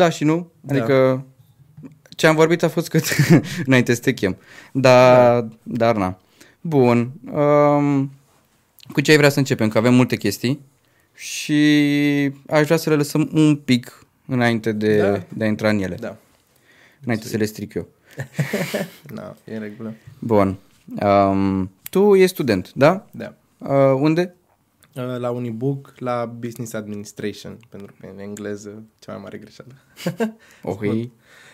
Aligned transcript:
da 0.00 0.08
și 0.08 0.24
nu. 0.24 0.50
Da. 0.60 0.74
Adică 0.74 1.24
ce 2.08 2.26
am 2.26 2.34
vorbit 2.34 2.62
a 2.62 2.68
fost 2.68 2.88
cât 2.88 3.04
înainte 3.66 3.94
să 3.94 4.00
te 4.00 4.12
chem. 4.12 4.36
Dar, 4.72 5.40
da. 5.40 5.48
dar 5.62 5.96
na. 5.96 6.18
Bun. 6.60 7.12
Um, 7.32 8.12
cu 8.92 9.00
ce 9.00 9.10
ai 9.10 9.16
vrea 9.16 9.28
să 9.28 9.38
începem? 9.38 9.68
Că 9.68 9.78
avem 9.78 9.94
multe 9.94 10.16
chestii 10.16 10.60
și 11.14 12.32
aș 12.48 12.64
vrea 12.64 12.76
să 12.76 12.90
le 12.90 12.96
lăsăm 12.96 13.30
un 13.32 13.56
pic 13.56 14.06
înainte 14.26 14.72
de, 14.72 14.98
Da. 14.98 15.22
de 15.28 15.44
a 15.44 15.46
intra 15.46 15.68
în 15.68 15.78
ele. 15.78 15.94
Da. 15.94 16.16
Înainte 17.04 17.26
să 17.26 17.36
le 17.36 17.44
stric 17.44 17.74
eu. 17.74 17.88
Da, 19.14 19.36
e 19.44 19.54
în 19.54 19.60
regulă. 19.60 19.94
Bun. 20.18 20.56
Um, 21.02 21.70
tu 21.90 22.14
ești 22.14 22.34
student, 22.34 22.72
da? 22.74 23.06
Da. 23.10 23.34
Uh, 23.58 24.00
unde? 24.00 24.34
Uh, 24.94 25.18
La 25.18 25.30
Unibook, 25.30 25.92
la 25.96 26.24
Business 26.24 26.72
Administration, 26.72 27.56
pentru 27.68 27.94
că 28.00 28.06
în 28.12 28.18
engleză 28.18 28.82
cea 28.98 29.12
mai 29.12 29.20
mare 29.22 29.38
greșeală. 29.38 29.72
Oh, 30.62 31.04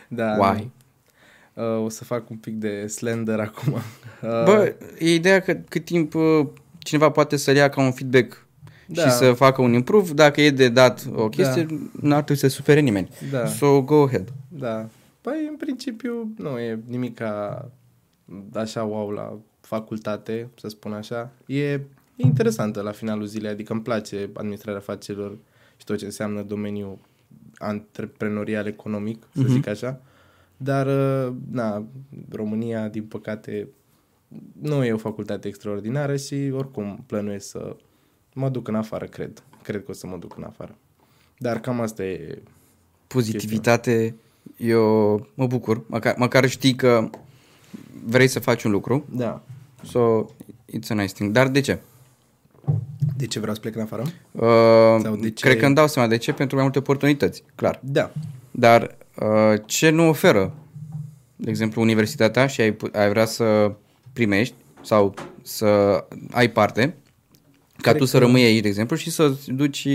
Da. 0.08 0.36
Why? 0.38 0.70
Uh, 1.54 1.84
o 1.84 1.88
să 1.88 2.04
fac 2.04 2.30
un 2.30 2.36
pic 2.36 2.54
de 2.54 2.86
slender 2.86 3.40
acum. 3.40 3.72
Uh, 4.22 4.44
Bă, 4.44 4.74
e 4.98 5.14
ideea 5.14 5.40
că 5.40 5.54
cât 5.68 5.84
timp 5.84 6.14
uh, 6.14 6.46
cineva 6.78 7.10
poate 7.10 7.36
să-l 7.36 7.54
ia 7.56 7.68
ca 7.68 7.80
un 7.80 7.92
feedback 7.92 8.46
Da. 8.86 9.02
și 9.02 9.10
să 9.10 9.32
facă 9.32 9.62
un 9.62 9.72
improve, 9.72 10.12
dacă 10.12 10.40
e 10.40 10.50
de 10.50 10.68
dat 10.68 11.06
o 11.14 11.28
chestie, 11.28 11.62
da. 11.64 11.74
n-ar 12.00 12.22
trebui 12.22 12.42
să 12.42 12.48
sufere 12.48 12.80
nimeni. 12.80 13.08
Da. 13.30 13.46
So, 13.46 13.82
go 13.82 14.02
ahead. 14.04 14.32
Da. 14.48 14.88
Păi, 15.20 15.46
în 15.48 15.56
principiu, 15.56 16.32
nu 16.36 16.58
e 16.58 16.80
nimic 16.86 17.14
ca 17.14 17.68
așa 18.54 18.82
wow 18.82 19.10
la 19.10 19.38
facultate, 19.60 20.48
să 20.60 20.68
spun 20.68 20.92
așa. 20.92 21.30
E, 21.46 21.80
e 22.16 22.26
interesantă 22.26 22.80
la 22.80 22.90
finalul 22.92 23.26
zilei, 23.26 23.50
adică 23.50 23.72
îmi 23.72 23.82
place 23.82 24.30
administrarea 24.34 24.80
afacerilor 24.80 25.38
și 25.76 25.84
tot 25.84 25.98
ce 25.98 26.04
înseamnă 26.04 26.42
domeniul 26.42 26.98
antreprenorial 27.58 28.66
economic, 28.66 29.22
să 29.34 29.40
Mhm. 29.40 29.52
zic 29.52 29.66
așa. 29.66 30.00
Dar, 30.56 30.86
uh, 30.86 31.34
na, 31.50 31.84
România, 32.32 32.88
din 32.88 33.02
păcate, 33.04 33.68
nu 34.60 34.84
e 34.84 34.92
o 34.92 34.96
facultate 34.96 35.48
extraordinară 35.48 36.16
și 36.16 36.50
oricum 36.52 37.04
plănuiesc 37.06 37.48
să 37.48 37.76
mă 38.34 38.48
duc 38.48 38.68
în 38.68 38.74
afară, 38.74 39.04
cred. 39.06 39.42
Cred 39.62 39.84
că 39.84 39.90
o 39.90 39.94
să 39.94 40.06
mă 40.06 40.16
duc 40.16 40.36
în 40.36 40.42
afară. 40.44 40.76
Dar 41.38 41.60
cam 41.60 41.80
asta 41.80 42.04
e 42.04 42.42
Pozitivitate, 43.06 44.14
eu 44.56 45.16
mă 45.34 45.46
bucur, 45.46 45.82
măcar, 45.86 46.14
măcar 46.18 46.48
știi 46.48 46.74
că 46.74 47.10
vrei 48.04 48.28
să 48.28 48.40
faci 48.40 48.62
un 48.64 48.70
lucru, 48.70 49.06
Da. 49.12 49.42
so 49.84 50.24
it's 50.76 50.88
a 50.88 50.94
nice 50.94 51.12
thing. 51.12 51.32
Dar 51.32 51.48
de 51.48 51.60
ce? 51.60 51.78
De 53.16 53.26
ce 53.26 53.38
vreau 53.38 53.54
să 53.54 53.60
plec 53.60 53.74
în 53.74 53.80
afară? 53.82 54.02
Uh, 54.32 55.02
Sau 55.02 55.16
de 55.16 55.30
ce- 55.30 55.46
Cred 55.46 55.58
că 55.58 55.66
îmi 55.66 55.74
dau 55.74 55.86
seama 55.88 56.08
de 56.08 56.16
ce, 56.16 56.32
pentru 56.32 56.54
mai 56.54 56.64
multe 56.64 56.78
oportunități, 56.78 57.42
clar. 57.54 57.80
Da. 57.84 58.12
Dar 58.50 58.96
uh, 59.20 59.60
ce 59.66 59.90
nu 59.90 60.08
oferă, 60.08 60.54
de 61.36 61.50
exemplu, 61.50 61.80
universitatea 61.82 62.46
și 62.46 62.60
ai, 62.60 62.72
pu- 62.72 62.90
ai 62.92 63.08
vrea 63.08 63.24
să 63.24 63.74
primești 64.12 64.54
sau 64.82 65.14
să 65.42 66.04
ai 66.30 66.50
parte, 66.50 66.94
ca 67.76 67.90
Cred 67.90 67.96
tu 67.96 68.04
să 68.04 68.18
că- 68.18 68.24
rămâi 68.24 68.42
aici, 68.44 68.62
de 68.62 68.68
exemplu, 68.68 68.96
și 68.96 69.10
să 69.10 69.34
duci 69.46 69.88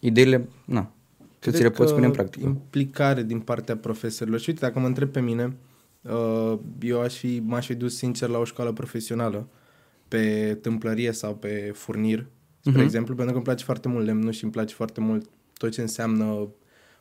ideile, 0.00 0.48
na, 0.64 0.90
să 1.38 1.50
ți 1.50 1.56
le 1.56 1.62
Cred 1.62 1.72
poți 1.72 1.88
că 1.88 1.94
pune 1.94 2.06
în 2.06 2.12
practică. 2.12 2.46
Implicare 2.46 3.22
din 3.22 3.40
partea 3.40 3.76
profesorilor. 3.76 4.40
Și 4.40 4.48
uite, 4.48 4.60
dacă 4.66 4.78
mă 4.78 4.86
întreb 4.86 5.08
pe 5.08 5.20
mine, 5.20 5.56
uh, 6.02 6.58
eu 6.80 7.00
aș 7.00 7.14
fi, 7.14 7.42
m-aș 7.46 7.66
fi 7.66 7.74
dus 7.74 7.96
sincer 7.96 8.28
la 8.28 8.38
o 8.38 8.44
școală 8.44 8.72
profesională 8.72 9.48
pe 10.08 10.58
tâmplărie 10.62 11.12
sau 11.12 11.34
pe 11.34 11.72
furnir, 11.74 12.26
spre 12.64 12.76
Mhm. 12.76 12.80
exemplu, 12.86 13.14
pentru 13.14 13.32
că 13.32 13.36
îmi 13.38 13.44
place 13.46 13.64
foarte 13.64 13.88
mult 13.88 14.04
lemnul 14.04 14.32
și 14.32 14.42
îmi 14.42 14.52
place 14.52 14.74
foarte 14.74 15.00
mult 15.00 15.28
tot 15.56 15.70
ce 15.70 15.80
înseamnă 15.80 16.48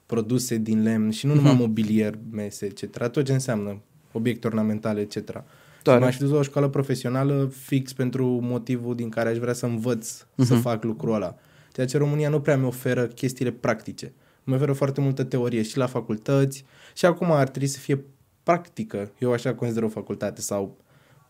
produse 0.06 0.56
din 0.58 0.84
lemn 0.84 1.10
și 1.12 1.26
nu 1.26 1.34
numai 1.34 1.56
mobilier, 1.60 2.14
mese, 2.32 2.66
etc. 2.66 3.08
Tot 3.08 3.26
ce 3.26 3.34
înseamnă 3.34 3.82
obiecte 4.12 4.48
ornamentale, 4.48 5.00
etc. 5.02 5.44
Tare. 5.84 5.98
Și 5.98 6.04
m-aș 6.04 6.16
fi 6.16 6.22
dus 6.22 6.30
la 6.32 6.38
o 6.38 6.42
școală 6.42 6.68
profesională 6.70 7.52
fix 7.56 7.94
pentru 7.94 8.26
motivul 8.26 8.96
din 8.96 9.10
care 9.10 9.30
aș 9.30 9.38
vrea 9.38 9.54
să 9.54 9.66
învăț 9.66 10.26
să 10.38 10.56
fac 10.56 10.84
lucrul 10.84 11.14
ăla. 11.14 11.36
Ceea 11.74 11.86
ce 11.86 11.98
România 11.98 12.30
nu 12.30 12.42
prea 12.42 12.58
mi 12.58 12.66
oferă 12.66 13.06
chestiile 13.08 13.52
practice. 13.52 14.14
Mi 14.44 14.54
oferă 14.56 14.74
foarte 14.74 15.02
multă 15.02 15.24
teorie 15.24 15.62
și 15.62 15.78
la 15.78 15.86
facultăți 15.86 16.66
și 16.96 17.06
acum 17.06 17.32
ar 17.32 17.50
trebui 17.50 17.68
să 17.68 17.80
fie 17.80 18.04
practică. 18.44 19.12
Eu 19.20 19.32
așa 19.32 19.54
consider 19.54 19.84
o 19.84 19.88
facultate 19.88 20.42
sau 20.42 20.78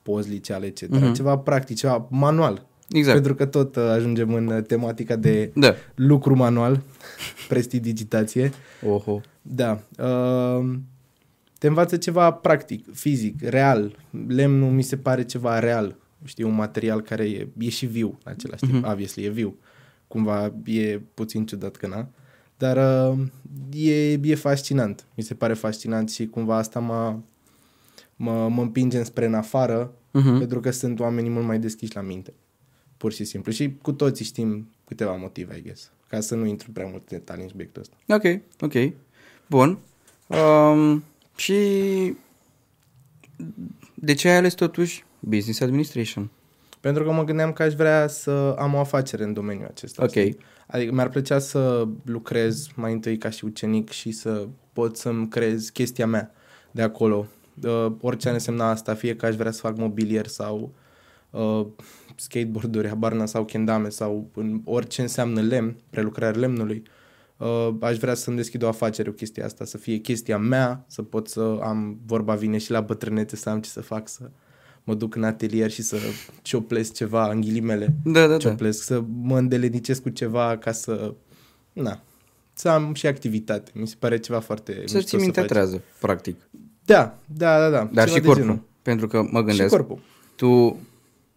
post-liceale, 0.02 0.66
etc. 0.66 0.88
Mhm. 0.88 1.14
Ceva 1.14 1.38
practic, 1.38 1.78
ceva 1.78 2.08
manual. 2.10 2.68
Exact. 2.92 3.14
Pentru 3.16 3.36
că 3.36 3.46
tot 3.46 3.76
uh, 3.76 3.84
ajungem 3.84 4.34
în 4.34 4.48
uh, 4.48 4.64
tematica 4.64 5.16
de 5.16 5.52
Da. 5.56 5.74
lucru 5.96 6.36
manual, 6.36 6.82
prestidigitație. 7.48 8.52
Oho. 8.88 9.22
Da. 9.42 9.80
Uh, 10.00 10.74
te 11.58 11.68
învață 11.68 11.98
ceva 11.98 12.32
practic, 12.32 12.94
fizic, 12.94 13.42
real. 13.42 13.96
Lemnul 14.28 14.72
mi 14.72 14.82
se 14.84 14.98
pare 14.98 15.24
ceva 15.24 15.60
real. 15.60 15.96
Știi, 16.24 16.44
un 16.44 16.54
material 16.56 17.02
care 17.02 17.24
e, 17.30 17.48
e 17.58 17.70
și 17.70 17.86
viu 17.86 18.18
în 18.24 18.32
același 18.32 18.66
timp. 18.66 18.86
Obviously, 18.86 19.24
e 19.26 19.30
viu. 19.30 19.56
Cumva 20.08 20.54
e 20.66 21.00
puțin 21.14 21.46
ciudat 21.46 21.76
că 21.76 21.88
na. 21.88 22.08
Dar 22.58 22.78
uh, 23.12 23.20
e, 23.74 24.12
e 24.24 24.36
fascinant. 24.36 25.06
Mi 25.16 25.24
se 25.24 25.34
pare 25.34 25.54
fascinant 25.54 26.10
și 26.10 26.26
cumva 26.28 26.58
asta 26.58 26.80
mă, 26.80 27.16
mă, 28.16 28.48
mă 28.50 28.62
împinge 28.62 29.04
spre 29.04 29.26
în 29.26 29.34
afară 29.34 29.94
Mhm. 30.14 30.38
pentru 30.38 30.60
că 30.60 30.72
sunt 30.72 31.00
oamenii 31.00 31.30
mult 31.30 31.46
mai 31.46 31.60
deschiși 31.60 31.96
la 31.96 32.02
minte. 32.02 32.34
Pur 33.02 33.12
și 33.12 33.24
simplu. 33.24 33.52
Și 33.52 33.74
cu 33.82 33.92
toții 33.92 34.26
știm 34.26 34.70
câteva 34.86 35.16
motive, 35.16 35.58
I 35.58 35.62
guess. 35.62 35.92
Ca 36.08 36.20
să 36.20 36.36
nu 36.36 36.46
intru 36.46 36.72
prea 36.72 36.86
multe 36.86 37.16
detalii 37.16 37.44
în 37.44 37.50
subiectul 37.50 37.82
ăsta. 37.82 37.96
Ok, 38.08 38.42
ok. 38.60 38.94
Bun. 39.50 39.78
Um, 40.28 41.04
și 41.36 41.56
de 43.94 44.14
ce 44.14 44.30
ai 44.30 44.36
ales 44.36 44.54
totuși 44.54 45.04
Business 45.20 45.60
Administration? 45.60 46.30
Pentru 46.80 47.04
că 47.04 47.12
mă 47.12 47.24
gândeam 47.24 47.54
că 47.54 47.64
aș 47.64 47.74
vrea 47.74 48.08
să 48.08 48.56
am 48.60 48.74
o 48.74 48.80
afacere 48.80 49.24
în 49.24 49.34
domeniul 49.34 49.68
acesta. 49.68 50.04
Ok. 50.04 50.10
știi? 50.10 50.38
Adică 50.68 50.94
mi-ar 50.94 51.10
plăcea 51.10 51.40
să 51.40 51.88
lucrez 52.04 52.68
mai 52.76 52.92
întâi 52.92 53.18
ca 53.18 53.30
și 53.30 53.46
ucenic 53.46 53.90
și 53.90 54.12
să 54.12 54.48
pot 54.74 54.98
să-mi 54.98 55.28
creez 55.28 55.70
chestia 55.70 56.08
mea 56.08 56.34
de 56.72 56.82
acolo. 56.82 57.28
Uh, 57.64 57.92
orice 58.02 58.28
ar 58.28 58.34
însemna 58.34 58.70
asta, 58.70 58.94
fie 58.94 59.16
că 59.16 59.26
aș 59.26 59.36
vrea 59.36 59.52
să 59.52 59.60
fac 59.60 59.78
mobilier 59.78 60.28
sau 60.28 60.74
uh, 61.30 61.66
skateboarduri, 62.22 62.88
habarna 62.88 63.26
sau 63.26 63.46
kendame 63.46 63.90
sau 63.90 64.30
în 64.34 64.62
orice 64.66 65.02
înseamnă 65.02 65.42
lemn, 65.42 65.76
prelucrarea 65.90 66.40
lemnului. 66.40 66.84
Uh, 67.38 67.70
aș 67.80 67.98
vrea 67.98 68.14
să-mi 68.14 68.36
deschid 68.36 68.64
o 68.64 68.68
afacere 68.68 69.10
cu 69.10 69.16
chestia 69.16 69.46
asta, 69.46 69.66
să 69.66 69.78
fie 69.78 69.98
chestia 69.98 70.38
mea, 70.38 70.86
să 70.88 71.02
pot 71.02 71.28
să 71.28 71.60
am, 71.64 72.00
vorba 72.06 72.36
vine 72.36 72.58
și 72.58 72.72
la 72.72 72.82
bătrânețe, 72.82 73.36
să 73.36 73.50
am 73.50 73.60
ce 73.62 73.70
să 73.70 73.82
fac, 73.82 74.08
să 74.08 74.30
mă 74.84 74.94
duc 74.94 75.16
în 75.16 75.24
atelier 75.24 75.72
și 75.72 75.82
să 75.82 75.98
cioplesc 76.42 76.94
ceva 76.94 77.32
în 77.32 77.42
ghilimele 77.42 77.94
Da, 78.04 78.20
da, 78.22 78.28
da. 78.28 78.38
cioplesc, 78.38 78.84
să 78.84 79.04
mă 79.22 79.38
îndelenicesc 79.38 80.02
cu 80.02 80.10
ceva 80.10 80.58
ca 80.58 80.72
să, 80.72 81.14
na, 81.74 82.02
să 82.54 82.70
am 82.70 82.94
și 82.94 83.08
activitate. 83.08 83.72
Mi 83.74 83.88
se 83.88 83.96
pare 84.00 84.20
ceva 84.20 84.40
foarte 84.40 84.74
Să 84.86 84.96
mișto 84.98 85.10
ți 85.10 85.16
minte 85.16 85.40
faci. 85.40 85.50
trează, 85.50 85.82
practic. 86.00 86.36
Da, 86.86 87.18
da, 87.26 87.60
da, 87.60 87.70
da. 87.70 87.90
Dar 87.94 88.06
ceva 88.06 88.06
și 88.08 88.14
de 88.14 88.28
corpul. 88.28 88.44
genul. 88.44 88.62
Pentru 88.82 89.08
că 89.08 89.22
mă 89.32 89.40
Și 89.40 89.46
gândesc, 89.46 89.70
corpul. 89.70 90.00
tu 90.36 90.48
bă, 90.48 90.76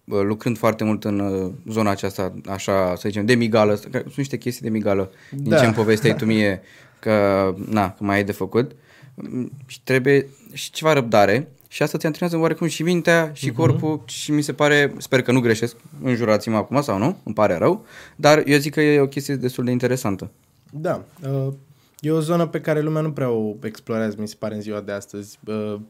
lucrând 0.04 0.58
foarte 0.58 0.84
mult 0.84 1.04
în 1.04 1.18
uh, 1.18 1.52
zona 1.68 1.90
aceasta, 1.90 2.34
așa, 2.48 2.94
să 2.96 3.08
zicem, 3.08 3.26
de 3.26 3.34
migală, 3.34 3.74
că 3.74 3.98
sunt 4.02 4.16
niște 4.16 4.36
chestii 4.36 4.62
de 4.62 4.68
migală, 4.70 5.10
din 5.30 5.48
Da. 5.50 5.58
ce 5.58 5.64
îmi 5.64 5.74
povesteai 5.74 6.16
tu 6.16 6.24
mie, 6.24 6.60
că, 6.98 7.54
na, 7.68 7.90
că 7.90 8.04
mai 8.04 8.16
ai 8.16 8.24
de 8.24 8.32
făcut, 8.32 8.72
mm, 9.14 9.50
și 9.66 9.80
trebuie 9.82 10.26
și 10.52 10.70
ceva 10.70 10.92
răbdare 10.92 11.48
și 11.68 11.82
asta 11.82 11.98
ți 11.98 12.06
antrenează 12.06 12.38
oarecum 12.38 12.66
și 12.66 12.82
mintea 12.82 13.30
și 13.32 13.46
Mhm. 13.46 13.54
corpul 13.56 14.02
și 14.04 14.30
mi 14.32 14.42
se 14.42 14.52
pare, 14.52 14.94
sper 14.98 15.22
că 15.22 15.32
nu 15.32 15.40
greșesc, 15.40 15.76
înjurați-mă 16.02 16.56
acum 16.56 16.82
sau 16.82 16.98
nu, 16.98 17.16
îmi 17.24 17.34
pare 17.34 17.56
rău, 17.56 17.84
dar 18.16 18.42
eu 18.46 18.58
zic 18.58 18.72
că 18.72 18.80
e 18.80 19.00
o 19.00 19.06
chestie 19.08 19.34
destul 19.36 19.64
de 19.64 19.70
interesantă. 19.70 20.30
Da. 20.72 21.04
Uh, 21.30 21.52
e 22.00 22.10
o 22.10 22.20
zonă 22.20 22.46
pe 22.46 22.60
care 22.60 22.80
lumea 22.80 23.02
nu 23.02 23.12
prea 23.12 23.30
o 23.30 23.54
explorează, 23.62 24.16
mi 24.18 24.28
se 24.28 24.36
pare, 24.38 24.54
în 24.54 24.60
ziua 24.60 24.80
de 24.80 24.92
astăzi. 24.92 25.38
Uh, 25.46 25.80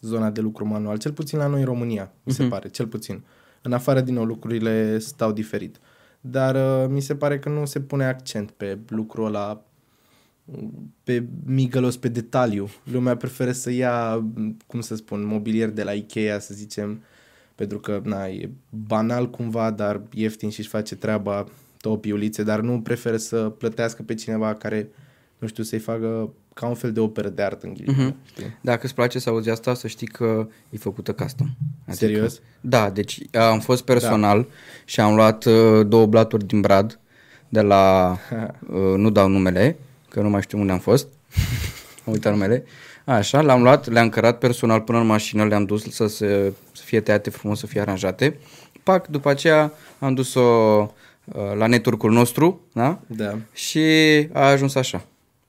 zona 0.00 0.30
de 0.30 0.40
lucru 0.40 0.66
manual. 0.66 0.98
Cel 0.98 1.12
puțin 1.12 1.38
la 1.38 1.46
noi 1.46 1.58
în 1.60 1.66
România, 1.66 2.12
mi 2.22 2.32
se 2.32 2.44
pare. 2.44 2.68
Cel 2.68 2.86
puțin. 2.86 3.22
În 3.66 3.72
afară, 3.72 4.00
din 4.00 4.14
nou, 4.14 4.24
lucrurile 4.24 4.98
stau 4.98 5.32
diferit. 5.32 5.80
Dar 6.20 6.54
uh, 6.54 6.88
mi 6.88 7.00
se 7.00 7.14
pare 7.14 7.38
că 7.38 7.48
nu 7.48 7.64
se 7.64 7.80
pune 7.80 8.04
accent 8.04 8.50
pe 8.50 8.78
lucrul 8.88 9.24
ăla 9.24 9.64
pe 11.04 11.26
migălos, 11.44 11.96
pe 11.96 12.08
detaliu. 12.08 12.68
Lumea 12.92 13.16
preferă 13.16 13.52
să 13.52 13.70
ia, 13.70 14.26
cum 14.66 14.80
să 14.80 14.94
spun, 14.94 15.24
mobilier 15.24 15.70
de 15.70 15.82
la 15.82 15.92
Ikea, 15.92 16.38
să 16.38 16.54
zicem, 16.54 17.02
pentru 17.54 17.78
că, 17.80 18.00
na, 18.04 18.26
e 18.26 18.50
banal 18.70 19.30
cumva, 19.30 19.70
dar 19.70 20.02
ieftin 20.12 20.50
și 20.50 20.60
își 20.60 20.68
face 20.68 20.96
treaba 20.96 21.46
două 21.80 21.96
piulițe, 21.96 22.42
dar 22.42 22.60
nu 22.60 22.80
preferă 22.80 23.16
să 23.16 23.48
plătească 23.48 24.02
pe 24.02 24.14
cineva 24.14 24.54
care, 24.54 24.88
nu 25.38 25.46
știu, 25.48 25.62
să-i 25.62 25.78
facă 25.78 26.30
ca 26.54 26.66
un 26.66 26.74
fel 26.74 26.92
de 26.92 27.00
operă 27.00 27.28
de 27.28 27.42
artă 27.42 27.66
în 27.66 27.74
ghilimele, 27.74 28.02
Mhm. 28.04 28.16
știi? 28.24 28.56
Dacă 28.60 28.80
îți 28.84 28.94
place 28.94 29.18
să 29.18 29.28
auzi 29.30 29.50
asta, 29.50 29.74
să 29.74 29.86
știi 29.88 30.06
că 30.06 30.48
e 30.70 30.76
făcută 30.76 31.12
custom. 31.12 31.48
Serios? 31.88 32.40
Da, 32.60 32.90
deci 32.90 33.20
am 33.32 33.60
fost 33.60 33.84
personal 33.84 34.40
da. 34.40 34.48
și 34.84 35.00
am 35.00 35.14
luat 35.14 35.44
uh, 35.44 35.86
două 35.86 36.06
blaturi 36.06 36.46
din 36.46 36.60
brad 36.60 36.98
de 37.48 37.60
la, 37.60 38.16
uh, 38.72 38.94
nu 38.96 39.10
dau 39.10 39.28
numele, 39.28 39.76
că 40.08 40.20
nu 40.20 40.28
mai 40.28 40.42
știu 40.42 40.58
unde 40.58 40.72
am 40.72 40.78
fost, 40.78 41.06
am 42.06 42.12
uitat 42.12 42.32
numele. 42.32 42.64
Așa, 43.04 43.40
l-am 43.40 43.62
luat, 43.62 43.88
le-am 43.88 44.08
cărat 44.08 44.38
personal 44.38 44.80
până 44.80 44.98
în 44.98 45.06
mașină, 45.06 45.44
le-am 45.44 45.64
dus 45.64 45.90
să, 45.90 46.06
se, 46.06 46.52
să 46.72 46.82
fie 46.84 47.00
tăiate 47.00 47.30
frumos, 47.30 47.58
să 47.58 47.66
fie 47.66 47.80
aranjate. 47.80 48.38
Pac, 48.82 49.06
după 49.06 49.28
aceea 49.28 49.72
am 49.98 50.14
dus-o 50.14 50.40
uh, 51.24 51.34
la 51.58 51.66
network 51.66 52.02
nostru, 52.02 52.60
da? 52.72 53.00
Da. 53.06 53.38
Și 53.52 53.80
a 54.32 54.40
ajuns 54.48 54.74
așa. 54.74 55.04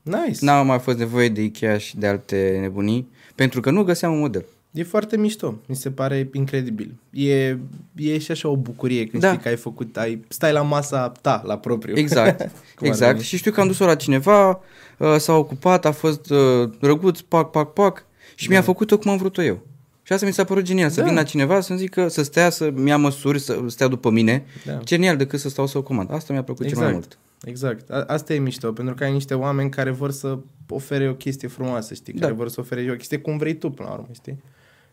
Nice. 0.08 0.46
N-a 0.46 0.62
mai 0.62 0.80
fost 0.80 0.98
nevoie 0.98 1.30
de 1.30 1.44
Ikea 1.44 1.78
și 1.78 1.98
de 1.98 2.08
alte 2.08 2.58
nebunii, 2.62 3.08
pentru 3.36 3.62
că 3.62 3.72
nu 3.72 3.84
găseam 3.84 4.14
un 4.14 4.20
model. 4.20 4.46
E 4.72 4.84
foarte 4.84 5.18
mișto, 5.18 5.56
mi 5.66 5.76
se 5.76 5.92
pare 5.92 6.30
incredibil. 6.34 6.94
E, 7.12 7.58
e 7.96 8.18
și 8.18 8.32
așa 8.32 8.48
o 8.50 8.56
bucurie 8.56 9.06
când 9.06 9.22
Da. 9.22 9.28
știi 9.30 9.42
că 9.42 9.48
ai 9.48 9.56
făcut, 9.56 9.98
ai, 9.98 10.24
stai 10.28 10.52
la 10.52 10.62
masa 10.62 11.12
ta, 11.22 11.42
la 11.46 11.58
propriu. 11.58 11.98
Exact, 11.98 12.38
Cum 12.40 12.50
ar 12.80 12.88
exact. 12.88 13.12
veni. 13.12 13.24
Și 13.24 13.38
știu 13.38 13.52
că 13.52 13.62
am 13.62 13.68
dus-o 13.68 13.86
la 13.86 13.96
cineva, 13.96 14.60
uh, 14.98 15.16
s-a 15.18 15.34
ocupat, 15.34 15.86
a 15.86 15.92
fost 15.92 16.30
uh, 16.30 16.70
drăguț, 16.80 17.20
pac, 17.20 17.52
pac, 17.52 17.74
pac, 17.74 18.06
și 18.36 18.50
mi-a 18.50 18.62
făcut-o 18.62 18.98
cum 18.98 19.12
am 19.12 19.18
vrut-o 19.18 19.42
eu. 19.42 19.60
Și 20.04 20.14
asta 20.14 20.26
mi 20.26 20.34
s-a 20.34 20.44
părut 20.44 20.64
genial, 20.64 20.90
să 20.90 21.00
Da. 21.00 21.06
vin 21.06 21.16
la 21.16 21.24
cineva 21.24 21.60
să-mi 21.62 21.80
zică, 21.80 22.08
să 22.08 22.24
stea, 22.24 22.50
să-mi 22.50 22.88
ia 22.90 22.98
măsuri, 22.98 23.40
să 23.40 23.60
stea 23.68 23.88
după 23.88 24.10
mine. 24.10 24.46
Da. 24.66 24.80
Genial, 24.84 25.18
decât 25.18 25.40
să 25.40 25.50
stau 25.50 25.68
să 25.68 25.78
o 25.78 25.82
comand. 25.82 26.14
Asta 26.14 26.34
mi-a 26.34 26.44
plăcut 26.44 26.68
cel 26.68 26.78
mai 26.78 26.92
mult. 26.92 27.18
Exact. 27.44 27.90
A- 27.90 28.04
asta 28.08 28.34
e 28.34 28.40
mișto, 28.40 28.72
pentru 28.72 28.96
că 28.96 29.04
ai 29.04 29.12
niște 29.12 29.34
oameni 29.34 29.70
care 29.70 29.90
vor 29.92 30.12
să 30.12 30.40
ofere 30.70 31.10
o 31.10 31.16
chestie 31.16 31.48
frumoasă, 31.48 31.94
știi? 31.94 32.14
Da. 32.14 32.20
Care 32.20 32.34
vor 32.34 32.50
să 32.50 32.60
ofere 32.60 32.92
o 32.92 32.96
chestie 32.96 33.20
cum 33.20 33.38
vrei 33.38 33.58
tu, 33.58 33.70
până 33.70 33.88
la 33.88 33.94
urmă, 33.94 34.08
știi? 34.14 34.42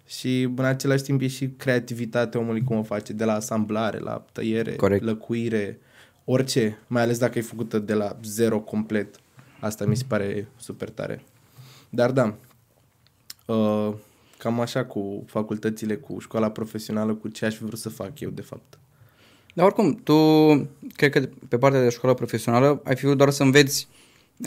Și 0.06 0.42
în 0.56 0.64
același 0.64 1.02
timp 1.02 1.20
e 1.20 1.26
și 1.26 1.48
creativitatea 1.48 2.40
omului 2.40 2.62
cum 2.64 2.76
o 2.76 2.82
face, 2.82 3.12
de 3.12 3.24
la 3.24 3.32
asamblare, 3.34 3.98
la 3.98 4.24
tăiere, 4.32 4.76
Corect. 4.76 5.04
lăcuire, 5.04 5.78
orice, 6.24 6.78
mai 6.86 7.02
ales 7.02 7.18
dacă 7.18 7.38
e 7.38 7.42
făcută 7.42 7.78
de 7.78 7.94
la 7.94 8.16
zero 8.24 8.60
complet. 8.60 9.14
Asta 9.60 9.84
mi 9.84 9.96
se 9.96 10.04
pare 10.08 10.48
super 10.56 10.90
tare. 10.90 11.24
Dar 11.90 12.10
da, 12.12 12.34
uh, 13.46 13.92
cam 14.38 14.60
așa 14.60 14.84
cu 14.84 15.24
facultățile, 15.26 15.96
cu 15.96 16.18
școala 16.18 16.50
profesională, 16.50 17.14
cu 17.14 17.28
ce 17.28 17.44
aș 17.46 17.54
fi 17.56 17.64
vrut 17.64 17.78
să 17.78 17.88
fac 17.88 18.20
eu, 18.20 18.30
de 18.30 18.42
fapt. 18.42 18.78
Dar 19.56 19.66
oricum, 19.66 19.94
tu, 20.04 20.14
cred 20.96 21.10
că 21.10 21.28
pe 21.48 21.58
partea 21.58 21.82
de 21.82 21.88
școală 21.88 22.14
profesională, 22.14 22.80
ai 22.84 22.96
fi 22.96 23.04
vrut 23.04 23.16
doar 23.16 23.30
să 23.30 23.42
înveți 23.42 23.88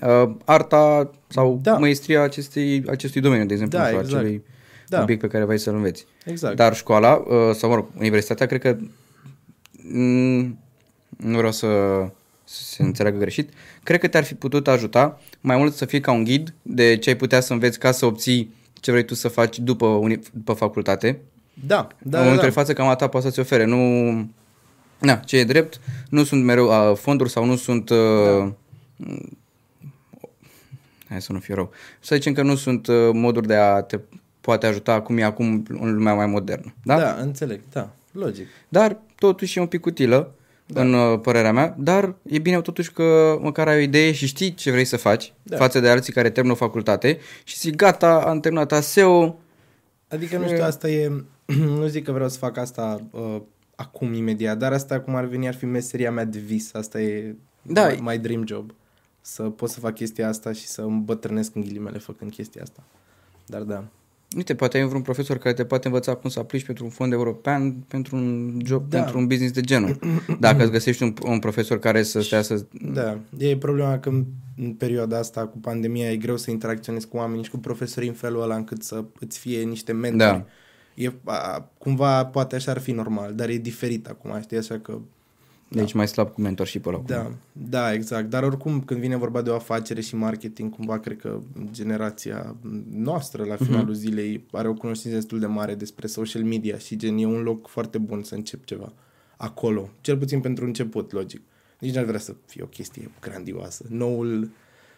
uh, 0.03 0.29
arta 0.45 1.11
sau 1.27 1.59
Da. 1.63 1.77
măestria 1.77 2.21
acestei, 2.21 2.83
acestui 2.89 3.21
domeniu, 3.21 3.45
de 3.45 3.53
exemplu, 3.53 3.77
Da, 3.77 3.83
sau 3.85 3.93
exact. 3.99 4.13
acelui 4.13 4.43
Da. 4.87 5.01
obiect 5.01 5.21
pe 5.21 5.27
care 5.27 5.43
vrei 5.43 5.57
să-l 5.57 5.75
înveți. 5.75 6.05
Exact. 6.25 6.55
Dar 6.55 6.75
școala, 6.75 7.15
uh, 7.27 7.55
sau 7.55 7.69
mă 7.69 7.75
rog, 7.75 7.85
universitatea, 7.99 8.45
cred 8.45 8.61
că 8.61 8.77
mm, 9.91 10.59
nu 11.17 11.37
vreau 11.37 11.51
să, 11.51 11.67
să 12.43 12.63
se 12.63 12.83
înțeleagă 12.83 13.17
greșit, 13.17 13.49
cred 13.83 13.99
că 13.99 14.07
te-ar 14.07 14.23
fi 14.23 14.33
putut 14.35 14.67
ajuta 14.67 15.19
mai 15.41 15.57
mult 15.57 15.73
să 15.73 15.85
fii 15.85 15.99
ca 16.01 16.11
un 16.11 16.23
ghid 16.23 16.53
de 16.61 16.97
ce 16.97 17.09
ai 17.09 17.15
putea 17.15 17.39
să 17.39 17.53
înveți 17.53 17.79
ca 17.79 17.91
să 17.91 18.05
obții 18.05 18.53
ce 18.73 18.91
vrei 18.91 19.05
tu 19.05 19.13
să 19.13 19.27
faci 19.27 19.59
după, 19.59 19.85
uni- 19.85 20.19
după 20.33 20.53
facultate. 20.53 21.19
Da, 21.65 21.75
Da, 21.75 21.87
în 22.03 22.09
da, 22.11 22.17
momentul 22.17 22.41
da. 22.41 22.47
de 22.47 22.53
față, 22.53 22.73
cam 22.73 22.95
ta 22.95 23.07
poate 23.07 23.25
să-ți 23.25 23.39
ofere. 23.39 23.65
Nu, 23.65 23.77
na, 24.99 25.15
ce 25.15 25.37
e 25.37 25.43
drept, 25.43 25.79
nu 26.09 26.23
sunt 26.23 26.43
mereu 26.43 26.67
uh, 26.67 26.97
fonduri 26.97 27.29
sau 27.29 27.45
nu 27.45 27.55
sunt... 27.55 27.89
Uh, 27.89 27.97
Da. 27.97 28.53
Hai 31.09 31.21
să 31.21 31.31
nu 31.33 31.39
fie 31.39 31.53
rău. 31.53 31.71
Să 31.99 32.15
zicem 32.15 32.33
că 32.33 32.41
nu 32.41 32.55
sunt 32.55 32.87
uh, 32.87 33.09
moduri 33.13 33.47
de 33.47 33.55
a 33.55 33.81
te 33.81 33.99
poate 34.41 34.65
ajuta 34.65 35.01
cum 35.01 35.17
e 35.17 35.23
acum 35.23 35.65
în 35.67 35.93
lumea 35.93 36.13
mai 36.13 36.25
modernă. 36.25 36.73
Da? 36.83 36.97
Da, 36.97 37.17
înțeleg, 37.19 37.61
da, 37.71 37.89
logic. 38.11 38.47
Dar 38.69 38.97
totuși 39.15 39.57
e 39.57 39.61
un 39.61 39.67
pic 39.67 39.85
utilă, 39.85 40.31
da. 40.65 40.81
în 40.81 40.93
uh, 40.93 41.19
părerea 41.19 41.51
mea, 41.51 41.75
dar 41.77 42.15
e 42.29 42.39
bine 42.39 42.61
totuși 42.61 42.91
că 42.91 43.37
măcar 43.41 43.67
ai 43.67 43.77
o 43.77 43.81
idee 43.81 44.11
și 44.11 44.25
știi 44.25 44.53
ce 44.53 44.71
vrei 44.71 44.85
să 44.85 44.97
faci 44.97 45.33
Da. 45.43 45.55
da. 45.55 45.63
față 45.63 45.79
de 45.79 45.89
alții 45.89 46.13
care 46.13 46.29
termină 46.29 46.53
o 46.53 46.57
facultate 46.57 47.19
și 47.43 47.57
zic 47.57 47.75
gata, 47.75 48.23
am 48.27 48.39
terminat 48.39 48.71
ASEO, 48.71 49.39
Adică, 50.09 50.37
nu 50.37 50.47
știu, 50.47 50.63
asta 50.63 50.89
e... 50.89 51.11
nu 51.79 51.87
zic 51.87 52.03
că 52.03 52.11
vreau 52.11 52.29
să 52.29 52.37
fac 52.37 52.57
asta 52.57 53.01
uh, 53.11 53.41
acum, 53.77 54.13
imediat, 54.13 54.57
dar 54.57 54.73
asta 54.73 54.99
cum 54.99 55.15
ar 55.15 55.25
veni, 55.25 55.47
ar 55.47 55.53
fi 55.53 55.65
meseria 55.65 56.11
mea 56.11 56.25
de 56.25 56.39
vis. 56.39 56.73
Asta 56.73 57.01
e 57.01 57.35
Da. 57.61 57.87
my, 57.87 57.99
my 58.01 58.17
dream 58.17 58.47
job. 58.47 58.71
Să 59.21 59.43
pot 59.43 59.69
să 59.69 59.79
fac 59.79 59.93
chestia 59.93 60.27
asta 60.27 60.51
și 60.51 60.67
să 60.67 60.81
îmbătrânesc 60.81 61.55
în 61.55 61.61
ghilimele 61.61 61.97
făcând 61.97 62.31
chestia 62.31 62.61
asta. 62.61 62.83
Dar 63.45 63.61
da. 63.61 63.83
Uite, 64.35 64.55
poate 64.55 64.77
ai 64.77 64.87
vreun 64.87 65.01
profesor 65.01 65.37
care 65.37 65.53
te 65.55 65.65
poate 65.65 65.87
învăța 65.87 66.15
cum 66.15 66.29
să 66.29 66.39
aplici 66.39 66.65
pentru 66.65 66.83
un 66.83 66.89
fond 66.89 67.11
european, 67.13 67.73
pentru 67.73 68.15
un 68.15 68.59
job, 68.65 68.89
Da. 68.89 68.97
da. 68.97 69.01
pentru 69.03 69.19
un 69.19 69.27
business 69.27 69.53
de 69.53 69.61
genul. 69.61 69.99
Dacă 70.39 70.61
îți 70.63 70.71
găsești 70.71 71.03
un, 71.03 71.13
un 71.25 71.39
profesor 71.39 71.79
care 71.79 72.03
să 72.03 72.21
stea 72.21 72.41
să... 72.41 72.65
Da, 72.81 73.19
e 73.37 73.57
problema 73.57 73.99
că 73.99 74.09
în, 74.09 74.25
în 74.57 74.73
perioada 74.73 75.17
asta 75.17 75.47
cu 75.47 75.57
pandemia 75.57 76.11
e 76.11 76.17
greu 76.17 76.37
să 76.37 76.51
interacționezi 76.51 77.07
cu 77.07 77.17
oamenii 77.17 77.43
și 77.43 77.49
cu 77.49 77.57
profesorii 77.57 78.09
în 78.09 78.15
felul 78.15 78.41
ăla 78.41 78.55
încât 78.55 78.83
să 78.83 79.03
îți 79.19 79.39
fie 79.39 79.61
niște 79.63 79.91
mentori. 79.91 80.31
Da. 80.31 80.45
E, 80.97 81.13
a, 81.23 81.69
cumva, 81.77 82.25
poate 82.25 82.55
așa 82.55 82.71
ar 82.71 82.79
fi 82.79 82.91
normal, 82.91 83.33
dar 83.33 83.49
e 83.49 83.57
diferit 83.57 84.07
acum, 84.07 84.41
știi, 84.41 84.57
așa 84.57 84.79
că 84.79 84.99
Deci 85.67 85.93
mai 85.93 86.07
slab 86.07 86.29
cu 86.33 86.41
mentorship-ul 86.41 86.93
ăla. 86.93 87.03
Da, 87.05 87.31
da, 87.51 87.93
exact. 87.93 88.29
Dar 88.29 88.43
oricum, 88.43 88.81
când 88.81 88.99
vine 88.99 89.15
vorba 89.15 89.41
de 89.41 89.49
o 89.49 89.55
afacere 89.55 90.01
și 90.01 90.15
marketing, 90.15 90.75
cumva 90.75 90.99
cred 90.99 91.17
că 91.17 91.39
generația 91.71 92.55
noastră, 92.91 93.43
la 93.43 93.55
finalul 93.55 93.93
uh-huh. 93.93 93.97
zilei, 93.97 94.45
are 94.51 94.67
o 94.67 94.73
cunoștință 94.73 95.15
destul 95.15 95.39
de 95.39 95.45
mare 95.45 95.75
despre 95.75 96.07
social 96.07 96.43
media 96.43 96.77
și 96.77 96.95
gen 96.95 97.17
e 97.17 97.25
un 97.25 97.41
loc 97.41 97.67
foarte 97.67 97.97
bun 97.97 98.23
să 98.23 98.35
încep 98.35 98.65
ceva 98.65 98.93
acolo. 99.37 99.89
Cel 100.01 100.17
puțin 100.17 100.39
pentru 100.39 100.65
început, 100.65 101.11
logic. 101.11 101.41
Nici 101.79 101.93
n-ar 101.93 102.05
vrea 102.05 102.19
să 102.19 102.35
fie 102.45 102.63
o 102.63 102.67
chestie 102.67 103.11
grandioasă. 103.21 103.85
Noul, 103.89 104.49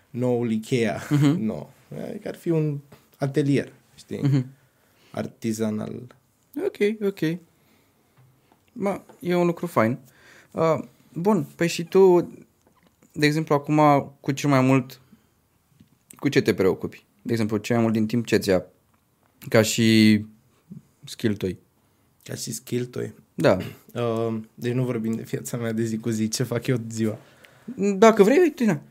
noul 0.09 0.51
Ikea. 0.51 0.99
Uh-huh. 0.99 1.37
No. 1.49 1.67
Adică 2.09 2.27
ar 2.27 2.35
fi 2.35 2.49
un 2.49 2.77
atelier, 3.17 3.71
știi? 3.95 4.19
Uh-huh. 4.19 4.58
Artizanal. 5.11 6.15
Ok, 6.65 7.07
ok. 7.07 7.37
Mă, 8.73 9.01
e 9.19 9.35
un 9.35 9.45
lucru 9.45 9.65
fain. 9.65 9.97
Uh, 10.51 10.79
bun, 11.13 11.47
păi 11.55 11.67
și 11.67 11.83
tu, 11.83 12.31
de 13.11 13.25
exemplu, 13.25 13.55
acum 13.55 13.79
cu 14.19 14.31
cel 14.31 14.49
mai 14.49 14.61
mult, 14.61 15.01
cu 16.15 16.29
ce 16.29 16.41
te 16.41 16.53
preocupi? 16.53 17.05
De 17.21 17.31
exemplu, 17.31 17.57
cel 17.57 17.75
mai 17.75 17.83
mult 17.83 17.95
din 17.95 18.07
timp 18.07 18.25
ce-ți 18.25 18.49
ia 18.49 18.65
ca 19.49 19.61
și 19.61 20.25
skill 21.05 21.35
tăi? 21.35 21.59
Ca 22.23 22.33
și 22.33 22.51
skill 22.51 22.85
toi. 22.85 23.13
Da. 23.33 23.57
Uh, 23.93 24.39
deci 24.53 24.73
nu 24.73 24.83
vorbim 24.83 25.11
de 25.11 25.21
viața 25.21 25.57
mea 25.57 25.71
de 25.71 25.83
zi 25.83 25.97
cu 25.97 26.09
zi, 26.09 26.27
ce 26.27 26.43
fac 26.43 26.67
eu 26.67 26.77
ziua. 26.89 27.17
Dacă 27.75 28.23
vrei, 28.23 28.39
uite, 28.39 28.65
na. 28.65 28.81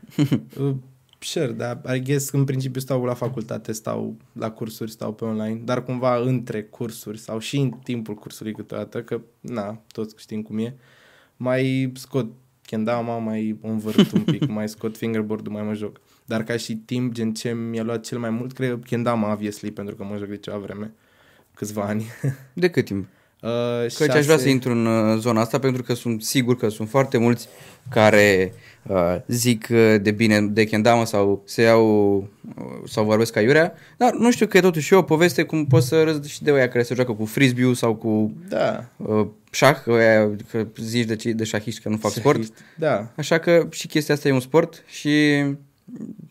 Uh, 1.21 1.25
Sure, 1.25 1.51
dar 1.51 1.81
I 1.95 2.01
guess 2.01 2.29
în 2.31 2.43
principiu 2.43 2.81
stau 2.81 3.03
la 3.03 3.13
facultate, 3.13 3.71
stau 3.71 4.17
la 4.33 4.51
cursuri, 4.51 4.91
stau 4.91 5.13
pe 5.13 5.25
online, 5.25 5.61
dar 5.63 5.83
cumva 5.83 6.17
între 6.17 6.63
cursuri 6.63 7.17
sau 7.17 7.39
și 7.39 7.57
în 7.57 7.69
timpul 7.69 8.13
cursului 8.15 8.53
câteodată, 8.53 9.03
că 9.03 9.21
na, 9.39 9.81
toți 9.91 10.15
știm 10.17 10.41
cum 10.41 10.57
e, 10.57 10.75
mai 11.37 11.91
scot 11.95 12.31
kendama, 12.61 13.17
mai 13.17 13.59
o 13.61 13.67
învârt 13.67 14.11
un 14.11 14.21
pic, 14.21 14.47
mai 14.57 14.69
scot 14.69 14.97
fingerboard-ul, 14.97 15.51
mai 15.51 15.63
mă 15.63 15.73
joc. 15.73 15.99
Dar 16.25 16.43
ca 16.43 16.57
și 16.57 16.75
timp, 16.75 17.13
gen 17.13 17.33
ce 17.33 17.53
mi-a 17.53 17.83
luat 17.83 18.05
cel 18.05 18.19
mai 18.19 18.29
mult, 18.29 18.53
cred 18.53 18.83
kendama, 18.83 19.31
obviously, 19.31 19.71
pentru 19.71 19.95
că 19.95 20.03
mă 20.03 20.17
joc 20.17 20.27
de 20.27 20.37
ceva 20.37 20.57
vreme, 20.57 20.93
câțiva 21.53 21.83
ani. 21.83 22.05
De 22.53 22.69
cât 22.69 22.85
timp? 22.85 23.07
Uh, 23.41 24.07
Că 24.07 24.11
aș 24.11 24.25
vrea 24.25 24.37
să 24.37 24.49
intru 24.49 24.71
în 24.71 24.85
uh, 24.85 25.17
zona 25.19 25.41
asta 25.41 25.59
pentru 25.59 25.83
că 25.83 25.93
sunt 25.93 26.23
sigur 26.23 26.57
că 26.57 26.69
sunt 26.69 26.89
foarte 26.89 27.17
mulți 27.17 27.47
care 27.89 28.53
uh, 28.87 29.15
zic 29.27 29.67
uh, 29.71 29.95
de 30.01 30.11
bine 30.11 30.41
de 30.41 30.65
kendama 30.65 31.05
sau 31.05 31.41
se 31.45 31.61
iau 31.61 32.17
uh, 32.57 32.63
sau 32.87 33.05
vorbesc 33.05 33.33
ca 33.33 33.41
iurea, 33.41 33.73
dar 33.97 34.13
nu 34.13 34.31
știu 34.31 34.47
că 34.47 34.57
e 34.57 34.61
totuși 34.61 34.93
o 34.93 35.01
poveste 35.01 35.43
cum 35.43 35.65
poți 35.65 35.87
să 35.87 36.03
râzi 36.03 36.29
și 36.29 36.43
de 36.43 36.51
oia 36.51 36.67
care 36.67 36.83
se 36.83 36.93
joacă 36.93 37.11
cu 37.11 37.25
frisbee 37.25 37.73
sau 37.73 37.95
cu 37.95 38.33
Da. 38.49 38.85
uh, 38.95 39.27
șah, 39.51 39.75
că, 39.83 39.91
oia, 39.91 40.35
că 40.51 40.67
zici 40.77 41.05
de, 41.07 41.15
ce, 41.15 41.31
de 41.31 41.43
șahiști 41.43 41.81
că 41.81 41.89
nu 41.89 41.97
fac 41.97 42.11
sport. 42.11 42.41
Da. 42.77 43.11
Așa 43.15 43.37
că 43.37 43.67
și 43.71 43.87
chestia 43.87 44.13
asta 44.13 44.27
e 44.27 44.31
un 44.31 44.39
sport 44.39 44.83
și 44.87 45.43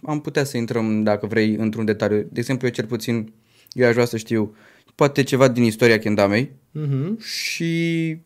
am 0.03 0.21
putea 0.21 0.45
să 0.45 0.57
intrăm, 0.57 1.03
dacă 1.03 1.27
vrei, 1.27 1.55
într-un 1.55 1.85
detaliu. 1.85 2.17
De 2.17 2.41
exemplu, 2.41 2.67
eu 2.67 2.73
cel 2.73 2.85
puțin, 2.85 3.33
eu 3.73 3.87
aș 3.87 3.93
vrea 3.93 4.05
să 4.05 4.17
știu 4.17 4.55
poate 4.99 5.23
ceva 5.23 5.49
din 5.49 5.63
istoria 5.63 5.99
kendamei, 5.99 6.51
Mhm. 6.73 7.21
și 7.21 8.17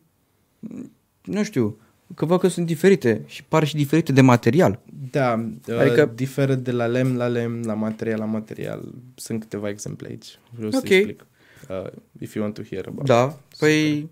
nu 1.23 1.43
știu, 1.43 1.77
că 2.15 2.25
văd 2.25 2.39
că 2.39 2.47
sunt 2.47 2.65
diferite 2.65 3.21
și 3.25 3.43
par 3.43 3.63
și 3.67 3.75
diferite 3.75 4.11
de 4.11 4.21
material. 4.21 4.79
Da, 5.11 5.31
adică 5.31 5.73
Adică- 5.79 6.11
diferă 6.15 6.55
de 6.55 6.71
la 6.71 6.85
lemn 6.85 7.15
la 7.17 7.27
lemn, 7.27 7.61
la 7.65 7.73
material 7.73 8.19
la 8.19 8.25
material. 8.25 8.93
Sunt 9.15 9.39
câteva 9.39 9.69
exemple 9.69 10.07
aici. 10.09 10.39
Vreau 10.49 10.71
Ok. 10.75 10.87
să 10.87 10.93
explic. 10.93 11.25
Uh, 11.69 11.89
if 12.19 12.33
you 12.33 12.43
want 12.43 12.55
to 12.57 12.61
hear 12.69 12.85
about 12.87 13.05
Da, 13.05 13.37
păi 13.59 14.09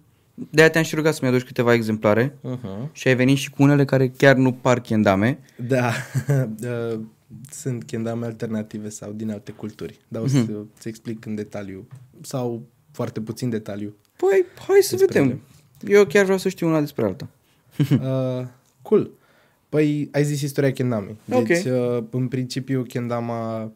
de-aia 0.49 0.69
te-am 0.69 0.83
și 0.83 0.95
rugat 0.95 1.13
să-mi 1.13 1.31
aduci 1.31 1.43
câteva 1.45 1.73
exemplare 1.73 2.29
Uh-huh. 2.43 2.91
și 2.91 3.07
ai 3.07 3.15
venit 3.15 3.37
și 3.37 3.49
cu 3.49 3.63
unele 3.63 3.85
care 3.85 4.07
chiar 4.17 4.35
nu 4.35 4.51
par 4.51 4.79
kendame. 4.81 5.39
Da, 5.55 5.91
uh, 6.93 6.99
sunt 7.51 7.83
kendame 7.83 8.25
alternative 8.25 8.89
sau 8.89 9.11
din 9.11 9.31
alte 9.31 9.51
culturi. 9.51 9.99
Dar 10.07 10.21
o 10.21 10.27
să 10.27 10.37
Mhm. 10.37 10.69
ți 10.79 10.87
explic 10.87 11.25
în 11.25 11.35
detaliu 11.35 11.87
sau 12.21 12.63
foarte 12.91 13.21
puțin 13.21 13.49
detaliu. 13.49 13.95
Păi, 14.17 14.45
hai 14.67 14.79
să 14.81 14.95
Despre 14.95 15.19
vedem. 15.21 15.41
Eu 15.87 16.05
chiar 16.05 16.23
vreau 16.23 16.37
să 16.37 16.49
știu 16.49 16.67
una 16.67 16.79
despre 16.79 17.05
alta. 17.05 17.27
Uh, 17.91 18.45
cool. 18.81 19.11
Păi 19.69 20.09
ai 20.11 20.23
zis 20.23 20.41
istoria 20.41 20.71
kendamei. 20.71 21.15
Ok. 21.31 21.45
Deci, 21.47 21.63
uh, 21.65 22.03
în 22.09 22.27
principiu, 22.27 22.83
kendama 22.83 23.71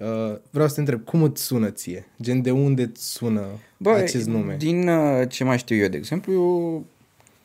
Uh, 0.00 0.36
vreau 0.50 0.68
să 0.68 0.74
te 0.74 0.80
întreb, 0.80 1.04
cum 1.04 1.22
îți 1.22 1.42
sună 1.42 1.70
ție? 1.70 2.06
Gen, 2.22 2.42
de 2.42 2.50
unde 2.50 2.82
îți 2.82 3.10
sună 3.12 3.44
Bă, 3.76 3.90
acest 3.90 4.26
nume? 4.26 4.56
din 4.58 4.88
uh, 4.88 5.28
ce 5.28 5.44
mai 5.44 5.58
știu 5.58 5.76
eu, 5.76 5.88
de 5.88 5.96
exemplu, 5.96 6.84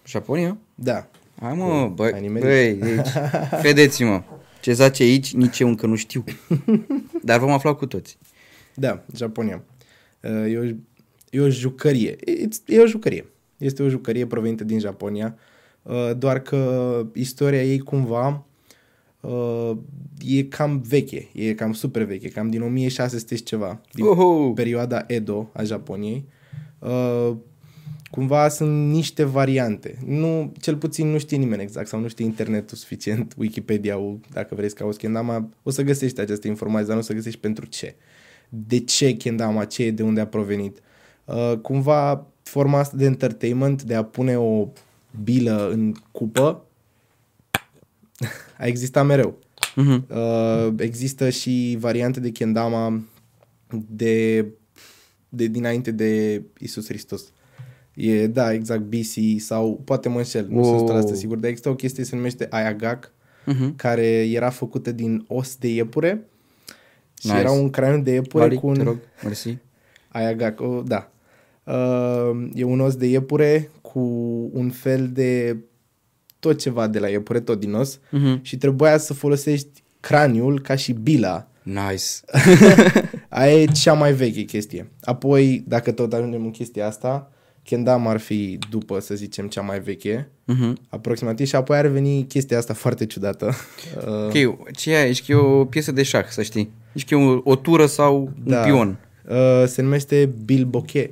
Japonia. 0.05 0.57
Da. 0.75 1.07
Hai 1.41 1.53
mă, 1.53 1.91
băi, 1.95 2.11
ai 2.13 2.21
nimerit. 2.21 2.79
băi, 2.79 2.89
deci, 2.95 3.07
credeți-mă, 3.61 4.23
ce 4.61 4.73
zace 4.73 5.03
aici, 5.03 5.33
nici 5.33 5.59
eu 5.59 5.67
încă 5.67 5.85
nu 5.87 5.95
știu. 5.95 6.23
Dar 7.23 7.39
vom 7.39 7.51
afla 7.51 7.73
cu 7.73 7.85
toți. 7.85 8.17
Da, 8.75 9.05
Japonia. 9.15 9.63
Uh, 10.23 10.51
E 10.51 10.57
o, 10.57 10.63
e 11.29 11.39
o 11.39 11.49
jucărie. 11.49 12.15
It's- 12.15 12.65
E 12.65 12.79
o 12.79 12.85
jucărie. 12.87 13.25
Este 13.57 13.83
o 13.83 13.89
jucărie 13.89 14.25
provenită 14.25 14.63
din 14.63 14.79
Japonia, 14.79 15.35
uh, 15.81 16.11
doar 16.17 16.39
că 16.41 17.05
istoria 17.13 17.63
ei 17.63 17.79
cumva 17.79 18.45
uh, 19.21 19.71
e 20.27 20.43
cam 20.43 20.81
veche, 20.87 21.27
e 21.33 21.53
cam 21.53 21.73
super 21.73 22.03
veche, 22.03 22.27
cam 22.29 22.49
din 22.49 22.61
1600 22.61 23.35
și 23.35 23.43
ceva, 23.43 23.81
din 23.93 24.05
Oho! 24.05 24.51
perioada 24.51 25.03
Edo 25.07 25.49
a 25.53 25.63
Japoniei. 25.63 26.25
Uh, 28.09 28.17
cumva 28.17 28.49
sunt 28.49 28.91
niște 28.91 29.23
variante. 29.23 29.97
Nu, 30.05 30.53
cel 30.59 30.75
puțin 30.75 31.07
nu 31.07 31.17
știe 31.17 31.37
nimeni 31.37 31.61
exact 31.61 31.87
sau 31.87 31.99
nu 31.99 32.07
știe 32.07 32.25
internetul 32.25 32.77
suficient, 32.77 33.33
Wikipedia-ul, 33.37 34.19
dacă 34.31 34.55
vrei 34.55 34.69
să 34.69 34.75
cauți 34.75 34.97
kendama, 34.97 35.49
o 35.63 35.69
să 35.69 35.81
găsești 35.81 36.19
această 36.19 36.47
informație, 36.47 36.85
dar 36.85 36.95
nu 36.95 37.01
o 37.01 37.03
să 37.03 37.13
găsești 37.13 37.39
pentru 37.39 37.65
ce. 37.65 37.95
De 38.49 38.79
ce 38.79 39.17
kendama, 39.17 39.65
ce 39.65 39.83
e, 39.83 39.91
de 39.91 40.03
unde 40.03 40.21
a 40.21 40.27
provenit. 40.27 40.79
Uh, 41.25 41.53
cumva 41.61 42.27
forma 42.43 42.79
asta 42.79 42.97
de 42.97 43.05
entertainment, 43.05 43.83
de 43.83 43.95
a 43.95 44.03
pune 44.03 44.37
o 44.37 44.67
bilă 45.23 45.69
în 45.71 45.93
cupă, 46.11 46.65
a 48.57 48.65
existat 48.65 49.05
mereu. 49.05 49.37
Mhm. 49.75 50.07
Uh, 50.09 50.73
există 50.77 51.29
și 51.29 51.77
variante 51.79 52.19
de 52.19 52.31
kendama 52.31 53.01
de, 53.87 54.45
de 55.29 55.47
dinainte 55.47 55.91
de 55.91 56.41
Isus 56.59 56.87
Hristos. 56.87 57.31
E, 57.99 58.27
da, 58.27 58.53
exact, 58.53 58.81
BC 58.81 59.39
sau 59.39 59.81
poate 59.85 60.09
mă 60.09 60.17
înșel, 60.17 60.45
nu 60.49 60.59
Wow. 60.61 60.77
sunt 60.77 60.89
100% 61.13 61.15
sigur, 61.15 61.37
dar 61.37 61.49
există 61.49 61.69
o 61.69 61.75
chestie 61.75 62.03
se 62.03 62.15
numește 62.15 62.47
Ayagak, 62.49 63.11
Mhm. 63.45 63.75
care 63.75 64.05
era 64.29 64.49
făcută 64.49 64.91
din 64.91 65.23
os 65.27 65.55
de 65.55 65.67
iepure 65.67 66.25
și 67.19 67.27
Nice. 67.27 67.39
era 67.39 67.51
un 67.51 67.69
craniu 67.69 68.01
de 68.03 68.11
iepure 68.11 68.43
Vali, 68.43 68.55
cu 68.55 68.67
un... 68.67 68.73
te 68.73 68.83
rog, 68.83 68.97
mersi. 69.23 69.57
Ayagak, 70.07 70.61
o, 70.61 70.81
da. 70.85 71.11
Uh, 71.63 72.49
e 72.53 72.63
un 72.63 72.79
os 72.79 72.95
de 72.95 73.05
iepure 73.05 73.69
cu 73.81 73.99
un 74.53 74.69
fel 74.69 75.09
de 75.13 75.57
tot 76.39 76.57
ceva 76.59 76.87
de 76.87 76.99
la 76.99 77.07
iepure, 77.07 77.39
tot 77.39 77.59
din 77.59 77.73
os 77.73 77.99
Mhm. 78.11 78.39
și 78.41 78.57
trebuia 78.57 78.97
să 78.97 79.13
folosești 79.13 79.83
craniul 79.99 80.61
ca 80.61 80.75
și 80.75 80.93
bila. 80.93 81.47
Nice. 81.63 82.05
Aia 83.29 83.61
e 83.61 83.65
cea 83.65 83.93
mai 83.93 84.13
veche 84.13 84.41
chestie. 84.41 84.91
Apoi, 85.01 85.63
dacă 85.67 85.91
tot 85.91 86.13
ajungem 86.13 86.43
în 86.43 86.51
chestia 86.51 86.87
asta, 86.87 87.31
Kendama 87.69 88.09
ar 88.09 88.19
fi 88.19 88.59
după, 88.69 88.99
să 88.99 89.15
zicem, 89.15 89.47
cea 89.47 89.61
mai 89.61 89.79
veche, 89.79 90.29
Mhm. 90.45 90.77
aproximativ, 90.89 91.47
și 91.47 91.55
apoi 91.55 91.77
ar 91.77 91.87
veni 91.87 92.25
chestia 92.27 92.57
asta 92.57 92.73
foarte 92.73 93.05
ciudată. 93.05 93.53
Uh, 94.07 94.25
Ok, 94.47 94.71
ce 94.75 94.95
e? 94.95 95.07
Ești 95.07 95.25
că 95.25 95.31
e 95.31 95.35
o 95.35 95.65
piesă 95.65 95.91
de 95.91 96.03
șah, 96.03 96.25
să 96.29 96.41
știi. 96.41 96.71
Ești 96.93 97.07
că 97.09 97.15
e 97.15 97.25
o, 97.25 97.41
o 97.43 97.55
tură 97.55 97.85
sau 97.85 98.31
Da. 98.43 98.57
un 98.59 98.63
pion. 98.65 98.97
Uh, 99.29 99.63
se 99.67 99.81
numește 99.81 100.29
bilboquet. 100.45 101.11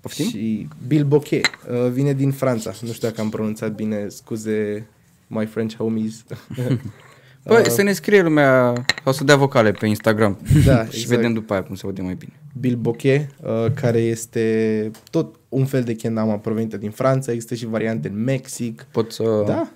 Poftim? 0.00 0.26
Și 0.28 0.68
bilboquet 0.86 1.44
uh, 1.70 1.90
vine 1.90 2.12
din 2.12 2.30
Franța. 2.30 2.72
Nu 2.80 2.92
știu 2.92 3.08
dacă 3.08 3.20
am 3.20 3.28
pronunțat 3.30 3.74
bine, 3.74 4.08
scuze 4.08 4.86
my 5.26 5.46
French 5.46 5.76
homies. 5.76 6.24
Bă, 7.46 7.62
să 7.68 7.82
ne 7.82 7.92
scrie 7.92 8.22
lumea 8.22 8.72
sau 9.04 9.12
să 9.12 9.24
dea 9.24 9.36
vocale 9.36 9.72
pe 9.72 9.86
Instagram. 9.86 10.38
Da, 10.64 10.84
și 10.90 11.00
exact. 11.00 11.06
vedem 11.08 11.32
după 11.32 11.52
aia 11.52 11.62
cum 11.62 11.74
se 11.74 11.86
vede 11.86 12.02
mai 12.02 12.14
bine. 12.14 12.32
bilboquet, 12.60 13.28
uh, 13.42 13.66
care 13.74 13.98
este 13.98 14.90
tot 15.10 15.36
un 15.52 15.64
fel 15.64 15.82
de 15.82 15.94
kendama 15.94 16.38
provenită 16.38 16.76
din 16.76 16.90
Franța. 16.90 17.32
Există 17.32 17.54
și 17.54 17.66
variante 17.66 18.08
în 18.08 18.22
Mexic. 18.22 18.86
Pot 18.92 19.12
să 19.12 19.42
Da, 19.46 19.70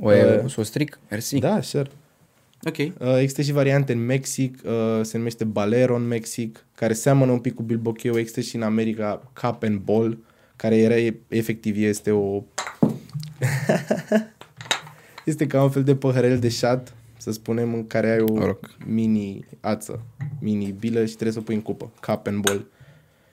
o, 0.00 0.12
e, 0.14 0.40
Uh, 0.44 0.50
să 0.50 0.60
o 0.60 0.62
stric? 0.62 0.98
Mersi. 1.10 1.38
da, 1.38 1.60
sure. 1.60 1.90
Ok. 2.62 2.76
Uh, 2.78 2.92
există 3.18 3.42
și 3.42 3.52
variante 3.52 3.92
în 3.92 4.04
Mexic, 4.04 4.58
uh, 4.64 5.00
se 5.02 5.16
numește 5.16 5.44
Balero 5.44 5.94
în 5.94 6.06
Mexic, 6.06 6.64
care 6.74 6.92
seamănă 6.92 7.32
un 7.32 7.38
pic 7.38 7.54
cu 7.54 7.62
bilboqueu. 7.62 8.18
Există 8.18 8.40
și 8.40 8.56
în 8.56 8.62
America 8.62 9.30
Cup 9.42 9.62
and 9.62 9.78
Ball, 9.78 10.18
care 10.56 10.76
era 10.76 10.96
e- 10.96 11.20
efectiv 11.28 11.76
este 11.82 12.10
o... 12.10 12.42
este 15.24 15.46
ca 15.46 15.62
un 15.62 15.70
fel 15.70 15.84
de 15.84 15.94
păhărel 15.94 16.38
de 16.38 16.48
șat, 16.48 16.94
să 17.16 17.30
spunem, 17.32 17.74
în 17.74 17.86
care 17.86 18.10
ai 18.10 18.20
o 18.20 18.32
Mă 18.32 18.44
rog. 18.44 18.58
mini 18.86 19.44
ață, 19.60 20.00
mini 20.40 20.74
bilă 20.78 21.00
și 21.04 21.12
trebuie 21.12 21.32
să 21.32 21.38
o 21.38 21.42
pui 21.42 21.54
în 21.54 21.60
cupă. 21.62 21.90
Cup 22.06 22.26
and 22.26 22.42
Ball. 22.42 22.66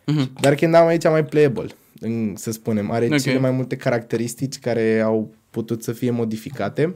Mhm. 0.06 0.34
Dar 0.42 0.56
Kendama 0.56 0.94
e 0.94 0.98
cea 0.98 1.10
mai 1.10 1.26
playable, 1.26 1.68
în, 2.00 2.34
să 2.36 2.52
spunem. 2.52 2.92
Are 2.92 3.06
Ok. 3.06 3.12
okay. 3.12 3.24
cele 3.24 3.40
mai 3.40 3.52
multe 3.52 3.76
caracteristici 3.76 4.60
care 4.60 5.00
au 5.00 5.34
putut 5.50 5.84
să 5.84 5.92
fie 5.92 6.12
modificate 6.12 6.94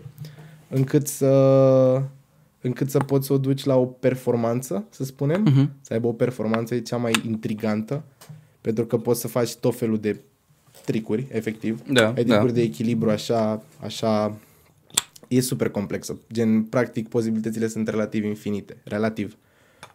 încât 0.69 1.07
să 1.07 2.01
încât 2.63 2.89
să 2.89 2.97
poți 2.99 3.27
să 3.27 3.33
o 3.33 3.37
duci 3.37 3.63
la 3.63 3.75
o 3.77 3.85
performanță, 3.85 4.85
să 4.89 5.03
spunem, 5.03 5.41
Mhm. 5.41 5.71
să 5.81 5.93
aibă 5.93 6.07
o 6.07 6.13
performanță 6.13 6.75
e 6.75 6.79
cea 6.79 6.97
mai 6.97 7.11
intrigantă, 7.25 8.03
pentru 8.61 8.85
că 8.85 8.97
poți 8.97 9.19
să 9.21 9.27
faci 9.27 9.55
tot 9.55 9.75
felul 9.77 9.97
de 9.99 10.19
tricuri, 10.85 11.27
efectiv. 11.31 11.81
Da, 11.91 12.07
Ai 12.07 12.23
da. 12.23 12.33
tricuri 12.33 12.53
de 12.53 12.61
echilibru 12.61 13.09
așa, 13.09 13.63
așa, 13.79 14.37
e 15.27 15.39
super 15.41 15.69
complexă. 15.69 16.19
Gen, 16.33 16.63
practic, 16.63 17.07
posibilitățile 17.07 17.67
sunt 17.67 17.87
relativ 17.87 18.23
infinite, 18.23 18.77
relativ. 18.83 19.37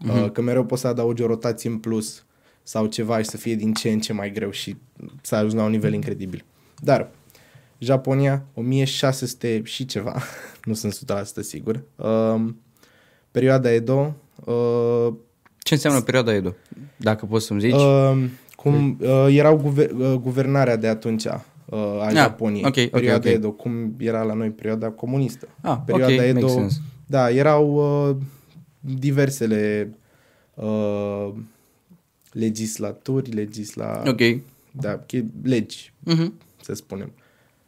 Mhm. 0.01 0.23
Uh, 0.23 0.31
că 0.31 0.43
mereu 0.43 0.65
poți 0.65 0.81
să 0.81 0.87
adaugi 0.87 1.23
o 1.23 1.27
rotație 1.27 1.71
în 1.71 1.79
plus 1.79 2.25
sau 2.69 2.87
ceva 2.87 3.19
și 3.19 3.25
să 3.25 3.37
fie 3.37 3.55
din 3.55 3.73
ce 3.73 3.91
în 3.91 4.01
ce 4.01 4.13
mai 4.13 4.33
greu 4.33 4.51
și 4.51 4.77
să 5.23 5.35
ajungi 5.35 5.57
la 5.57 5.65
un 5.65 5.71
nivel 5.71 5.93
incredibil. 5.93 6.45
Dar, 6.79 7.11
Japonia, 7.79 8.45
1600 8.55 9.61
și 9.65 9.85
ceva, 9.85 10.23
nu 10.65 10.75
sunt 10.75 10.99
100% 11.23 11.25
sigur. 11.41 11.83
Um, 11.97 12.61
perioada 13.31 13.73
Edo, 13.73 14.15
uh, 14.45 15.15
Ce 15.59 15.75
înseamnă 15.75 16.01
perioada 16.01 16.35
Edo? 16.35 16.55
Dacă 16.97 17.27
poți 17.27 17.47
să-mi 17.47 17.61
zici. 17.61 17.73
uh, 17.73 18.25
cum 18.57 18.99
uh, 19.01 19.27
erau 19.29 19.57
guver, 19.57 19.91
uh, 19.91 20.13
guvernarea 20.13 20.77
de 20.77 20.87
atunci 20.89 21.25
uh, 21.25 21.79
a 22.01 22.09
Japoniei, 22.13 22.65
ok, 22.65 22.77
ok, 22.77 22.91
perioada 22.91 23.29
ok. 23.29 23.35
Edo, 23.35 23.51
cum 23.51 23.95
era 23.99 24.23
la 24.23 24.35
noi 24.35 24.51
perioada 24.51 24.91
comunistă. 24.91 25.49
ah, 25.63 25.79
perioada 25.85 26.13
ok, 26.15 26.21
Edo, 26.21 26.41
makes 26.41 26.53
sense. 26.53 26.81
da, 27.07 27.31
erau 27.31 27.75
uh, 28.09 28.17
diversele 28.81 29.91
uh, 30.55 31.33
legislaturi, 32.39 33.31
legisla... 33.31 34.03
Ok. 34.07 34.21
Da, 34.71 34.99
che- 35.07 35.25
legi, 35.43 35.93
Mhm. 35.99 36.33
să 36.63 36.75
spunem. 36.75 37.13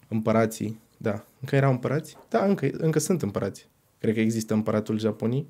Împărații, 0.08 0.80
da. 0.96 1.24
Încă 1.40 1.56
erau 1.56 1.70
împărați? 1.70 2.16
Da, 2.28 2.44
încă, 2.44 2.68
încă 2.72 2.98
sunt 2.98 3.22
împărați. 3.22 3.66
Cred 4.00 4.14
că 4.14 4.20
există 4.20 4.54
împăratul 4.54 4.98
Japoniei. 4.98 5.46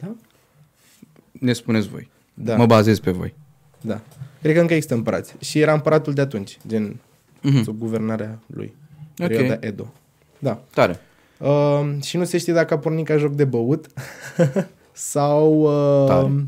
Da? 0.00 0.14
Ne 1.32 1.52
spuneți 1.52 1.88
voi. 1.88 2.08
Da, 2.34 2.56
Mă 2.56 2.66
bazez 2.66 2.98
pe 2.98 3.10
voi. 3.10 3.34
da. 3.80 4.00
Cred 4.40 4.54
că 4.54 4.60
încă 4.60 4.74
există 4.74 4.94
împărați. 4.94 5.34
Și 5.40 5.58
era 5.60 5.72
împăratul 5.72 6.12
de 6.12 6.20
atunci, 6.20 6.58
gen 6.66 6.96
Mhm. 7.42 7.62
sub 7.62 7.78
guvernarea 7.78 8.38
lui. 8.46 8.74
Ok. 9.18 9.26
Perioada 9.28 9.66
Edo. 9.66 9.92
Da. 10.38 10.62
Tare. 10.74 11.00
Uh, 11.38 11.90
și 12.02 12.16
nu 12.16 12.24
se 12.24 12.38
știe 12.38 12.52
dacă 12.52 12.74
a 12.74 12.78
pornit 12.78 13.06
ca 13.06 13.16
joc 13.16 13.32
de 13.32 13.44
băut 13.44 13.86
sau 14.92 15.60
uh, 16.02 16.06
Tare. 16.08 16.46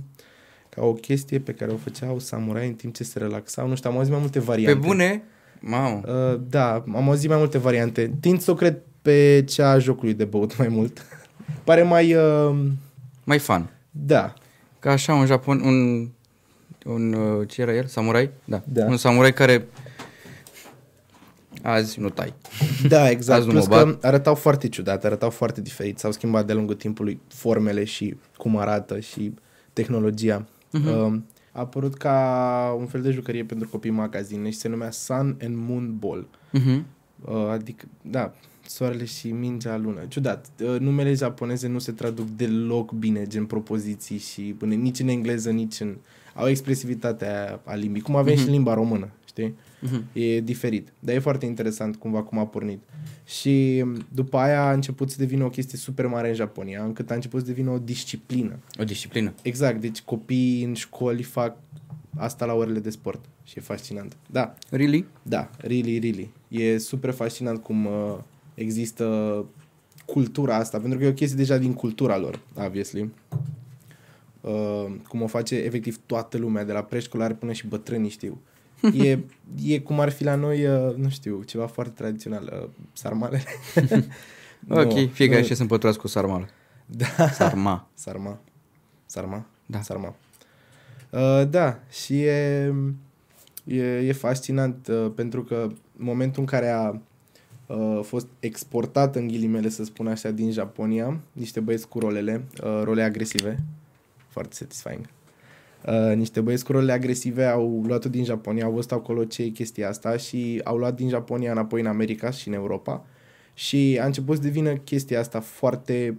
Ca 0.77 0.85
o 0.85 0.93
chestie 0.93 1.39
pe 1.39 1.53
care 1.53 1.71
o 1.71 1.77
făceau 1.77 2.19
samurai 2.19 2.67
în 2.67 2.75
timp 2.75 2.95
ce 2.95 3.05
se 3.05 3.19
relaxau. 3.19 3.69
Nu 3.69 3.75
știu, 3.75 3.91
am 3.91 3.97
auzit 3.97 4.13
mai 4.13 4.21
multe 4.21 4.39
variante. 4.41 4.79
Pe 4.81 4.87
bune? 4.87 5.23
Mamă. 5.61 6.01
Uh, 6.07 6.41
da, 6.49 6.73
am 6.95 7.09
auzit 7.09 7.29
mai 7.29 7.39
multe 7.39 7.59
variante. 7.59 8.13
Tind 8.21 8.41
să 8.41 8.51
o 8.51 8.55
cred 8.55 8.77
pe 9.03 9.45
cea 9.49 9.71
a 9.71 9.79
jocului 9.79 10.15
de 10.15 10.25
băut 10.25 10.59
mai 10.59 10.69
mult. 10.69 11.05
Pare 11.65 11.83
mai... 11.83 12.15
Uh, 12.15 12.57
Mai 13.25 13.39
fan. 13.39 13.71
da, 13.91 14.35
Ca 14.79 14.91
așa 14.91 15.15
un 15.15 15.27
Japon, 15.27 15.61
un, 15.61 16.09
un 16.85 17.13
uh, 17.13 17.49
ce 17.49 17.61
era 17.61 17.75
el? 17.75 17.87
Samurai? 17.87 18.31
Da. 18.45 18.63
Da. 18.65 18.85
Un 18.85 18.97
samurai 18.97 19.33
care 19.33 19.67
azi 21.63 22.01
nu 22.01 22.09
tai. 22.09 22.35
da, 22.89 23.11
exact. 23.11 23.39
Azi 23.39 23.47
nu 23.47 23.53
Plus 23.53 23.67
mă 23.67 23.75
bat. 23.77 24.01
că 24.01 24.07
arătau 24.07 24.35
foarte 24.35 24.69
ciudat, 24.69 25.05
arătau 25.05 25.31
foarte 25.31 25.61
diferit. 25.61 25.99
S-au 25.99 26.13
schimbat 26.13 26.47
de-a 26.47 26.55
lungul 26.55 26.75
timpului 26.75 27.21
formele 27.29 27.85
și 27.85 28.17
cum 28.37 28.57
arată 28.57 29.01
și 29.01 29.35
tehnologia. 29.73 30.47
Mhm. 30.73 30.89
Uh, 30.89 31.21
a 31.53 31.61
apărut 31.61 31.95
ca 31.95 32.77
un 32.79 32.87
fel 32.87 33.03
de 33.03 33.11
jucărie 33.11 33.45
pentru 33.45 33.69
copii 33.69 33.91
în 33.91 33.97
magazine 33.97 34.51
și 34.51 34.57
se 34.57 34.69
numea 34.69 34.91
Sun 34.91 35.37
and 35.43 35.57
Moon 35.57 35.97
Ball. 35.99 36.29
Mhm. 36.51 36.87
Uh, 37.25 37.49
adică, 37.51 37.85
da, 38.03 38.35
Soarele 38.67 39.05
și 39.05 39.31
mingea 39.31 39.77
lună. 39.77 40.01
Ciudat. 40.09 40.47
Uh, 40.61 40.77
numele 40.79 41.15
japoneze 41.15 41.69
nu 41.69 41.79
se 41.79 41.93
traduc 41.93 42.29
deloc 42.29 42.93
bine, 42.93 43.27
gen 43.27 43.45
propoziții 43.45 44.19
și 44.19 44.43
până 44.43 44.75
nici 44.75 44.99
în 44.99 45.09
engleză, 45.09 45.51
nici 45.51 45.81
în... 45.81 45.97
Au 46.35 46.49
expresivitatea 46.49 47.61
a 47.65 47.75
limbii, 47.75 48.03
cum 48.03 48.17
avem 48.17 48.35
mm-hmm. 48.35 48.39
și 48.39 48.47
în 48.47 48.53
limba 48.53 48.75
română, 48.75 49.09
știi? 49.33 49.55
Mm-hmm. 49.55 50.03
E 50.13 50.41
diferit. 50.41 50.93
Dar 50.99 51.15
e 51.15 51.19
foarte 51.19 51.47
interesant 51.47 51.97
cumva 51.97 52.23
cum 52.23 52.39
a 52.39 52.47
pornit. 52.47 52.81
Și 53.25 53.85
după 54.09 54.37
aia 54.37 54.63
a 54.63 54.73
început 54.73 55.11
să 55.11 55.17
devină 55.19 55.45
o 55.45 55.49
chestie 55.49 55.79
super 55.79 56.07
mare 56.07 56.29
în 56.29 56.35
Japonia, 56.35 56.85
încât 56.85 57.11
a 57.11 57.15
început 57.15 57.41
să 57.41 57.47
devină 57.47 57.71
o 57.71 57.79
disciplină. 57.79 58.59
O 58.79 58.85
disciplină. 58.85 59.35
Exact, 59.43 59.81
deci 59.81 60.03
copiii 60.03 60.65
în 60.65 60.75
școli 60.75 61.23
fac 61.23 61.57
asta 62.17 62.45
la 62.45 62.53
orele 62.53 62.79
de 62.79 62.91
sport 62.91 63.25
și 63.45 63.59
e 63.59 63.61
fascinant. 63.61 64.17
Da. 64.31 64.55
Really? 64.71 65.07
Da, 65.23 65.51
really, 65.59 65.99
really. 65.99 66.31
E 66.49 66.79
super 66.79 67.11
fascinant 67.11 67.63
cum 67.63 67.87
uh, 67.87 68.19
există 68.55 69.07
cultura 70.07 70.57
asta, 70.57 70.79
pentru 70.79 70.99
că 70.99 71.05
e 71.05 71.09
o 71.09 71.13
chestie 71.13 71.37
deja 71.37 71.59
din 71.59 71.73
cultura 71.73 72.19
lor, 72.19 72.41
obviously. 72.55 73.11
Uh, 74.41 74.87
cum 75.09 75.23
o 75.23 75.27
face 75.27 75.55
efectiv 75.55 76.01
toată 76.07 76.39
lumea, 76.39 76.65
de 76.65 76.73
la 76.73 76.83
preșcolari 76.83 77.35
până 77.35 77.53
și 77.53 77.67
bătrânii 77.67 78.11
știu. 78.11 78.41
E, 78.95 79.19
e 79.65 79.79
cum 79.79 80.01
ar 80.01 80.11
fi 80.11 80.25
la 80.25 80.35
noi, 80.35 80.67
uh, 80.67 80.95
nu 80.95 81.09
știu, 81.09 81.43
ceva 81.43 81.67
foarte 81.67 81.93
tradițional, 81.97 82.61
uh, 82.63 82.69
sarmalele. 82.93 83.45
ok, 84.69 84.93
no, 84.93 85.07
fiecare 85.13 85.41
no. 85.41 85.47
și 85.47 85.55
să 85.55 85.63
împăturați 85.63 85.99
cu 85.99 86.09
sarmală. 86.09 86.49
Da. 86.87 87.29
Sarma. 87.29 87.89
Sarma. 87.95 88.41
Sarma? 89.07 89.47
Da. 89.67 89.81
Sarma. 89.81 90.15
Uh, 91.11 91.49
da, 91.49 91.79
și 91.91 92.23
e, 92.23 92.75
e, 93.65 93.83
e 93.83 94.13
fascinant 94.13 94.87
uh, 94.87 95.11
pentru 95.15 95.43
că 95.43 95.67
în 95.99 96.05
momentul 96.05 96.41
în 96.41 96.47
care 96.47 96.69
a 96.69 97.01
uh, 97.67 98.01
fost 98.03 98.27
exportat 98.41 99.17
în 99.17 99.27
ghilimele, 99.27 99.69
să 99.69 99.85
spun 99.85 100.07
așa, 100.07 100.31
din 100.31 100.51
Japonia, 100.51 101.21
niște 101.33 101.61
băieți 101.61 101.89
cu 101.89 101.99
rolele, 101.99 102.45
uh, 102.63 102.81
role 102.83 103.03
agresive, 103.03 103.59
foarte 104.29 104.55
satisfying. 104.55 105.09
Uh, 105.87 106.17
niște 106.17 106.41
băieți 106.41 106.65
cu 106.65 106.73
rolele 106.73 106.93
agresive 106.93 107.45
au 107.45 107.83
luat-o 107.87 108.09
din 108.09 108.25
Japonia, 108.25 108.65
au 108.65 108.73
văzut 108.73 108.93
acolo 108.93 109.25
ce 109.25 109.43
e 109.43 109.49
chestia 109.49 109.89
asta 109.89 110.17
și 110.17 110.61
au 110.65 110.77
luat 110.77 110.95
din 110.95 111.09
Japonia 111.09 111.51
înapoi 111.51 111.81
în 111.81 111.87
America 111.87 112.31
și 112.31 112.49
în 112.49 112.55
Europa 112.55 113.05
și 113.55 113.99
a 114.03 114.05
început 114.05 114.37
să 114.37 114.43
devină 114.43 114.73
chestia 114.73 115.21
asta 115.21 115.41
foarte 115.41 116.19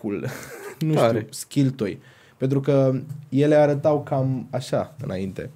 cool, 0.00 0.26
nu 0.86 0.94
Tare. 0.94 1.18
știu, 1.18 1.28
skill 1.30 1.70
toy. 1.70 1.98
Pentru 2.36 2.60
că 2.60 3.00
ele 3.28 3.54
arătau 3.54 4.02
cam 4.02 4.46
așa 4.50 4.94
înainte. 5.02 5.50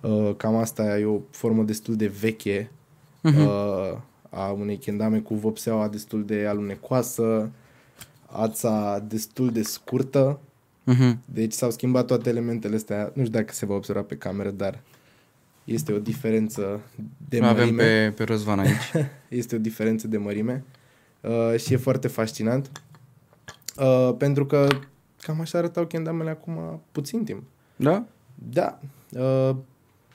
Uh, 0.00 0.34
cam 0.36 0.56
asta 0.56 0.98
e 0.98 1.04
o 1.04 1.20
formă 1.30 1.62
destul 1.62 1.96
de 1.96 2.06
veche 2.06 2.70
uh-huh. 3.30 3.46
uh, 3.46 3.98
a 4.30 4.50
unei 4.50 4.76
kendame 4.76 5.18
cu 5.18 5.34
vopseaua 5.34 5.88
destul 5.88 6.24
de 6.24 6.46
alunecoasă, 6.48 7.50
ața 8.26 9.04
destul 9.08 9.50
de 9.50 9.62
scurtă. 9.62 10.38
Uh-huh. 10.92 11.16
Deci 11.24 11.52
s-au 11.52 11.70
schimbat 11.70 12.06
toate 12.06 12.28
elementele 12.28 12.76
astea. 12.76 13.12
Nu 13.14 13.24
știu 13.24 13.38
dacă 13.38 13.52
se 13.52 13.66
va 13.66 13.74
observa 13.74 14.02
pe 14.02 14.16
cameră, 14.16 14.50
dar 14.50 14.80
este 15.64 15.92
o 15.92 15.98
diferență 15.98 16.80
de 17.28 17.40
mărime. 17.40 17.62
Avem 17.62 17.76
pe, 17.76 18.12
pe 18.16 18.24
Răzvan 18.24 18.58
aici. 18.58 18.92
este 19.28 19.54
o 19.54 19.58
diferență 19.58 20.08
de 20.08 20.16
mărime 20.16 20.64
uh, 21.20 21.58
și 21.58 21.72
e 21.72 21.76
foarte 21.76 22.08
fascinant. 22.08 22.70
Uh, 23.76 24.14
pentru 24.18 24.46
că 24.46 24.66
cam 25.20 25.40
așa 25.40 25.58
arătau 25.58 25.86
kendamele 25.86 26.30
acum 26.30 26.80
puțin 26.92 27.24
timp. 27.24 27.42
Da? 27.76 28.04
Da. 28.34 28.80
Uh, 29.10 29.56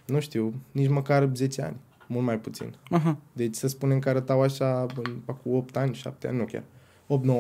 nu 0.06 0.20
știu, 0.20 0.54
nici 0.72 0.90
măcar 0.90 1.30
10 1.34 1.62
ani. 1.62 1.76
Mult 2.08 2.26
mai 2.26 2.40
puțin. 2.40 2.74
Aha. 2.90 3.18
Deci 3.34 3.56
să 3.56 3.68
spunem 3.68 4.00
că 4.00 4.10
arătau 4.10 4.42
așa 4.42 4.86
cu 5.26 5.56
8 5.56 5.78
ani, 5.78 5.94
7 5.94 6.28
ani, 6.28 6.38
nu 6.38 6.44
chiar. 6.44 6.64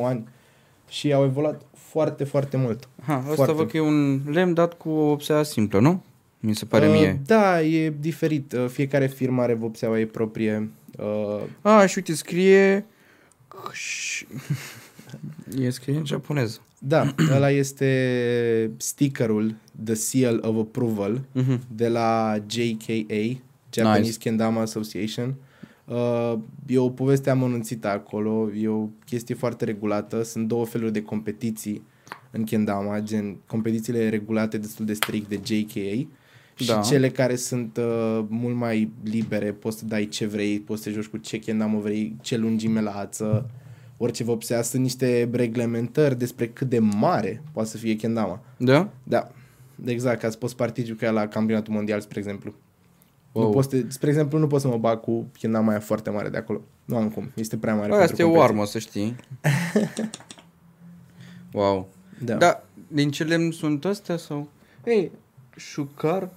8-9 0.04 0.06
ani. 0.06 0.28
Și 0.92 1.14
au 1.14 1.24
evoluat 1.24 1.62
foarte, 1.74 2.24
foarte 2.24 2.58
mult. 2.58 2.90
Ha, 3.06 3.16
asta 3.16 3.34
foarte. 3.34 3.54
văd 3.54 3.70
că 3.70 3.78
e 3.78 3.80
un 3.80 4.22
lemn 4.26 4.54
dat 4.54 4.74
cu 4.78 4.90
o 4.90 5.06
vopsea 5.06 5.44
simplă, 5.44 5.80
nu? 5.80 6.04
Mi 6.40 6.56
se 6.56 6.66
pare 6.66 6.88
uh, 6.88 6.94
mie. 6.94 7.22
Da, 7.26 7.62
e 7.62 7.94
diferit. 8.00 8.54
Uh, 8.54 8.68
fiecare 8.68 9.08
firmă 9.08 9.42
are 9.42 9.54
vopseaua 9.54 10.00
ei 10.00 10.06
proprie. 10.06 10.70
Uh... 10.98 11.42
A, 11.62 11.86
și 11.86 11.94
uite, 11.98 12.14
scrie... 12.14 12.86
e 15.60 15.70
scrie 15.70 15.96
în 15.96 16.06
japonez. 16.06 16.62
Da, 16.80 17.16
ăla 17.36 17.50
este 17.50 18.72
stickerul 18.78 19.56
The 19.84 19.94
Seal 19.94 20.40
of 20.44 20.58
Approval 20.58 21.22
uh-huh. 21.36 21.60
de 21.76 21.88
la 21.88 22.38
JKA, 22.48 23.40
Japanese 23.70 24.02
nice. 24.02 24.18
Kendama 24.18 24.62
Association. 24.62 25.28
Uh, 25.28 25.34
e 26.66 26.78
o 26.78 26.90
poveste 26.90 27.30
amănunțită 27.30 27.88
acolo, 27.88 28.50
e 28.54 28.68
o 28.68 28.88
chestie 29.06 29.36
foarte 29.36 29.66
regulată. 29.66 30.24
Sunt 30.24 30.48
două 30.48 30.66
feluri 30.66 30.92
de 30.92 31.02
competiții 31.02 31.84
în 32.32 32.44
Kendama, 32.44 33.00
gen 33.00 33.38
competițiile 33.46 34.10
regulate 34.10 34.58
destul 34.58 34.86
de 34.86 34.94
strict 34.94 35.30
de 35.30 35.40
JKA 35.44 36.08
da. 36.66 36.82
și 36.82 36.90
cele 36.90 37.10
care 37.10 37.36
sunt 37.36 37.78
uh, 37.78 38.26
mult 38.28 38.56
mai 38.56 38.92
libere, 39.04 39.52
poți 39.52 39.78
să 39.78 39.86
dai 39.86 40.08
ce 40.08 40.26
vrei, 40.26 40.60
poți 40.60 40.84
să 40.84 40.90
joci 40.90 41.06
cu 41.06 41.18
ce 41.18 41.40
Kendama 41.40 41.80
vrei, 41.80 42.16
ce 42.22 42.38
lungime 42.38 42.82
la 42.82 42.92
ață, 42.92 43.50
orice 43.98 44.24
vopsea, 44.24 44.62
sunt 44.62 44.82
niște 44.82 45.30
reglementări 45.32 46.18
despre 46.18 46.48
cât 46.48 46.70
de 46.70 46.80
mare 46.80 47.44
poate 47.52 47.70
să 47.70 47.78
fie 47.78 47.96
kendama. 47.96 48.40
Da? 48.58 48.90
Da. 49.04 49.32
Exact, 49.86 50.20
ca 50.20 50.30
să 50.30 50.38
poți 50.38 50.56
participi 50.56 50.98
cu 50.98 51.06
ea 51.06 51.12
la 51.12 51.28
campionatul 51.28 51.74
mondial, 51.74 52.02
spre 52.02 52.20
exemplu. 52.20 52.54
Wow. 53.32 53.46
Nu 53.46 53.52
poți 53.52 53.70
te, 53.70 53.84
spre 53.88 54.10
exemplu, 54.10 54.38
nu 54.38 54.48
poți 54.48 54.62
să 54.62 54.68
mă 54.68 54.78
bag 54.78 55.00
cu 55.00 55.26
kendama 55.38 55.70
aia 55.70 55.80
foarte 55.80 56.10
mare 56.10 56.30
de 56.30 56.38
acolo. 56.38 56.62
Nu 56.86 56.96
am 56.96 57.10
cum, 57.10 57.32
este 57.36 57.58
prea 57.58 57.76
mare. 57.76 57.94
Asta 57.94 58.22
e 58.22 58.26
o 58.26 58.42
armă, 58.42 58.66
să 58.66 58.80
știi. 58.80 59.16
wow. 61.54 61.90
Da. 62.20 62.36
da. 62.36 62.64
din 62.88 63.12
ce 63.12 63.24
lemn 63.24 63.52
sunt 63.52 63.86
astea 63.86 64.18
sau? 64.18 64.48
Ei, 64.84 65.12
șucar? 65.56 66.30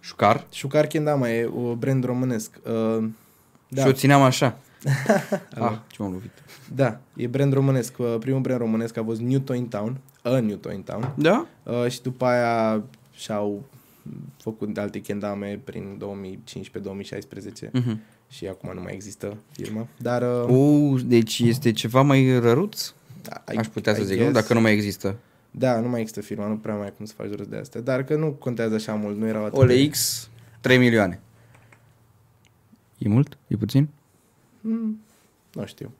Șucar? 0.00 0.46
Șucar 0.52 0.86
Kendama 0.86 1.30
e 1.30 1.44
o 1.44 1.74
brand 1.74 2.04
românesc. 2.04 2.60
Uh, 2.64 3.08
da. 3.68 3.82
Și 3.82 3.88
o 3.88 3.92
țineam 3.92 4.22
așa. 4.22 4.58
ah, 5.58 5.78
ce 5.86 6.02
m-am 6.02 6.12
lovit. 6.12 6.30
Da, 6.74 7.00
e 7.16 7.26
brand 7.26 7.52
românesc. 7.52 7.98
Uh, 7.98 8.16
primul 8.20 8.40
brand 8.40 8.60
românesc 8.60 8.96
a 8.96 9.02
fost 9.04 9.20
New 9.20 9.38
Toy 9.38 9.60
Town, 9.60 9.96
a 10.22 10.38
New 10.38 10.56
Toy 10.56 10.82
Town. 10.84 11.12
Da? 11.16 11.46
Uh, 11.62 11.88
și 11.88 12.02
după 12.02 12.24
aia 12.24 12.82
și-au 13.12 13.64
făcut 14.36 14.78
alte 14.78 15.00
kendame 15.00 15.60
prin 15.64 16.02
2015-2016 16.46 17.70
uh-huh. 17.70 17.96
și 18.28 18.46
acum 18.46 18.70
nu 18.74 18.80
mai 18.80 18.94
există 18.94 19.36
firma. 19.50 19.86
Dar... 19.96 20.22
Uh, 20.22 20.56
uh, 20.56 21.00
deci 21.04 21.38
este 21.38 21.72
ceva 21.72 22.02
mai 22.02 22.38
răruț? 22.38 22.92
Da, 23.22 23.42
Aș 23.56 23.66
putea 23.66 23.92
I, 23.92 23.96
să 23.96 24.02
I 24.02 24.04
zic, 24.04 24.16
guess. 24.16 24.28
nu? 24.28 24.34
Dacă 24.40 24.54
nu 24.54 24.60
mai 24.60 24.72
există. 24.72 25.16
Da, 25.50 25.80
nu 25.80 25.88
mai 25.88 26.00
există 26.00 26.20
firma, 26.20 26.46
nu 26.46 26.56
prea 26.56 26.74
mai 26.74 26.84
ai 26.84 26.92
cum 26.96 27.04
să 27.04 27.14
faci 27.16 27.34
rost 27.36 27.48
de 27.48 27.56
asta. 27.56 27.80
Dar 27.80 28.04
că 28.04 28.16
nu 28.16 28.30
contează 28.30 28.74
așa 28.74 28.94
mult, 28.94 29.16
nu 29.16 29.26
erau 29.26 29.44
atât 29.44 29.58
OLX, 29.58 30.28
3 30.60 30.78
milioane. 30.78 31.20
E 32.98 33.08
mult? 33.08 33.38
E 33.46 33.56
puțin? 33.56 33.88
Mm, 34.60 35.00
nu 35.52 35.66
știu. 35.66 35.92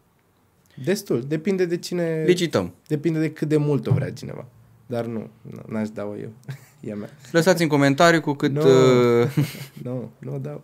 Destul. 0.84 1.22
Depinde 1.22 1.64
de 1.64 1.76
cine... 1.76 2.24
Licităm. 2.26 2.74
Depinde 2.86 3.18
de 3.18 3.32
cât 3.32 3.48
de 3.48 3.56
mult 3.56 3.86
o 3.86 3.92
vrea 3.92 4.12
cineva. 4.12 4.46
Dar 4.86 5.06
nu, 5.06 5.30
n-aș 5.68 5.88
da 5.88 6.02
eu. 6.02 6.32
e 6.80 6.94
mea. 6.94 7.08
Lăsați 7.30 7.62
în 7.62 7.68
comentariu 7.68 8.20
cu 8.20 8.32
cât... 8.32 8.50
Nu, 8.52 8.60
uh... 8.60 9.36
nu, 9.84 10.10
nu 10.18 10.34
o 10.34 10.38
dau. 10.38 10.62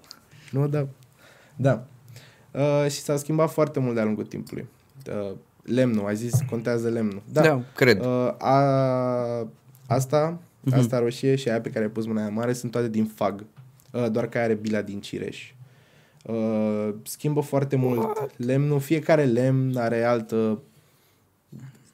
Nu 0.51 0.63
o 0.63 0.67
dau. 0.67 0.89
Da. 1.57 1.87
Uh, 2.51 2.91
și 2.91 3.01
s-a 3.01 3.17
schimbat 3.17 3.51
foarte 3.53 3.81
mult 3.81 3.95
de-a 3.95 4.05
lungul 4.05 4.25
timpului. 4.25 4.67
Uh, 5.09 5.37
lemnul, 5.63 6.07
ai 6.07 6.17
zis, 6.17 6.41
contează 6.51 6.89
lemnul. 6.89 7.23
Da, 7.33 7.43
da 7.43 7.63
cred. 7.75 8.01
Uh, 8.01 8.35
a, 8.39 9.49
asta, 9.87 10.39
uh-huh. 10.39 10.77
asta 10.77 10.99
roșie 10.99 11.35
și 11.35 11.49
aia 11.49 11.61
pe 11.61 11.71
care 11.71 11.85
ai 11.85 11.91
pus 11.91 12.07
mâna 12.07 12.21
aia 12.21 12.31
mare 12.31 12.53
sunt 12.53 12.73
toate 12.73 12.89
din 12.89 13.05
fag. 13.05 13.45
Uh, 13.93 14.11
doar 14.11 14.29
că 14.29 14.39
are 14.39 14.55
bila 14.55 14.83
din 14.83 15.01
cireș. 15.01 15.53
Uh, 16.23 16.95
schimbă 17.03 17.41
foarte 17.41 17.77
mult 17.77 17.99
What? 17.99 18.39
lemnul. 18.39 18.81
Fiecare 18.81 19.25
lemn 19.25 19.77
are 19.77 20.05
altă 20.05 20.63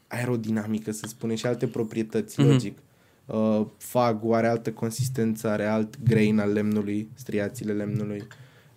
aerodinamică, 0.06 0.90
să 0.90 1.06
spunem, 1.06 1.36
și 1.36 1.46
alte 1.46 1.66
proprietăți, 1.66 2.34
mm-hmm. 2.34 2.46
logic. 2.46 2.78
Uh, 3.32 3.66
fagul 3.76 4.34
are 4.34 4.46
altă 4.46 4.72
consistență, 4.72 5.48
are 5.48 5.66
alt 5.66 6.02
grain 6.02 6.38
al 6.38 6.52
lemnului, 6.52 7.08
striațiile 7.14 7.72
lemnului. 7.72 8.22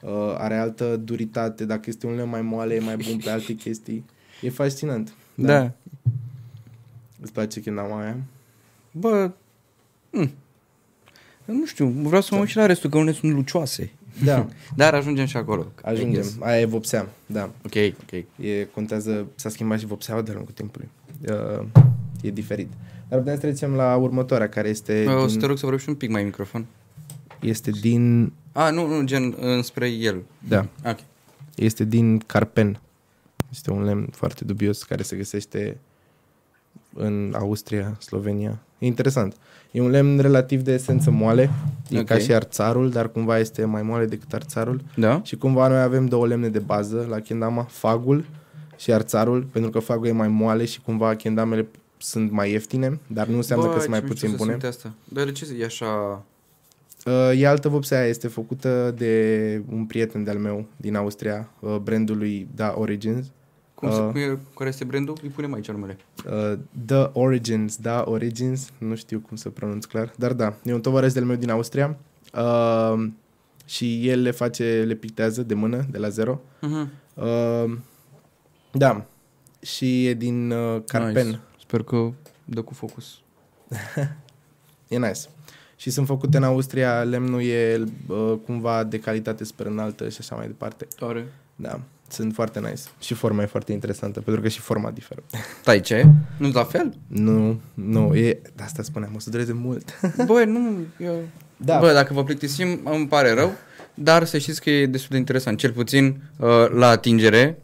Uh, 0.01 0.35
are 0.37 0.57
altă 0.57 0.95
duritate. 0.95 1.65
Dacă 1.65 1.81
este 1.85 2.07
un 2.07 2.15
lemn 2.15 2.29
mai 2.29 2.41
moale, 2.41 2.75
e 2.75 2.79
mai 2.79 2.97
bun 2.97 3.17
pe 3.17 3.29
alte 3.29 3.53
chestii. 3.63 4.05
E 4.41 4.49
fascinant. 4.49 5.13
Da. 5.35 5.59
da. 5.59 5.71
Îți 7.21 7.31
place 7.31 7.61
când 7.61 7.79
am 7.79 7.93
aia? 7.93 8.17
Bă, 8.91 9.31
mm. 10.09 10.31
nu 11.45 11.65
știu, 11.65 11.87
vreau 11.87 12.21
să 12.21 12.27
mă 12.31 12.35
da. 12.35 12.41
uit 12.41 12.49
și 12.49 12.57
la 12.57 12.65
restul, 12.65 12.89
că 12.89 12.97
unele 12.97 13.15
sunt 13.15 13.33
lucioase. 13.33 13.91
Da. 14.23 14.47
Dar 14.75 14.93
ajungem 14.93 15.25
și 15.25 15.37
acolo. 15.37 15.71
Ajungem. 15.81 16.25
Aia 16.39 16.59
e 16.59 16.65
vopsea, 16.65 17.09
da. 17.25 17.43
Ok, 17.65 17.75
ok. 18.01 18.23
E, 18.45 18.65
contează, 18.73 19.27
s-a 19.35 19.49
schimbat 19.49 19.79
și 19.79 19.85
vopseaua 19.85 20.21
de 20.21 20.31
lungul 20.31 20.53
timpului. 20.53 20.89
Uh, 21.29 21.65
e 22.21 22.29
diferit. 22.29 22.71
Dar 23.09 23.19
putem 23.19 23.33
să 23.33 23.41
trecem 23.41 23.73
la 23.73 23.95
următoarea, 23.95 24.49
care 24.49 24.69
este... 24.69 25.05
O 25.07 25.19
din... 25.19 25.29
să 25.29 25.37
te 25.37 25.45
rog 25.45 25.57
să 25.57 25.65
vorbești 25.65 25.89
un 25.89 25.95
pic 25.95 26.09
mai 26.09 26.21
în 26.21 26.27
microfon. 26.27 26.65
Este 27.39 27.71
din... 27.71 28.33
A, 28.51 28.69
nu, 28.69 28.87
nu, 28.87 29.03
gen 29.03 29.35
înspre 29.39 29.87
el. 29.87 30.23
Da. 30.47 30.67
Ok. 30.85 30.97
Este 31.55 31.83
din 31.83 32.17
Carpen. 32.17 32.79
Este 33.51 33.71
un 33.71 33.83
lemn 33.83 34.07
foarte 34.11 34.43
dubios 34.43 34.83
care 34.83 35.03
se 35.03 35.15
găsește 35.15 35.77
în 36.93 37.33
Austria, 37.37 37.97
Slovenia. 37.99 38.59
E 38.79 38.85
interesant. 38.85 39.35
E 39.71 39.81
un 39.81 39.89
lemn 39.89 40.19
relativ 40.19 40.61
de 40.61 40.73
esență 40.73 41.11
moale, 41.11 41.49
e 41.89 41.99
Ok. 41.99 42.05
ca 42.05 42.17
și 42.17 42.33
arțarul, 42.33 42.89
dar 42.89 43.09
cumva 43.09 43.39
este 43.39 43.65
mai 43.65 43.81
moale 43.81 44.05
decât 44.05 44.33
arțarul. 44.33 44.81
Da? 44.95 45.21
Și 45.23 45.35
cumva 45.35 45.67
noi 45.67 45.81
avem 45.81 46.05
două 46.05 46.27
lemne 46.27 46.49
de 46.49 46.59
bază 46.59 47.05
la 47.09 47.19
kendama, 47.19 47.63
fagul 47.63 48.25
și 48.77 48.93
arțarul, 48.93 49.41
pentru 49.51 49.71
că 49.71 49.79
fagul 49.79 50.07
e 50.07 50.11
mai 50.11 50.27
moale 50.27 50.65
și 50.65 50.81
cumva 50.81 51.15
kendamele 51.15 51.67
sunt 51.97 52.31
mai 52.31 52.51
ieftine, 52.51 52.99
dar 53.07 53.27
nu 53.27 53.35
înseamnă 53.35 53.65
Bă, 53.65 53.71
că 53.73 53.77
sunt 53.79 53.89
mai 53.91 53.99
ce 53.99 54.05
mișto 54.05 54.19
puțin 54.21 54.37
să 54.37 54.43
bune. 54.43 54.51
simte 54.51 54.67
Asta. 54.67 54.93
Dar 55.03 55.25
de 55.25 55.31
ce 55.31 55.47
e 55.59 55.65
așa... 55.65 56.23
Uh, 57.05 57.39
e 57.41 57.47
altă 57.47 57.69
vopsea, 57.69 58.05
este 58.05 58.27
făcută 58.27 58.93
de 58.97 59.61
un 59.71 59.85
prieten 59.85 60.23
de-al 60.23 60.37
meu 60.37 60.65
din 60.77 60.95
Austria, 60.95 61.49
uh, 61.59 61.75
brandului 61.75 62.47
Da 62.55 62.73
Origins. 62.77 63.25
Cum 63.73 63.87
Uh. 63.89 63.93
se 63.95 64.01
pune, 64.01 64.39
care 64.57 64.69
este 64.69 64.83
brandul? 64.83 65.17
Îi 65.23 65.29
punem 65.29 65.53
aici 65.53 65.71
numele. 65.71 65.97
Uh, 66.25 66.57
The 66.85 67.09
Origins, 67.13 67.75
Da 67.77 68.03
Origins, 68.07 68.69
nu 68.77 68.95
știu 68.95 69.19
cum 69.19 69.37
să 69.37 69.49
pronunț 69.49 69.85
clar, 69.85 70.13
dar 70.17 70.33
da, 70.33 70.53
e 70.63 70.73
un 70.73 70.81
tovarăș 70.81 71.13
de-al 71.13 71.25
meu 71.25 71.35
din 71.35 71.49
Austria 71.49 71.97
uh, 72.33 73.07
și 73.65 74.09
el 74.09 74.21
le 74.21 74.31
face, 74.31 74.83
le 74.87 74.93
pictează 74.93 75.43
de 75.43 75.53
mână, 75.53 75.85
de 75.91 75.97
la 75.97 76.09
zero. 76.09 76.41
Uh-huh. 76.61 76.87
Uh, 77.13 77.77
da, 78.71 79.05
și 79.61 80.07
e 80.07 80.13
din 80.13 80.51
uh, 80.51 80.81
carpen. 80.87 81.25
Nice. 81.27 81.39
Sper 81.75 81.85
că 81.85 82.11
dă 82.45 82.61
cu 82.61 82.73
focus. 82.73 83.19
E 84.87 84.97
nice. 84.97 85.19
Și 85.75 85.89
sunt 85.89 86.07
făcute 86.07 86.37
în 86.37 86.43
Austria, 86.43 87.03
lemnul 87.03 87.43
e 87.43 87.83
uh, 88.07 88.33
cumva 88.45 88.83
de 88.83 88.99
calitate 88.99 89.43
super 89.43 89.65
înaltă 89.65 90.09
și 90.09 90.17
așa 90.19 90.35
mai 90.35 90.47
departe. 90.47 90.87
Tare. 90.99 91.25
Da, 91.55 91.79
sunt 92.07 92.33
foarte 92.33 92.59
nice. 92.59 92.81
Și 92.99 93.13
forma 93.13 93.41
e 93.41 93.45
foarte 93.45 93.71
interesantă, 93.71 94.21
pentru 94.21 94.41
că 94.41 94.47
și 94.47 94.59
forma 94.59 94.91
diferă. 94.91 95.23
Tai 95.63 95.81
ce? 95.81 96.05
nu 96.37 96.49
la 96.53 96.63
fel? 96.63 96.93
nu, 97.07 97.61
nu, 97.73 98.15
e... 98.15 98.41
De 98.55 98.63
asta 98.63 98.83
spuneam, 98.83 99.11
o 99.15 99.19
să 99.19 99.29
dureze 99.29 99.53
mult. 99.53 99.99
Bă, 100.27 100.43
nu... 100.43 100.77
Eu... 100.99 101.15
Da. 101.57 101.79
Bă, 101.79 101.91
dacă 101.93 102.13
vă 102.13 102.23
plictisim, 102.23 102.79
îmi 102.83 103.07
pare 103.07 103.33
rău, 103.33 103.51
dar 103.93 104.25
să 104.25 104.37
știți 104.37 104.61
că 104.61 104.69
e 104.69 104.85
destul 104.85 105.09
de 105.11 105.17
interesant. 105.17 105.57
Cel 105.57 105.71
puțin 105.71 106.21
uh, 106.37 106.69
la 106.73 106.87
atingere, 106.87 107.57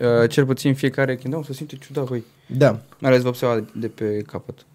uh, 0.00 0.28
cel 0.30 0.44
puțin 0.46 0.74
fiecare 0.74 1.16
chindau 1.16 1.42
se 1.42 1.52
simte 1.52 1.76
ciudat, 1.76 2.08
băi. 2.08 2.24
Da, 2.46 2.70
Mai 2.98 3.10
ales 3.10 3.22
vopseaua 3.22 3.64
de 3.74 3.88
pe 3.88 4.22
capăt. 4.26 4.66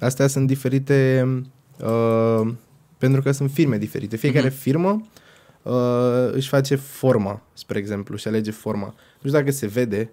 astea 0.00 0.26
sunt 0.26 0.46
diferite 0.46 1.26
uh, 1.84 2.52
pentru 2.98 3.22
că 3.22 3.30
sunt 3.30 3.50
firme 3.50 3.78
diferite. 3.78 4.16
Fiecare 4.16 4.46
Mhm. 4.46 4.56
firmă 4.56 5.06
uh, 5.62 6.30
își 6.32 6.48
face 6.48 6.74
forma, 6.76 7.42
spre 7.52 7.78
exemplu, 7.78 8.16
și 8.16 8.28
alege 8.28 8.50
forma. 8.50 8.86
Nu 8.86 9.28
știu 9.28 9.30
dacă 9.30 9.50
se 9.50 9.66
vede, 9.66 10.10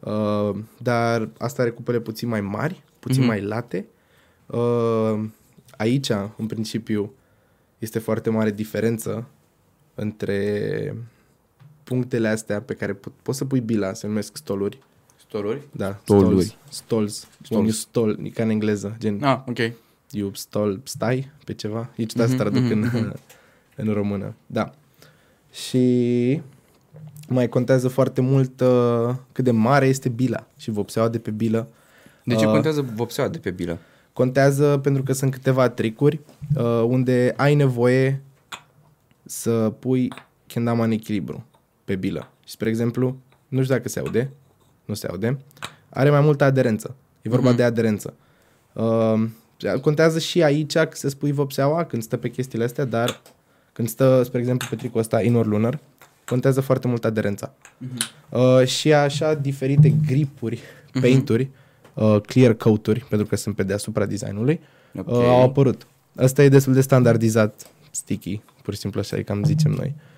uh, 0.00 0.50
dar 0.78 1.28
asta 1.38 1.62
are 1.62 1.70
cupele 1.70 2.00
puțin 2.00 2.28
mai 2.28 2.40
mari, 2.40 2.82
puțin 3.00 3.20
Mhm. 3.20 3.28
mai 3.28 3.40
late. 3.42 3.86
Uh, 4.46 5.24
aici, 5.76 6.10
în 6.36 6.46
principiu, 6.46 7.12
este 7.78 7.98
foarte 7.98 8.30
mare 8.30 8.50
diferență 8.50 9.26
între 9.94 10.96
punctele 11.90 12.28
astea 12.28 12.60
pe 12.60 12.74
care 12.74 12.94
po- 12.94 13.22
poți 13.22 13.38
să 13.38 13.44
pui 13.44 13.60
bila, 13.60 13.92
se 13.92 14.06
numesc 14.06 14.36
stoluri. 14.36 14.78
Stoluri? 15.26 15.60
Da, 15.72 15.98
Stoluri. 16.02 16.44
stols. 16.44 16.56
Stols. 16.68 17.14
Stols. 17.14 17.50
When 17.50 17.62
you 17.62 17.70
stol, 17.72 18.18
e 18.22 18.28
ca 18.28 18.42
în 18.42 18.50
engleză, 18.50 18.96
gen 18.98 19.22
Ah, 19.22 19.38
ok. 19.48 19.58
you 20.10 20.30
stol, 20.34 20.80
stai 20.84 21.30
pe 21.44 21.52
ceva. 21.54 21.90
E 21.96 22.04
ciudat 22.04 22.28
să 22.28 22.34
Mhm, 22.34 22.42
traduc 22.42 22.70
în, 22.70 22.78
mhm, 22.78 23.14
în 23.86 23.92
română. 23.92 24.34
Da. 24.46 24.72
Și 25.52 26.40
mai 27.28 27.48
contează 27.48 27.88
foarte 27.88 28.20
mult 28.20 28.60
uh, 28.60 29.14
cât 29.32 29.44
de 29.44 29.50
mare 29.50 29.86
este 29.86 30.08
bila 30.08 30.46
și 30.56 30.70
vopseaua 30.70 31.08
de 31.08 31.18
pe 31.18 31.30
bilă. 31.30 31.68
De 32.24 32.34
ce 32.34 32.44
Uh, 32.46 32.50
contează 32.52 32.82
vopseaua 32.94 33.30
de 33.30 33.38
pe 33.38 33.50
bilă? 33.50 33.78
Contează 34.12 34.78
pentru 34.82 35.02
că 35.02 35.12
sunt 35.12 35.32
câteva 35.32 35.68
tricuri 35.68 36.20
uh, 36.56 36.82
unde 36.86 37.34
ai 37.36 37.54
nevoie 37.54 38.22
să 39.24 39.72
pui 39.78 40.12
kendama 40.46 40.84
în 40.84 40.90
echilibru 40.90 41.44
pe 41.90 41.96
bilă. 41.96 42.30
Și, 42.44 42.50
spre 42.52 42.68
exemplu, 42.68 43.16
nu 43.48 43.62
știu 43.62 43.74
dacă 43.74 43.88
se 43.88 43.98
aude, 43.98 44.30
nu 44.84 44.94
se 44.94 45.06
aude, 45.06 45.38
are 45.88 46.10
mai 46.10 46.20
multă 46.20 46.44
aderență. 46.44 46.94
E 47.22 47.28
vorba 47.28 47.48
Mhm. 47.48 47.56
de 47.56 47.62
aderență. 47.62 48.14
Uh, 48.72 49.22
contează 49.80 50.18
și 50.18 50.42
aici 50.42 50.72
că 50.72 50.88
să 50.92 51.08
spui 51.08 51.32
vopseaua 51.32 51.84
când 51.84 52.02
stă 52.02 52.16
pe 52.16 52.28
chestiile 52.30 52.64
astea, 52.64 52.84
dar 52.84 53.20
când 53.72 53.88
stă, 53.88 54.22
spre 54.24 54.38
exemplu, 54.38 54.66
pe 54.70 54.76
tricul 54.76 55.00
ăsta 55.00 55.22
inner 55.22 55.44
lunar, 55.44 55.78
contează 56.26 56.60
foarte 56.60 56.88
mult 56.88 57.04
aderența. 57.04 57.54
Uh, 58.28 58.66
și 58.66 58.92
așa 58.92 59.34
diferite 59.34 59.94
gripuri, 60.06 60.60
Mhm. 60.92 61.00
painturi, 61.00 61.48
uh, 61.94 62.20
clear 62.26 62.52
coat-uri, 62.54 63.04
pentru 63.08 63.26
că 63.26 63.36
sunt 63.36 63.56
pe 63.56 63.62
deasupra 63.62 64.06
designului, 64.06 64.60
Ok. 64.98 65.08
uh, 65.08 65.14
au 65.14 65.42
apărut. 65.42 65.86
Asta 66.16 66.42
e 66.42 66.48
destul 66.48 66.72
de 66.72 66.80
standardizat, 66.80 67.66
sticky, 67.90 68.40
pur 68.62 68.74
și 68.74 68.80
simplu 68.80 69.00
așa 69.00 69.16
e 69.16 69.22
cam 69.22 69.44
zicem 69.44 69.70
noi. 69.70 69.94
Uh, 69.96 70.08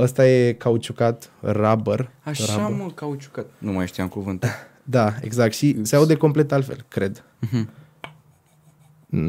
ăsta 0.00 0.26
e 0.28 0.52
cauciucat, 0.52 1.30
rubber. 1.42 2.10
Așa, 2.22 2.56
rubber. 2.56 2.84
mă, 2.84 2.90
cauciucat. 2.90 3.46
Nu 3.58 3.72
mai 3.72 3.86
știam 3.86 4.08
cuvântul. 4.08 4.48
Da, 4.90 5.14
exact. 5.20 5.54
Și 5.54 5.78
se 5.82 5.96
aude 5.96 6.14
complet 6.14 6.52
altfel, 6.52 6.84
cred. 6.88 7.24
Mhm. 7.38 7.68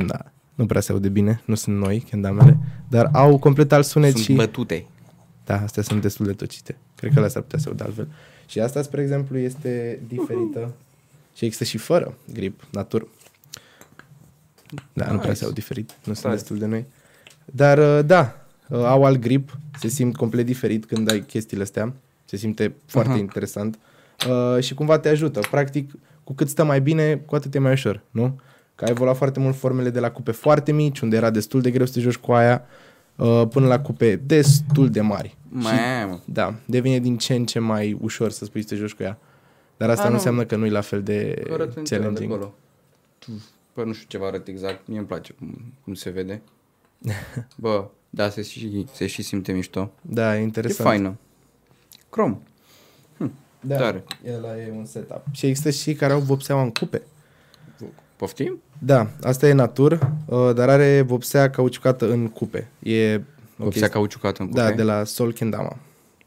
Da, 0.07 0.25
nu 0.55 0.65
prea 0.65 0.81
se 0.81 0.91
aude 0.91 1.09
bine, 1.09 1.41
nu 1.45 1.55
sunt 1.55 1.77
noi, 1.77 1.99
kendamele, 1.99 2.57
dar 2.89 3.09
au 3.13 3.37
complet 3.39 3.71
alt 3.71 3.85
sunet 3.85 4.11
Sunt 4.11 4.23
și... 4.23 4.33
bătute. 4.33 4.85
Da, 5.45 5.61
astea 5.61 5.83
sunt 5.83 6.01
destul 6.01 6.25
de 6.25 6.33
tocite. 6.33 6.77
Cred 6.95 7.13
că 7.13 7.19
la 7.19 7.27
s-ar 7.27 7.41
putea 7.41 7.59
să 7.59 7.69
audă 7.69 7.83
altfel. 7.83 8.07
Și 8.45 8.59
asta, 8.59 8.81
spre 8.81 9.01
exemplu, 9.01 9.37
este 9.37 9.99
diferită 10.07 10.73
și 11.35 11.45
există 11.45 11.63
și 11.63 11.77
fără 11.77 12.13
grip, 12.33 12.61
natur. 12.71 13.07
Da, 14.93 15.11
nu 15.11 15.17
prea 15.17 15.27
Nice. 15.29 15.33
se 15.33 15.43
aud 15.45 15.53
diferit, 15.53 15.89
nu 15.89 16.13
sunt 16.13 16.19
Tare. 16.19 16.35
destul 16.35 16.57
de 16.57 16.65
noi. 16.65 16.85
Dar, 17.45 17.77
uh, 17.77 18.05
da, 18.05 18.45
uh, 18.69 18.83
au 18.83 19.03
alt 19.03 19.19
grip, 19.19 19.57
se 19.79 19.87
simt 19.87 20.15
complet 20.15 20.45
diferit 20.45 20.85
când 20.85 21.11
ai 21.11 21.19
chestiile 21.19 21.63
astea, 21.63 21.93
se 22.25 22.35
simte 22.37 22.75
foarte 22.85 23.11
Aha. 23.11 23.19
interesant 23.19 23.79
uh, 24.29 24.63
și 24.63 24.73
cumva 24.73 24.99
te 24.99 25.09
ajută. 25.09 25.39
Practic, 25.51 25.91
cu 26.23 26.33
cât 26.33 26.49
stă 26.49 26.63
mai 26.63 26.81
bine, 26.81 27.15
cu 27.15 27.35
atât 27.35 27.55
e 27.55 27.59
mai 27.59 27.71
ușor, 27.71 28.01
nu? 28.11 28.39
Că 28.75 28.83
ai 28.85 28.91
evoluat 28.91 29.17
foarte 29.17 29.39
mult 29.39 29.55
formele 29.55 29.89
de 29.89 29.99
la 29.99 30.11
cupe 30.11 30.31
foarte 30.31 30.71
mici, 30.71 30.99
unde 30.99 31.15
era 31.15 31.29
destul 31.29 31.61
de 31.61 31.71
greu 31.71 31.85
să 31.85 31.93
te 31.93 31.99
joci 31.99 32.17
cu 32.17 32.31
aia, 32.31 32.61
uh, 33.15 33.43
până 33.49 33.67
la 33.67 33.79
cupe 33.79 34.15
destul 34.15 34.89
de 34.89 35.01
mari. 35.01 35.37
Mamă. 35.49 36.21
Da, 36.25 36.53
devine 36.65 36.99
din 36.99 37.17
ce 37.17 37.33
în 37.33 37.45
ce 37.45 37.59
mai 37.59 37.97
ușor 38.01 38.31
să 38.31 38.45
spui 38.45 38.61
să 38.61 38.67
te 38.67 38.75
joci 38.75 38.93
cu 38.93 39.03
ea. 39.03 39.17
Dar 39.77 39.89
asta 39.89 40.01
A, 40.01 40.05
nu 40.05 40.11
nu. 40.11 40.17
înseamnă 40.17 40.45
că 40.45 40.55
nu 40.55 40.65
e 40.65 40.69
la 40.69 40.81
fel 40.81 41.03
de 41.03 41.41
Că 41.47 41.53
arăt 41.53 41.75
în 41.77 41.83
tela 41.83 42.01
de 42.01 42.05
challenging. 42.07 42.31
acolo. 42.31 42.53
Bă, 43.75 43.83
nu 43.83 43.93
știu 43.93 44.05
ce 44.07 44.17
vă 44.17 44.25
arăt 44.25 44.47
exact. 44.47 44.87
Mie 44.87 44.97
îmi 44.97 45.07
place 45.07 45.33
cum, 45.33 45.73
cum 45.83 45.93
se 45.93 46.09
vede. 46.09 46.41
Bă, 47.55 47.87
da, 48.09 48.29
se 48.29 48.41
și, 48.41 48.85
se 48.93 49.07
și 49.07 49.21
simte 49.21 49.51
mișto. 49.51 49.91
Da, 50.01 50.35
e 50.35 50.39
E 50.39 50.41
interesant. 50.41 50.87
faină. 50.89 51.17
Crom. 52.09 52.39
Da, 53.61 53.75
Tare. 53.75 54.03
ăla 54.35 54.57
e 54.59 54.71
un 54.75 54.85
setup. 54.85 55.21
Și 55.31 55.45
există 55.45 55.69
și 55.69 55.93
care 55.93 56.13
au 56.13 56.19
vopseaua 56.19 56.61
în 56.61 56.71
cupe. 56.71 57.01
Poftim? 58.15 58.61
Da, 58.79 59.09
asta 59.21 59.47
e 59.47 59.51
natur, 59.53 59.91
uh, 60.25 60.51
dar 60.55 60.69
are 60.69 61.01
vopsea 61.01 61.49
cauciucată 61.49 62.11
în 62.11 62.27
cupe. 62.27 62.67
E 62.79 63.15
o 63.15 63.19
Vopsea 63.55 63.69
chestie- 63.69 63.87
cauciucată 63.87 64.41
în 64.41 64.47
cupe? 64.47 64.61
Da, 64.61 64.71
de 64.71 64.83
la 64.83 65.03
Sol 65.03 65.33
Kendama. 65.33 65.77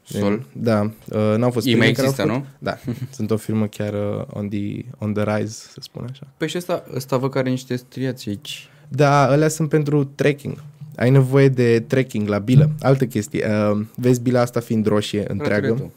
Sol? 0.03 0.45
Da, 0.53 0.81
uh, 0.81 1.33
n-au 1.37 1.51
fost 1.51 1.65
Ei 1.65 1.75
mai 1.75 1.91
primii 1.91 1.93
care 1.93 2.07
au 2.07 2.13
există, 2.13 2.21
făcut. 2.21 2.37
nu? 2.41 2.45
Da, 2.59 2.77
sunt 3.15 3.31
o 3.31 3.37
firmă 3.37 3.67
chiar 3.67 3.93
uh, 3.93 4.25
on, 4.29 4.49
the, 4.49 4.85
on 4.97 5.13
the 5.13 5.23
rise, 5.35 5.67
să 5.71 5.77
spun 5.81 6.07
așa. 6.11 6.27
Păi 6.37 6.47
și 6.47 6.57
ăsta, 6.57 6.83
ăsta 6.95 7.17
văd 7.17 7.31
că 7.31 7.37
are 7.37 7.49
niște 7.49 7.75
striații 7.75 8.29
aici. 8.31 8.69
Da, 8.87 9.27
alea 9.27 9.47
sunt 9.47 9.69
pentru 9.69 10.03
trekking. 10.03 10.63
Ai 10.95 11.09
nevoie 11.09 11.47
de 11.49 11.79
trekking 11.87 12.27
la 12.27 12.37
bilă. 12.37 12.69
Altă 12.79 13.05
chestie. 13.05 13.47
Uh, 13.71 13.85
vezi 13.95 14.21
bila 14.21 14.39
asta 14.41 14.59
fiind 14.59 14.85
roșie 14.85 15.25
întreagă. 15.27 15.65
Arată-le 15.65 15.89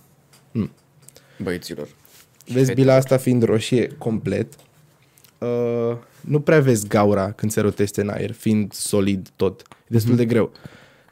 tu. 0.53 0.59
Mm. 0.59 0.71
Băieților. 1.43 1.87
Și 2.47 2.53
Vezi 2.53 2.67
fete. 2.67 2.81
bila 2.81 2.95
asta 2.95 3.17
fiind 3.17 3.43
roșie 3.43 3.87
complet. 3.99 4.55
Uh, 5.39 5.97
nu 6.21 6.41
prea 6.41 6.61
vezi 6.61 6.87
gaura 6.89 7.31
când 7.33 7.53
se 7.53 7.61
rotește 7.61 8.01
în 8.01 8.09
aer, 8.09 8.33
fiind 8.33 8.73
solid 8.73 9.29
tot. 9.37 9.63
E 9.69 9.75
destul 9.87 10.11
Mhm. 10.13 10.21
de 10.21 10.27
greu. 10.27 10.53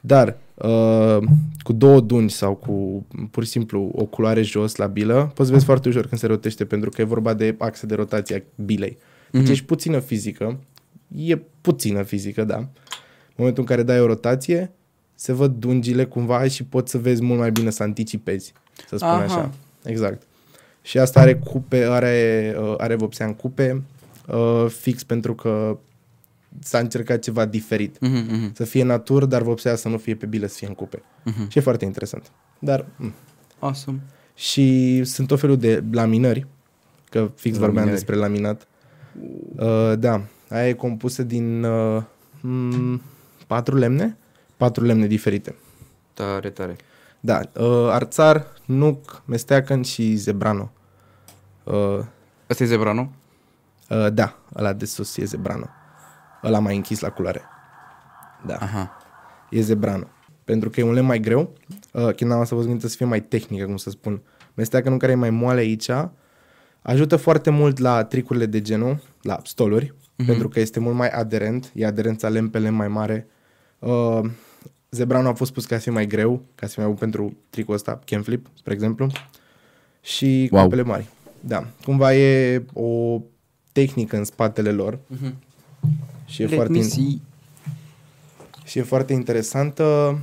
Dar 0.01 0.37
uh, 0.55 1.19
cu 1.63 1.73
două 1.73 2.01
dungi 2.01 2.35
sau 2.35 2.55
cu 2.55 3.07
pur 3.31 3.45
și 3.45 3.51
simplu 3.51 3.91
o 3.95 4.05
culoare 4.05 4.43
jos 4.43 4.75
la 4.77 4.87
bilă, 4.87 5.31
poți 5.35 5.51
vezi 5.53 5.65
foarte 5.65 5.89
ușor 5.89 6.07
când 6.07 6.21
se 6.21 6.27
rotește 6.27 6.65
pentru 6.65 6.91
că 6.91 7.01
e 7.01 7.05
vorba 7.05 7.35
de 7.35 7.55
axe 7.59 7.87
de 7.87 7.95
rotație 7.95 8.37
a 8.37 8.63
bilei. 8.65 8.99
Deci 9.31 9.43
Mhm. 9.43 9.51
ești 9.51 9.65
puțină 9.65 9.99
fizică, 9.99 10.59
e 11.17 11.37
puțină 11.61 12.03
fizică, 12.03 12.45
da. 12.45 12.69
În 13.37 13.41
momentul 13.43 13.63
în 13.63 13.69
care 13.69 13.83
dai 13.83 14.01
o 14.01 14.07
rotație, 14.07 14.71
se 15.15 15.33
văd 15.33 15.53
dungile 15.55 16.05
cumva 16.05 16.49
și 16.49 16.65
poți 16.65 16.91
să 16.91 16.99
vezi 16.99 17.23
mult 17.23 17.39
mai 17.39 17.51
bine 17.51 17.71
să 17.71 17.83
anticipezi, 17.83 18.53
să 18.89 18.97
spun 18.97 19.09
Aha. 19.09 19.23
așa. 19.23 19.51
Exact. 19.85 20.23
Și 20.83 20.99
asta 20.99 21.21
are 21.21 21.37
cupe, 21.37 21.85
are, 21.85 22.55
uh, 22.61 22.75
are 22.77 22.95
vopsea 22.95 23.27
în 23.27 23.35
cupe, 23.35 23.83
uh, 24.29 24.67
fix 24.69 25.03
pentru 25.03 25.35
că 25.35 25.79
s-a 26.59 26.79
încercat 26.79 27.19
ceva 27.19 27.45
diferit. 27.45 28.01
Mhm, 28.01 28.13
mhm, 28.35 28.55
Să 28.55 28.65
fie 28.65 28.83
natur, 28.85 29.25
dar 29.25 29.43
vopsea 29.43 29.75
să 29.75 29.89
nu 29.89 29.99
fie 29.99 30.15
pe 30.15 30.27
bilă, 30.27 30.47
să 30.47 30.55
fie 30.59 30.67
în 30.69 30.75
cupe. 30.75 31.03
mhm. 31.25 31.49
Și 31.49 31.59
e 31.59 31.61
foarte 31.61 31.85
interesant. 31.85 32.31
Dar, 32.59 32.87
mm. 32.97 33.13
Awesome. 33.59 34.01
Și 34.35 35.01
sunt 35.05 35.27
tot 35.27 35.41
felul 35.41 35.57
de 35.57 35.83
laminări, 35.93 36.47
că 37.11 37.31
fix 37.35 37.57
vorbeam 37.57 37.75
Laminări. 37.75 37.97
despre 37.97 38.17
laminat. 38.17 38.67
Uh, 39.57 39.93
da, 39.99 40.23
aia 40.49 40.69
e 40.69 40.73
compusă 40.73 41.23
din 41.23 41.65
uh, 41.65 42.03
m- 42.39 43.01
patru 43.47 43.77
lemne, 43.77 44.17
patru 44.57 44.85
lemne 44.85 45.07
diferite. 45.07 45.55
Tare, 46.13 46.51
tare. 46.51 46.77
Da, 47.21 47.41
uh, 47.53 47.89
arțar, 47.91 48.47
nuc, 48.65 49.23
mesteacăn 49.25 49.83
și 49.83 50.15
zebrano. 50.15 50.71
Uh, 51.65 51.99
Asta 52.47 52.63
e 52.63 52.67
zebra, 52.67 52.93
nu? 52.93 53.13
uh, 53.91 54.13
da, 54.13 54.39
ăla 54.57 54.73
de 54.73 54.85
sus 54.85 55.17
e 55.17 55.25
zebrano. 55.25 55.69
Ăla 56.43 56.59
mai 56.59 56.77
închis 56.77 57.01
la 57.01 57.11
culoare. 57.11 57.43
Da. 58.47 58.55
Aha. 58.55 58.97
e 59.51 59.61
zebrano. 59.61 60.07
Pentru 60.45 60.71
că 60.71 60.81
e 60.81 60.83
un 60.83 60.93
lemn 60.93 61.07
mai 61.07 61.21
greu, 61.21 61.53
uh, 61.93 62.15
când 62.15 62.33
am 62.33 62.41
asta 62.41 62.55
fost 62.55 62.67
gândită 62.67 62.89
să 62.89 62.97
fie 62.97 63.07
mai 63.07 63.23
tehnică, 63.23 63.65
cum 63.65 63.77
să 63.77 63.91
spun. 63.91 64.23
Mesteacănul 64.55 64.99
care 64.99 65.13
e 65.13 65.15
mai 65.15 65.31
moale 65.31 65.61
aici, 65.61 65.91
ajută 66.83 67.17
foarte 67.17 67.51
mult 67.51 67.79
la 67.79 68.05
tricurile 68.05 68.47
de 68.47 68.61
genul, 68.61 69.01
la 69.23 69.39
stoluri, 69.45 69.95
uh-huh. 69.95 70.27
pentru 70.27 70.49
că 70.49 70.61
este 70.61 70.81
mult 70.81 70.95
mai 70.95 71.09
aderent, 71.09 71.71
e 71.75 71.87
aderența 71.87 72.29
lemn 72.29 72.49
pe 72.49 72.59
lemn 72.59 72.77
mai 72.77 72.89
mare. 72.89 73.27
Uh, 73.85 74.21
zebrano 74.91 75.29
a 75.29 75.33
fost 75.35 75.53
pus 75.53 75.65
ca 75.67 75.77
să 75.77 75.83
fie 75.83 75.93
mai 75.93 76.07
greu, 76.07 76.43
ca 76.55 76.67
să 76.67 76.73
fie 76.73 76.83
mai 76.83 76.91
bun 76.93 77.01
pentru 77.01 77.37
tricul 77.51 77.75
ăsta, 77.75 78.01
can 78.05 78.23
flip, 78.23 78.47
spre 78.55 78.73
exemplu, 78.73 79.07
și 80.01 80.25
Wow. 80.27 80.49
wow. 80.51 80.63
copele 80.63 80.83
mari. 80.83 81.07
Da, 81.41 81.67
cumva 81.85 82.15
e 82.15 82.63
o 82.73 83.21
tehnică 83.73 84.17
în 84.17 84.25
spatele 84.25 84.71
lor 84.71 84.99
Uh-huh. 84.99 85.33
și 86.27 86.43
e, 86.43 86.47
foarte, 86.47 86.83
see. 86.83 87.21
și 88.65 88.79
e 88.79 88.83
foarte 88.83 89.13
interesantă. 89.13 90.19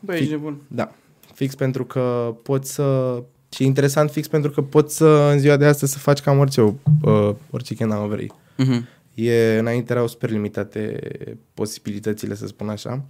Băi, 0.00 0.18
ești 0.18 0.30
nebun. 0.30 0.56
Da, 0.68 0.92
fix 1.34 1.54
pentru 1.54 1.84
că 1.84 2.34
poți 2.42 2.72
să... 2.72 3.22
Și 3.50 3.62
e 3.62 3.66
interesant 3.66 4.10
fix 4.10 4.28
pentru 4.28 4.50
că 4.50 4.62
poți 4.62 4.96
să, 4.96 5.06
în 5.32 5.38
ziua 5.38 5.56
de 5.56 5.64
astăzi, 5.64 5.92
să 5.92 5.98
faci 5.98 6.20
cam 6.20 6.38
orice, 6.38 6.60
uh, 6.60 7.34
orice 7.50 7.74
chenamă 7.74 8.06
vrei. 8.06 8.32
Uh-huh. 8.58 8.82
E, 9.20 9.58
înainte 9.58 9.92
erau 9.92 10.06
super 10.06 10.30
limitate 10.30 11.00
posibilitățile, 11.54 12.34
să 12.34 12.46
spun 12.46 12.68
așa. 12.68 13.04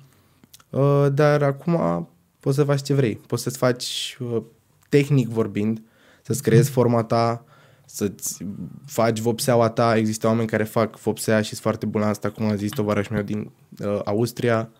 Uh, 0.70 1.06
dar 1.12 1.42
acum 1.42 2.08
poți 2.40 2.56
să 2.56 2.64
faci 2.64 2.82
ce 2.82 2.94
vrei. 2.94 3.14
Poți 3.26 3.42
să-ți 3.42 3.58
faci, 3.58 4.16
uh, 4.20 4.42
tehnic 4.88 5.28
vorbind, 5.28 5.82
să-ți 6.22 6.42
creezi 6.42 6.70
forma 6.70 7.02
ta, 7.02 7.44
să-ți 7.84 8.44
faci 8.86 9.18
vopseaua 9.20 9.68
ta. 9.68 9.96
Există 9.96 10.26
oameni 10.26 10.48
care 10.48 10.64
fac 10.64 10.98
vopsea 10.98 11.40
și 11.40 11.48
sunt 11.48 11.60
foarte 11.60 11.86
buni 11.86 12.04
la 12.04 12.10
asta, 12.10 12.30
cum 12.30 12.46
a 12.46 12.54
zis 12.54 12.70
tovarășul 12.70 13.14
meu 13.14 13.24
din 13.24 13.50
uh, 13.84 14.00
Austria. 14.04 14.70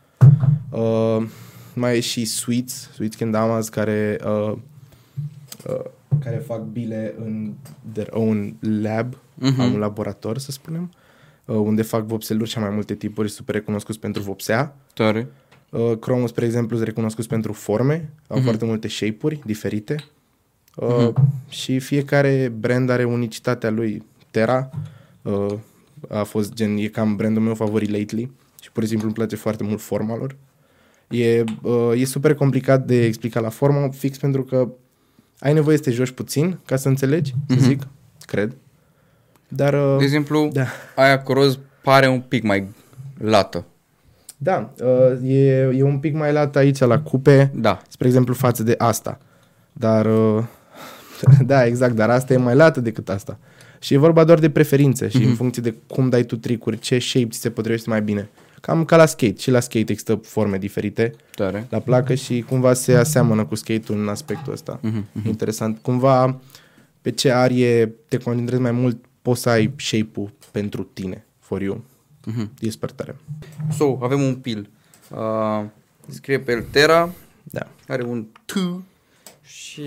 Uh, 0.70 1.26
mai 1.74 1.96
e 1.96 2.00
și 2.00 2.24
Sweets, 2.24 2.90
Sweets 2.94 3.16
Kendamas, 3.16 3.68
care, 3.68 4.18
uh, 4.24 4.52
uh, 5.68 5.84
care 6.24 6.36
fac 6.36 6.60
bile 6.62 7.14
în 7.18 7.52
their 7.92 8.08
own 8.10 8.56
lab, 8.60 9.16
Mhm. 9.34 9.54
uh-huh. 9.54 9.58
am 9.58 9.72
un 9.72 9.78
laborator, 9.78 10.38
să 10.38 10.50
spunem, 10.50 10.82
uh, 10.82 11.06
unde 11.56 11.82
fac 11.82 12.06
vopseluri 12.06 12.50
și 12.50 12.58
mai 12.58 12.70
multe 12.70 12.94
tipuri, 12.94 13.30
super 13.30 13.54
recunoscuți 13.54 13.98
pentru 13.98 14.22
vopsea. 14.22 14.76
Tare. 14.94 15.28
Uh, 15.70 15.92
Chromus, 16.00 16.30
spre 16.30 16.44
exemplu, 16.44 16.74
sunt 16.76 16.88
recunoscuți 16.88 17.28
pentru 17.28 17.52
forme, 17.52 18.10
au 18.26 18.40
foarte 18.40 18.64
multe 18.64 18.88
shape-uri 18.88 19.40
diferite 19.44 20.04
uh, 20.76 21.08
și 21.48 21.78
fiecare 21.78 22.52
brand 22.58 22.90
are 22.90 23.04
unicitatea 23.04 23.70
lui. 23.70 24.02
Terra 24.30 24.70
uh, 25.22 25.54
a 26.08 26.22
fost 26.22 26.52
gen, 26.52 26.76
e 26.76 26.86
cam 26.86 27.16
brandul 27.16 27.42
meu 27.42 27.54
favorit 27.54 27.90
lately 27.90 28.30
și 28.62 28.72
pur 28.72 28.82
și 28.82 28.88
simplu 28.88 29.06
îmi 29.06 29.14
place 29.16 29.36
foarte 29.36 29.64
mult 29.64 29.80
forma 29.80 30.16
lor. 30.16 30.36
E, 31.08 31.44
uh, 31.62 31.92
e 32.00 32.04
super 32.04 32.34
complicat 32.34 32.86
de 32.86 33.04
explicat 33.04 33.42
la 33.42 33.48
formă, 33.48 33.88
fix 33.92 34.18
pentru 34.18 34.44
că 34.44 34.68
ai 35.38 35.52
nevoie 35.52 35.76
să 35.76 35.82
te 35.82 35.90
joci 35.90 36.10
puțin 36.10 36.58
ca 36.66 36.76
să 36.76 36.88
înțelegi, 36.88 37.34
să 37.48 37.54
Mhm. 37.54 37.62
zic, 37.64 37.82
cred. 38.26 38.56
Dar, 39.48 39.74
uh, 39.74 39.96
De 39.98 40.04
exemplu, 40.04 40.50
da. 40.52 40.66
aia 40.94 41.22
cu 41.22 41.32
roz 41.32 41.58
pare 41.82 42.08
un 42.08 42.20
pic 42.20 42.42
mai 42.42 42.66
lată. 43.18 43.64
da, 44.36 44.70
uh, 44.82 45.30
e, 45.30 45.70
e 45.76 45.82
un 45.82 45.98
pic 45.98 46.14
mai 46.14 46.32
lat 46.32 46.56
aici 46.56 46.78
la 46.78 46.98
cupe, 47.00 47.50
Da. 47.54 47.82
spre 47.88 48.06
exemplu, 48.06 48.34
față 48.34 48.62
de 48.62 48.74
asta. 48.78 49.18
Dar, 49.72 50.06
uh, 50.06 50.44
da, 51.46 51.64
exact, 51.66 51.94
dar 51.94 52.10
asta 52.10 52.32
e 52.32 52.36
mai 52.36 52.54
lată 52.54 52.80
decât 52.80 53.08
asta. 53.08 53.38
Și 53.80 53.94
e 53.94 53.98
vorba 53.98 54.24
doar 54.24 54.38
de 54.38 54.50
preferințe 54.50 55.08
și 55.08 55.16
Mhm. 55.18 55.28
în 55.28 55.34
funcție 55.34 55.62
de 55.62 55.74
cum 55.86 56.08
dai 56.08 56.22
tu 56.22 56.36
tricuri, 56.36 56.78
ce 56.78 56.98
shape 56.98 57.26
ți 57.30 57.38
se 57.40 57.50
potrivește 57.50 57.90
mai 57.90 58.02
bine. 58.02 58.28
Cam 58.60 58.84
ca 58.84 58.96
la 58.96 59.06
skate. 59.06 59.34
Și 59.38 59.50
la 59.50 59.60
skate 59.60 59.78
există 59.92 60.20
forme 60.22 60.58
diferite 60.58 61.14
Tare. 61.34 61.66
la 61.70 61.78
placă 61.78 62.14
și 62.14 62.44
cumva 62.48 62.72
se 62.72 62.94
aseamănă 62.94 63.44
cu 63.44 63.54
skate-ul 63.54 63.98
în 63.98 64.08
aspectul 64.08 64.52
ăsta. 64.52 64.78
Mhm, 64.82 65.04
Interesant. 65.26 65.78
Cumva, 65.82 66.40
pe 67.02 67.10
ce 67.10 67.30
arie 67.32 67.92
te 68.08 68.16
concentrezi 68.18 68.62
mai 68.62 68.70
mult, 68.70 69.04
poți 69.28 69.40
să 69.40 69.48
ai 69.48 69.74
shape-ul 69.76 70.32
pentru 70.50 70.82
tine, 70.82 71.26
for 71.38 71.60
you. 71.62 71.84
Mhm. 72.24 72.50
E 72.60 72.70
super 72.70 72.90
tare. 72.90 73.16
So, 73.70 73.98
avem 74.02 74.22
un 74.22 74.36
pil. 74.36 74.70
Uh, 75.10 75.64
scrie 76.08 76.40
pe 76.40 76.52
el 76.52 76.62
Terra, 76.70 77.12
Da. 77.42 77.66
are 77.88 78.02
un 78.04 78.26
T 78.44 78.52
și... 79.42 79.82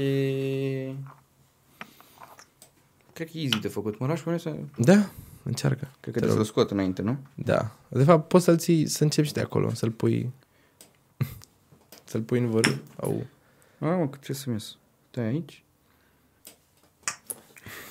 Cred 3.14 3.30
că 3.32 3.38
e 3.38 3.42
easy 3.42 3.60
de 3.60 3.68
făcut. 3.68 4.00
Mă 4.00 4.08
lași 4.08 4.24
pe 4.24 4.30
mine 4.30 4.42
să... 4.42 4.56
Da, 4.78 5.10
încearcă. 5.44 5.84
Cred 5.84 5.94
că 6.00 6.00
Te 6.04 6.10
trebuie 6.12 6.30
rog. 6.36 6.46
să-l 6.46 6.54
scot 6.54 6.72
înainte, 6.72 7.02
nu? 7.02 7.18
Da. 7.36 7.72
De 7.88 8.04
fapt, 8.04 8.28
poți 8.28 8.44
să-l 8.44 8.58
ții, 8.58 8.88
să 8.88 9.04
începi 9.04 9.28
și 9.28 9.34
de 9.34 9.42
acolo, 9.42 9.74
să-l 9.74 9.92
pui... 9.92 10.32
să-l 12.10 12.22
pui 12.22 12.40
în 12.40 12.50
vârf. 12.50 12.78
Au. 12.96 13.26
Ah, 13.80 13.98
mă, 13.98 14.10
ce 14.22 14.34
să-mi 14.34 14.56
ies? 14.56 14.78
Stai 15.10 15.24
aici. 15.26 15.64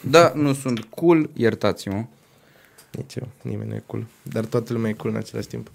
Da, 0.00 0.32
nu 0.34 0.52
sunt 0.52 0.84
cool, 0.84 1.30
iertați-mă. 1.34 2.04
Nici 2.92 3.14
eu, 3.14 3.28
nimeni 3.42 3.68
nu 3.68 3.74
e 3.74 3.82
cool. 3.86 4.06
Dar 4.22 4.44
toată 4.44 4.72
lumea 4.72 4.90
e 4.90 4.92
cool 4.92 5.12
în 5.14 5.18
același 5.20 5.46
timp. 5.48 5.70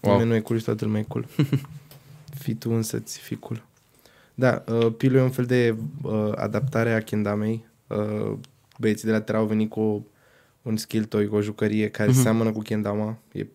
Wow. 0.00 0.12
Nimeni 0.12 0.30
nu 0.30 0.36
e 0.36 0.40
cool 0.40 0.58
și 0.58 0.64
toată 0.64 0.84
lumea 0.84 1.00
e 1.00 1.04
cool. 1.08 1.26
Fii 2.42 2.54
tu 2.54 2.70
însă-ți 2.70 3.18
fi 3.18 3.36
cool. 3.36 3.62
Da, 4.34 4.64
uh, 4.68 4.92
pilul 4.96 5.16
e 5.18 5.22
un 5.22 5.30
fel 5.30 5.44
de 5.44 5.76
uh, 6.02 6.32
adaptare 6.34 6.92
a 6.92 7.00
kendamei. 7.02 7.64
Uh, 7.86 8.32
băieții 8.78 9.06
de 9.06 9.12
la 9.12 9.20
Terra 9.20 9.38
au 9.38 9.46
venit 9.46 9.70
cu 9.70 9.80
o, 9.80 10.00
un 10.62 10.76
skill 10.76 11.04
toy, 11.04 11.26
cu 11.26 11.34
o 11.34 11.40
jucărie 11.40 11.88
care 11.88 12.10
Mhm. 12.10 12.20
seamănă 12.20 12.52
cu 12.52 12.60
kendama. 12.60 13.18
E, 13.32 13.46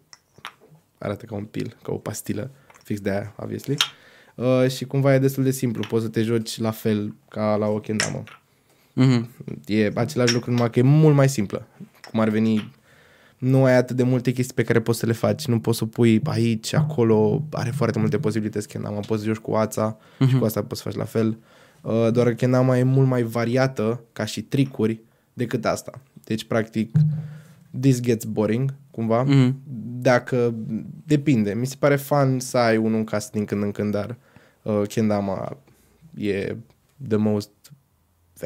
arată 0.98 1.26
ca 1.26 1.36
un 1.36 1.44
pil, 1.46 1.76
ca 1.84 1.92
o 1.92 1.98
pastilă. 1.98 2.52
Fix 2.84 3.00
de 3.00 3.10
aia, 3.10 3.34
obviously. 3.38 3.76
Uh, 4.36 4.68
și 4.70 4.86
cumva 4.86 5.14
e 5.14 5.20
destul 5.20 5.44
de 5.44 5.52
simplu. 5.52 5.86
Poți 5.88 6.04
să 6.04 6.10
te 6.10 6.22
joci 6.22 6.58
la 6.58 6.72
fel 6.72 7.16
ca 7.30 7.56
la 7.56 7.68
o 7.68 7.80
kendama. 7.80 8.24
Mhm. 8.96 9.30
E 9.66 9.92
același 9.96 10.34
lucru, 10.34 10.52
numai 10.52 10.70
că 10.70 10.80
e 10.80 10.82
mult 10.82 11.16
mai 11.16 11.30
simplă. 11.30 11.68
Cum 12.12 12.20
ar 12.20 12.30
veni, 12.30 12.74
nu 13.38 13.64
ai 13.64 13.76
atât 13.76 13.96
de 13.96 14.04
multe 14.04 14.32
chestii 14.32 14.54
pe 14.54 14.64
care 14.64 14.82
poți 14.82 15.00
să 15.00 15.06
le 15.06 15.14
faci. 15.14 15.46
Nu 15.46 15.60
poți 15.60 15.78
să 15.78 15.84
o 15.84 15.88
pui 15.88 16.22
aici, 16.24 16.74
acolo, 16.74 17.44
are 17.52 17.70
foarte 17.70 18.00
multe 18.00 18.18
posibilități. 18.18 18.68
Kendama 18.68 19.00
poți 19.00 19.22
să 19.22 19.28
joci 19.28 19.38
cu 19.38 19.54
ața 19.54 19.98
uh-huh. 19.98 20.28
și 20.28 20.38
cu 20.38 20.46
asta 20.46 20.64
poți 20.64 20.82
să 20.82 20.90
faci 20.90 20.98
la 20.98 21.06
fel. 21.06 21.38
Uh, 21.82 22.12
doar 22.12 22.28
că 22.28 22.34
Kendama 22.34 22.78
e 22.78 22.84
mult 22.84 23.08
mai 23.08 23.24
variată 23.24 24.04
ca 24.14 24.26
și 24.26 24.42
tricuri 24.42 25.02
decât 25.34 25.66
asta. 25.66 25.92
Deci, 26.24 26.44
practic, 26.44 26.92
this 27.80 28.02
gets 28.02 28.26
boring, 28.26 28.74
cumva. 28.92 29.24
Mhm. 29.24 29.56
Dacă, 30.02 30.56
depinde. 31.06 31.54
Mi 31.54 31.66
se 31.66 31.76
pare 31.80 31.96
fun 31.96 32.40
să 32.40 32.58
ai 32.58 32.78
unul 32.78 32.98
în 32.98 33.04
casă 33.04 33.30
din 33.34 33.46
când 33.46 33.64
în 33.64 33.72
când, 33.72 33.92
dar 33.92 34.18
uh, 34.62 34.82
Kendama 34.88 35.58
e 36.18 36.56
the 37.08 37.18
most 37.18 37.50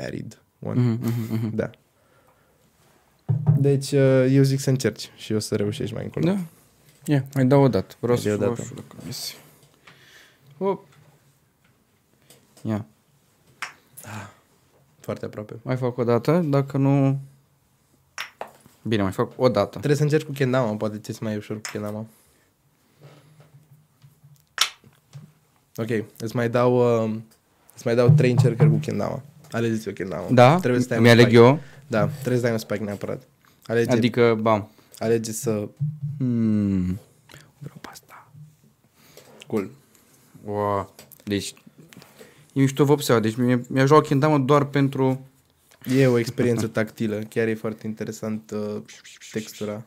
varied 0.02 0.42
one. 0.60 0.80
Mhm, 0.82 1.00
mhm, 1.08 1.34
mhm. 1.34 1.56
Da. 1.56 1.70
Deci, 3.58 3.92
uh, 3.92 4.28
eu 4.30 4.44
zic 4.44 4.60
să 4.60 4.70
încerci 4.70 5.12
și 5.16 5.34
o 5.34 5.40
să 5.40 5.56
reușești 5.56 5.94
mai 5.94 6.04
încolo. 6.04 6.26
Da. 6.26 6.38
Ia, 7.06 7.26
mai 7.34 7.46
dau 7.46 7.62
o 7.62 7.68
dată. 7.68 7.96
Vreau 8.00 8.18
Mai 8.24 8.32
să 8.32 8.38
dai 8.38 8.48
o 8.48 8.54
fiu 8.54 8.64
dată. 8.64 8.74
așa 8.74 8.74
dacă 8.90 9.06
iese. 9.06 9.34
Hop. 10.58 10.86
Ia, 12.62 12.86
Foarte 15.00 15.26
aproape. 15.26 15.56
mai 15.62 15.78
fac 15.78 15.98
o 15.98 16.04
dată, 16.04 16.40
dacă 16.40 16.78
nu... 16.78 17.20
Bine, 18.82 19.02
mai 19.02 19.12
fac 19.12 19.32
o 19.36 19.50
dată. 19.50 19.70
Trebuie 19.70 19.96
să 19.96 20.04
încerci 20.04 20.26
cu 20.26 20.32
kendama, 20.32 20.76
poate 20.76 20.98
ți 20.98 21.24
mai 21.24 21.36
ușor 21.38 21.56
cu 21.62 21.70
kendama. 21.72 22.06
Ok, 25.76 25.90
îți 26.18 26.36
mai 26.36 26.50
dau, 26.50 27.04
uh, 27.06 27.16
îți 27.76 27.86
mai 27.86 27.96
dau 27.96 28.10
trei 28.10 28.32
încercări 28.32 28.70
cu 28.70 28.76
kendama. 28.78 29.22
Alegeți 29.52 29.88
o 29.88 29.92
kendama. 29.92 30.28
Da? 30.32 30.56
Trebuie 30.58 30.80
să 30.80 30.86
stai 30.86 30.98
un 30.98 31.04
Mi-aleg 31.04 31.26
spike. 31.26 31.40
eu? 31.42 31.60
Da, 31.88 32.08
trebuie 32.08 32.36
să 32.36 32.42
dai 32.42 32.52
un 32.52 32.58
spike 32.58 32.84
neapărat. 32.84 33.28
Alege, 33.66 33.92
adică... 33.92 34.22
Adică, 34.22 34.42
bam. 34.42 34.70
alege 34.98 35.32
să... 35.32 35.68
Hmm. 36.18 37.00
Vreau 37.60 37.78
pe 37.82 37.88
asta. 37.92 38.32
Cool. 39.48 39.70
Wow. 40.44 40.96
Deci, 41.24 41.54
e 42.54 42.60
mișto 42.60 42.86
vopseaua. 42.86 43.22
Deci 43.22 43.36
mi- 43.36 43.66
mi-aș 43.68 43.90
lua 43.90 44.02
kendama 44.02 44.38
doar 44.38 44.66
pentru... 44.66 45.28
E 45.98 46.08
o 46.08 46.18
experiență 46.18 46.68
tactilă. 46.68 47.16
Chiar 47.20 47.48
e 47.48 47.54
foarte 47.54 47.88
interesant 47.88 48.52
uh, 48.52 48.82
textura. 49.32 49.84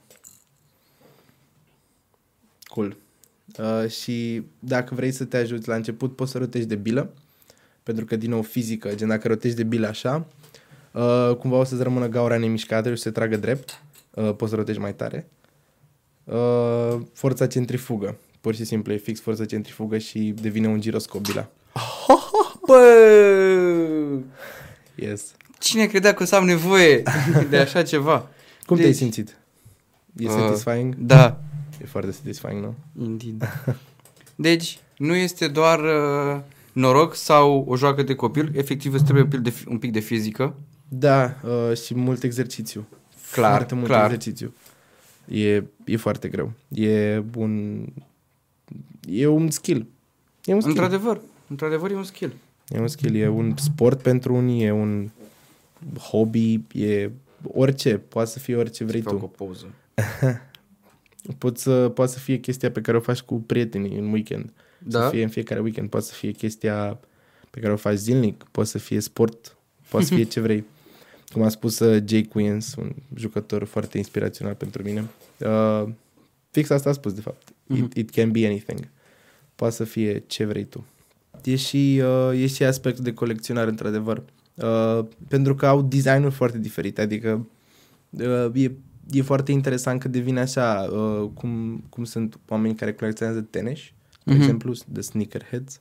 Cool. 2.63 2.97
Uh, 3.59 3.91
și 3.91 4.43
dacă 4.59 4.95
vrei 4.95 5.13
să 5.13 5.25
te 5.25 5.37
ajuți 5.37 5.69
la 5.69 5.75
început, 5.75 6.17
poți 6.17 6.31
să 6.31 6.39
rotești 6.39 6.69
de 6.69 6.75
bilă. 6.75 7.15
Pentru 7.83 8.05
că, 8.05 8.17
din 8.17 8.31
nou, 8.31 8.43
fizică, 8.43 8.95
gen 8.95 9.09
dacă 9.09 9.29
rotești 9.29 9.57
de 9.57 9.63
bile 9.63 9.87
așa, 9.87 10.27
uh, 10.93 11.37
cumva 11.39 11.57
o 11.57 11.65
să-ți 11.65 11.83
rămână 11.83 12.07
gaura 12.07 12.37
nemișcată 12.39 12.87
și 12.89 12.93
o 12.93 12.97
să 12.97 13.03
se 13.03 13.11
tragă 13.11 13.37
drept, 13.37 13.83
uh, 14.11 14.35
poți 14.37 14.51
să 14.51 14.57
rotești 14.57 14.81
mai 14.81 14.95
tare. 14.95 15.27
Uh, 16.25 17.01
forța 17.13 17.47
centrifugă, 17.47 18.17
pur 18.41 18.55
și 18.55 18.65
simplu 18.65 18.93
e 18.93 18.97
fix 18.97 19.21
forța 19.21 19.45
centrifugă 19.45 19.99
și 19.99 20.35
devine 20.41 20.69
un 20.69 20.81
giroscop 20.81 21.21
bila. 21.21 21.49
Bă! 22.67 24.19
Yes. 24.95 25.23
Cine 25.59 25.87
credea 25.87 26.15
că 26.15 26.23
o 26.23 26.27
să 26.27 26.35
am 26.37 26.45
nevoie 26.45 27.03
de 27.51 27.57
așa 27.57 27.83
ceva? 27.83 28.29
Cum 28.67 28.77
Deci- 28.77 28.85
te-ai 28.85 28.97
simțit? 28.97 29.37
E 30.17 30.27
Uh, 30.27 30.31
satisfying? 30.33 30.95
Da, 30.99 31.41
E 31.83 31.87
foarte 31.87 32.11
satisfying, 32.11 32.63
nu? 32.63 32.75
indeed. 33.05 33.49
Deci, 34.35 34.79
nu 34.97 35.15
este 35.15 35.49
doar 35.49 35.79
uh, 35.81 36.41
noroc 36.73 37.15
sau 37.15 37.65
o 37.69 37.77
joacă 37.77 38.03
de 38.03 38.15
copil, 38.15 38.51
efectiv 38.57 38.93
îți 38.95 39.03
trebuie 39.03 39.25
un 39.25 39.31
pic 39.31 39.41
de, 39.41 39.51
fi- 39.51 39.69
un 39.69 39.79
pic 39.79 39.93
de 39.93 40.01
fizică. 40.01 40.55
Da, 40.89 41.35
uh, 41.45 41.77
și 41.77 41.95
mult 41.95 42.23
exercițiu. 42.23 42.87
Clar, 43.33 43.51
foarte 43.51 43.75
mult 43.75 43.87
clar. 43.87 44.05
exercițiu. 44.05 44.53
E, 45.29 45.65
e 45.85 45.97
foarte 45.97 46.29
greu. 46.29 46.53
E 46.69 47.23
un... 47.37 47.85
E 49.09 49.27
un 49.27 49.51
skill. 49.51 49.87
E 50.45 50.55
un 50.55 50.61
skill. 50.61 50.77
Într-adevăr, 50.79 51.21
într-adevăr 51.49 51.91
e 51.91 51.95
un 51.97 52.05
skill. 52.05 52.33
E 52.69 52.79
un 52.79 52.89
skill. 52.89 53.15
E 53.17 53.29
un 53.29 53.55
sport 53.57 54.03
pentru 54.03 54.35
unii, 54.35 54.63
e 54.65 54.71
un 54.71 55.09
hobby, 55.99 56.61
e 56.73 57.11
orice. 57.53 57.97
Poate 57.99 58.31
să 58.31 58.39
fie 58.39 58.57
orice 58.57 58.85
vrei 58.85 59.01
Fac 59.01 59.13
o 59.13 59.17
tu. 59.17 59.27
pauză. 59.27 59.67
Poți 61.39 61.63
să, 61.63 61.89
poate 61.89 62.13
să 62.13 62.19
fie 62.19 62.37
chestia 62.37 62.71
pe 62.71 62.81
care 62.81 62.97
o 62.97 63.01
faci 63.01 63.21
cu 63.21 63.35
prietenii 63.41 63.99
în 63.99 64.13
weekend. 64.13 64.53
Da? 64.85 65.03
Să 65.03 65.09
fie 65.09 65.23
în 65.23 65.29
fiecare 65.29 65.61
weekend. 65.61 65.89
Poate 65.89 66.07
să 66.07 66.15
fie 66.15 66.31
chestia 66.31 66.99
pe 67.51 67.61
care 67.61 67.73
o 67.73 67.77
faci 67.77 67.97
zilnic. 67.97 68.45
Poate 68.51 68.69
să 68.69 68.79
fie 68.79 69.01
sport. 69.01 69.57
Poate 69.89 70.07
să 70.07 70.15
fie 70.15 70.25
ce 70.25 70.41
vrei. 70.41 70.65
Cum 71.33 71.43
a 71.43 71.49
spus 71.49 71.79
uh, 71.79 72.03
Jake 72.07 72.29
Williams, 72.35 72.75
un 72.75 72.93
jucător 73.15 73.65
foarte 73.65 73.99
inspirațional 73.99 74.55
pentru 74.55 74.83
mine. 74.83 75.05
Uh, 75.39 75.89
fix 76.51 76.71
asta 76.71 76.89
a 76.89 76.93
spus, 76.93 77.13
de 77.13 77.21
fapt. 77.21 77.49
Mhm. 77.67 77.83
It, 77.83 77.97
it 77.97 78.11
can 78.11 78.31
be 78.31 78.47
anything. 78.47 78.89
Poate 79.55 79.75
să 79.75 79.85
fie 79.85 80.19
ce 80.27 80.45
vrei 80.45 80.65
tu. 80.65 80.87
E 81.45 81.57
și, 81.57 82.03
uh, 82.05 82.41
e 82.41 82.47
și 82.47 82.65
aspectul 82.65 83.05
de 83.05 83.13
colecționare, 83.13 83.71
într-adevăr. 83.71 84.23
Uh, 84.55 85.05
pentru 85.29 85.55
că 85.55 85.67
au 85.67 85.83
designuri 85.83 86.35
foarte 86.35 86.59
diferite. 86.59 87.01
Adică 87.01 87.47
uh, 88.11 88.47
e, 88.55 88.71
e 89.11 89.23
foarte 89.23 89.53
interesant 89.53 90.01
că 90.01 90.09
devine 90.09 90.41
așa 90.41 90.89
uh, 90.93 91.31
cum, 91.35 91.85
cum 91.89 92.05
sunt 92.05 92.39
oamenii 92.49 92.77
care 92.77 92.93
colecționează 92.93 93.41
tenis, 93.41 93.81
de 94.25 94.33
Mhm. 94.33 94.41
exemplu, 94.43 94.75
de 94.87 95.01
sneakerheads. 95.01 95.81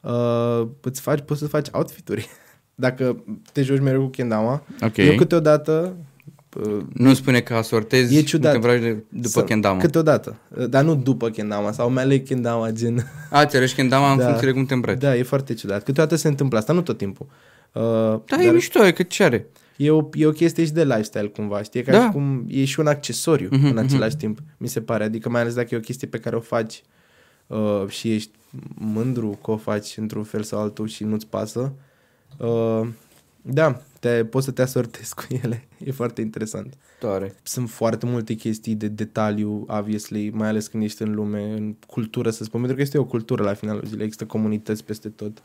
Uh, 0.00 0.66
îți 0.80 1.00
faci, 1.00 1.20
poți 1.20 1.40
să 1.40 1.46
faci 1.46 1.66
outfituri. 1.72 2.28
Dacă 2.74 3.24
te 3.52 3.62
joci 3.62 3.80
mereu 3.80 4.00
cu 4.02 4.08
kendama, 4.08 4.62
Ok. 4.80 4.96
eu 4.96 5.14
câteodată 5.14 5.96
uh, 6.66 6.78
Nu 6.92 7.14
spune 7.14 7.40
că 7.40 7.54
asortezi 7.54 8.16
E 8.16 8.22
ciudat. 8.22 8.54
un 8.54 8.60
temporaj 8.60 8.80
de, 8.82 9.04
după 9.08 9.28
să- 9.28 9.44
kendama. 9.44 9.80
Câteodată, 9.80 10.36
uh, 10.58 10.68
dar 10.68 10.84
nu 10.84 10.94
după 10.94 11.30
kendama 11.30 11.72
sau 11.72 11.90
mai 11.90 12.02
aleg 12.02 12.26
kendama 12.26 12.70
gen... 12.70 13.04
A, 13.30 13.44
ți 13.46 13.56
arăși 13.56 13.74
kendama 13.74 14.10
în 14.12 14.18
Da. 14.18 14.24
funcție 14.24 14.46
de 14.46 14.52
cum 14.52 14.64
te 14.66 14.74
îmbraci. 14.74 14.98
Da, 14.98 15.16
e 15.16 15.22
foarte 15.22 15.54
ciudat. 15.54 15.82
Câteodată 15.82 16.16
se 16.16 16.28
întâmplă 16.28 16.58
asta, 16.58 16.72
nu 16.72 16.82
tot 16.82 16.96
timpul. 16.98 17.26
Uh, 17.72 17.82
Da, 18.26 18.42
e 18.42 18.50
mișto, 18.50 18.84
e 18.86 18.92
cât 18.92 19.08
ce 19.08 19.24
are. 19.24 19.46
E 19.76 19.90
o, 19.90 20.08
e 20.12 20.26
o 20.26 20.30
chestie 20.30 20.64
și 20.64 20.72
de 20.72 20.84
lifestyle 20.84 21.26
cumva, 21.26 21.62
știi? 21.62 21.80
E 21.80 21.82
Ca 21.82 21.92
Da. 21.92 22.04
și 22.04 22.10
cum 22.10 22.44
e 22.48 22.64
și 22.64 22.80
un 22.80 22.86
accesoriu 22.86 23.48
Mhm, 23.52 23.66
în 23.66 23.78
același 23.78 24.16
timp, 24.16 24.38
mi 24.56 24.68
se 24.68 24.80
pare. 24.80 25.04
Adică 25.04 25.28
mai 25.28 25.40
ales 25.40 25.54
dacă 25.54 25.68
e 25.74 25.76
o 25.76 25.80
chestie 25.80 26.08
pe 26.08 26.18
care 26.18 26.36
o 26.36 26.40
faci 26.40 26.74
uh, 26.74 26.90
și 27.88 28.14
ești 28.14 28.30
mândru 28.74 29.38
că 29.42 29.50
o 29.50 29.56
faci 29.56 29.96
într-un 29.96 30.22
fel 30.22 30.42
sau 30.42 30.60
altul 30.60 30.88
și 30.88 31.04
nu-ți 31.04 31.26
pasă. 31.26 31.72
Uh, 32.38 32.88
da, 33.42 33.80
te, 34.00 34.24
poți 34.24 34.44
să 34.44 34.50
te 34.50 34.62
asortezi 34.62 35.14
cu 35.20 35.24
ele. 35.42 35.68
E 35.84 35.90
foarte 35.90 36.20
interesant. 36.20 36.74
Tare. 37.00 37.34
Sunt 37.42 37.70
foarte 37.70 38.06
multe 38.06 38.34
chestii 38.34 38.74
de 38.74 38.88
detaliu, 38.88 39.64
obviously, 39.68 40.30
mai 40.30 40.48
ales 40.48 40.66
când 40.66 40.82
ești 40.82 41.02
în 41.02 41.14
lume, 41.14 41.52
în 41.52 41.74
cultură, 41.86 42.30
să 42.30 42.44
spun, 42.44 42.58
pentru 42.58 42.76
că 42.76 42.82
este 42.82 42.98
o 42.98 43.04
cultură 43.04 43.42
la 43.42 43.54
finalul 43.54 43.84
zilei, 43.84 44.04
există 44.04 44.26
comunități 44.26 44.84
peste 44.84 45.08
tot. 45.08 45.42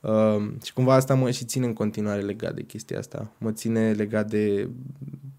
Uh, 0.00 0.52
și 0.64 0.72
cumva 0.72 0.94
asta 0.94 1.14
mă 1.14 1.30
și 1.30 1.44
ține 1.44 1.66
în 1.66 1.72
continuare 1.72 2.20
legat 2.20 2.54
de 2.54 2.62
chestia 2.62 2.98
asta. 2.98 3.32
Mă 3.38 3.52
ține 3.52 3.92
legat 3.92 4.30
de 4.30 4.68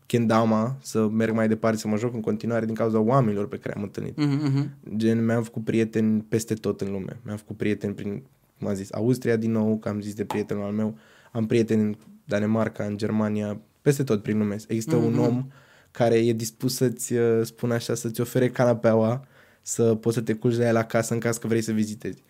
kendama, 0.08 0.78
să 0.82 1.08
merg 1.08 1.34
mai 1.34 1.48
departe, 1.48 1.78
să 1.78 1.88
mă 1.88 1.98
joc 1.98 2.14
în 2.14 2.22
continuare 2.22 2.66
din 2.66 2.76
cauza 2.76 3.00
oamenilor 3.00 3.48
pe 3.48 3.58
care 3.58 3.76
am 3.76 3.84
întâlnit. 3.84 4.18
Mhm, 4.18 4.46
mhm. 4.46 4.78
Gen, 4.96 5.26
mi-am 5.26 5.44
făcut 5.44 5.64
prieteni 5.64 6.22
peste 6.22 6.54
tot 6.54 6.82
în 6.82 6.92
lume. 6.92 7.20
Mi-am 7.26 7.38
făcut 7.38 7.58
prieteni 7.58 7.94
prin, 7.94 8.24
cum 8.58 8.68
am 8.68 8.74
zis, 8.74 8.94
Austria 8.94 9.36
din 9.36 9.52
nou, 9.52 9.78
că 9.78 9.90
am 9.90 10.02
zis 10.02 10.14
de 10.14 10.26
prietenul 10.26 10.64
al 10.64 10.72
meu. 10.72 10.98
Am 11.32 11.46
prieteni 11.46 11.82
în 11.82 11.96
Danemarca, 12.26 12.84
în 12.84 12.98
Germania, 12.98 13.60
peste 13.82 14.04
tot 14.04 14.22
prin 14.22 14.38
lume. 14.38 14.56
Există 14.68 15.00
mm-hmm. 15.00 15.06
un 15.06 15.20
om 15.20 15.48
care 15.92 16.16
e 16.16 16.34
dispus 16.34 16.76
să-ți 16.76 17.14
uh, 17.14 17.46
spună 17.46 17.74
așa, 17.74 17.94
să-ți 17.94 18.22
ofere 18.22 18.50
canapeaua, 18.50 19.28
să 19.62 19.96
poți 19.96 20.16
să 20.16 20.22
te 20.22 20.34
culci 20.34 20.56
de 20.56 20.64
ea 20.64 20.78
acasă 20.78 21.14
în 21.14 21.20
caz 21.20 21.38
că 21.38 21.48
vrei 21.48 21.62
să 21.62 21.72
vizitezi. 21.72 22.24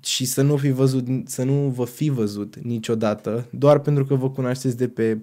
Și 0.00 0.24
să 0.24 0.42
nu, 0.42 0.56
fi 0.56 0.70
văzut, 0.70 1.06
să 1.24 1.42
nu 1.42 1.68
vă 1.68 1.84
fi 1.84 2.08
văzut 2.08 2.56
niciodată, 2.56 3.46
doar 3.50 3.78
pentru 3.78 4.04
că 4.04 4.14
vă 4.14 4.30
cunoașteți 4.30 4.76
de 4.76 4.88
pe 4.88 5.18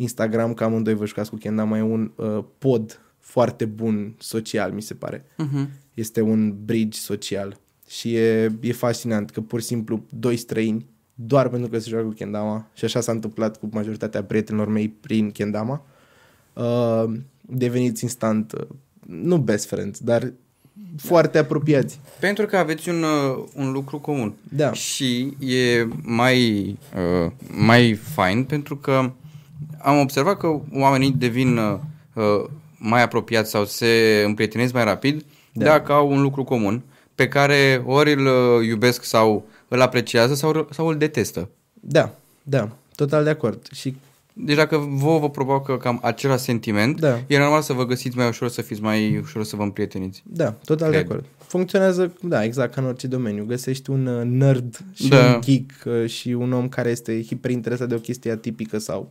Instagram, 0.00 0.54
că 0.54 0.64
amândoi 0.64 0.94
vă 0.94 1.06
jucați 1.06 1.30
cu 1.30 1.36
Kendama, 1.36 1.78
e 1.78 1.82
un 1.82 2.10
uh, 2.14 2.44
pod 2.58 3.00
foarte 3.18 3.64
bun 3.64 4.14
social, 4.18 4.72
mi 4.72 4.82
se 4.82 4.94
pare 4.94 5.24
Mhm. 5.36 5.68
este 5.94 6.20
un 6.20 6.54
bridge 6.64 6.98
social 6.98 7.58
și 7.88 8.14
e, 8.14 8.52
e 8.60 8.72
fascinant 8.72 9.30
că 9.30 9.40
pur 9.40 9.60
și 9.60 9.66
simplu 9.66 10.04
doi 10.10 10.36
străini, 10.36 10.86
doar 11.14 11.48
pentru 11.48 11.70
că 11.70 11.78
se 11.78 11.88
joacă 11.88 12.06
cu 12.06 12.12
Kendama, 12.12 12.66
și 12.74 12.84
așa 12.84 13.00
s-a 13.00 13.12
întâmplat 13.12 13.56
cu 13.58 13.68
majoritatea 13.72 14.24
prietenilor 14.24 14.68
mei 14.68 14.88
prin 14.88 15.30
Kendama, 15.30 15.82
uh, 16.52 17.04
deveniți 17.40 18.02
instant, 18.02 18.52
uh, 18.52 18.66
nu 19.06 19.38
best 19.38 19.66
friends, 19.66 19.98
dar 19.98 20.32
foarte 20.96 21.38
apropiați. 21.38 22.00
Pentru 22.20 22.46
că 22.46 22.56
aveți 22.56 22.88
un, 22.88 23.02
uh, 23.02 23.44
un 23.54 23.72
lucru 23.72 23.98
comun. 23.98 24.34
Da. 24.48 24.72
Și 24.72 25.36
e 25.40 25.88
mai, 26.02 26.68
uh, 27.24 27.32
mai 27.56 27.92
fain 27.94 28.44
pentru 28.44 28.76
că 28.76 29.10
am 29.82 29.98
observat 29.98 30.36
că 30.36 30.60
oamenii 30.72 31.10
devin 31.12 31.56
uh, 31.56 31.78
uh, 32.14 32.44
mai 32.78 33.02
apropiați 33.02 33.50
sau 33.50 33.64
se 33.64 34.22
împrietenesc 34.26 34.72
mai 34.72 34.84
rapid 34.84 35.24
Da. 35.52 35.64
da. 35.64 35.70
dacă 35.70 35.92
au 35.92 36.10
un 36.10 36.20
lucru 36.22 36.44
comun 36.44 36.82
pe 37.14 37.28
care 37.28 37.82
ori 37.86 38.12
îl 38.12 38.26
uh, 38.26 38.66
iubesc 38.66 39.04
sau 39.04 39.46
îl 39.68 39.80
apreciază 39.80 40.34
sau, 40.34 40.68
sau 40.70 40.86
îl 40.86 40.96
detestă. 40.96 41.48
Da, 41.72 42.10
da, 42.42 42.68
total 42.94 43.24
de 43.24 43.30
acord. 43.30 43.66
Și 43.72 43.96
Deci 44.32 44.56
dacă 44.56 44.76
vouă 44.88 45.18
vă 45.18 45.30
provoacă 45.30 45.76
cam 45.76 45.98
același 46.02 46.42
sentiment, 46.42 47.00
Da. 47.00 47.18
e 47.26 47.38
normal 47.38 47.62
să 47.62 47.72
vă 47.72 47.86
găsiți 47.86 48.16
mai 48.16 48.28
ușor, 48.28 48.48
să 48.48 48.62
fiți 48.62 48.80
mai 48.82 49.18
ușor 49.18 49.44
să 49.44 49.56
vă 49.56 49.62
împrieteniți. 49.62 50.22
Da, 50.26 50.50
total 50.64 50.90
Cred. 50.90 51.06
de 51.06 51.08
acord. 51.12 51.24
Funcționează, 51.46 52.12
da, 52.22 52.44
exact 52.44 52.74
ca 52.74 52.80
în 52.80 52.86
orice 52.86 53.06
domeniu. 53.06 53.44
Găsești 53.44 53.90
un 53.90 54.06
uh, 54.06 54.24
nerd 54.24 54.80
și 54.94 55.08
Da. 55.08 55.32
un 55.34 55.40
geek 55.40 55.70
uh, 55.86 56.08
și 56.08 56.28
un 56.28 56.52
om 56.52 56.68
care 56.68 56.90
este 56.90 57.22
hiperinteresat 57.22 57.88
de 57.88 57.94
o 57.94 57.98
chestie 57.98 58.30
atipică 58.30 58.78
sau 58.78 59.10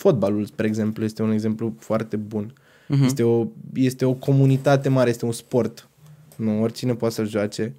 fotbalul, 0.00 0.44
spre 0.44 0.66
exemplu, 0.66 1.04
este 1.04 1.22
un 1.22 1.30
exemplu 1.32 1.74
foarte 1.78 2.16
bun. 2.16 2.52
Mhm. 2.88 3.02
Este, 3.04 3.22
o, 3.22 3.46
este 3.74 4.04
o 4.04 4.12
comunitate 4.12 4.88
mare, 4.88 5.10
este 5.10 5.24
un 5.24 5.32
sport. 5.32 5.88
Nu, 6.36 6.62
oricine 6.62 6.94
poate 6.94 7.14
să-l 7.14 7.28
joace. 7.28 7.74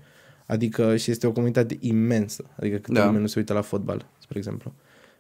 Adică 0.46 0.96
și 0.96 1.12
este 1.12 1.28
o 1.28 1.32
comunitate 1.32 1.78
imensă. 1.80 2.44
Adică 2.60 2.76
câte 2.78 3.00
Da. 3.00 3.06
lume 3.06 3.20
nu 3.20 3.28
se 3.28 3.40
uită 3.40 3.54
la 3.54 3.62
fotbal, 3.62 4.06
spre 4.20 4.38
exemplu. 4.38 4.74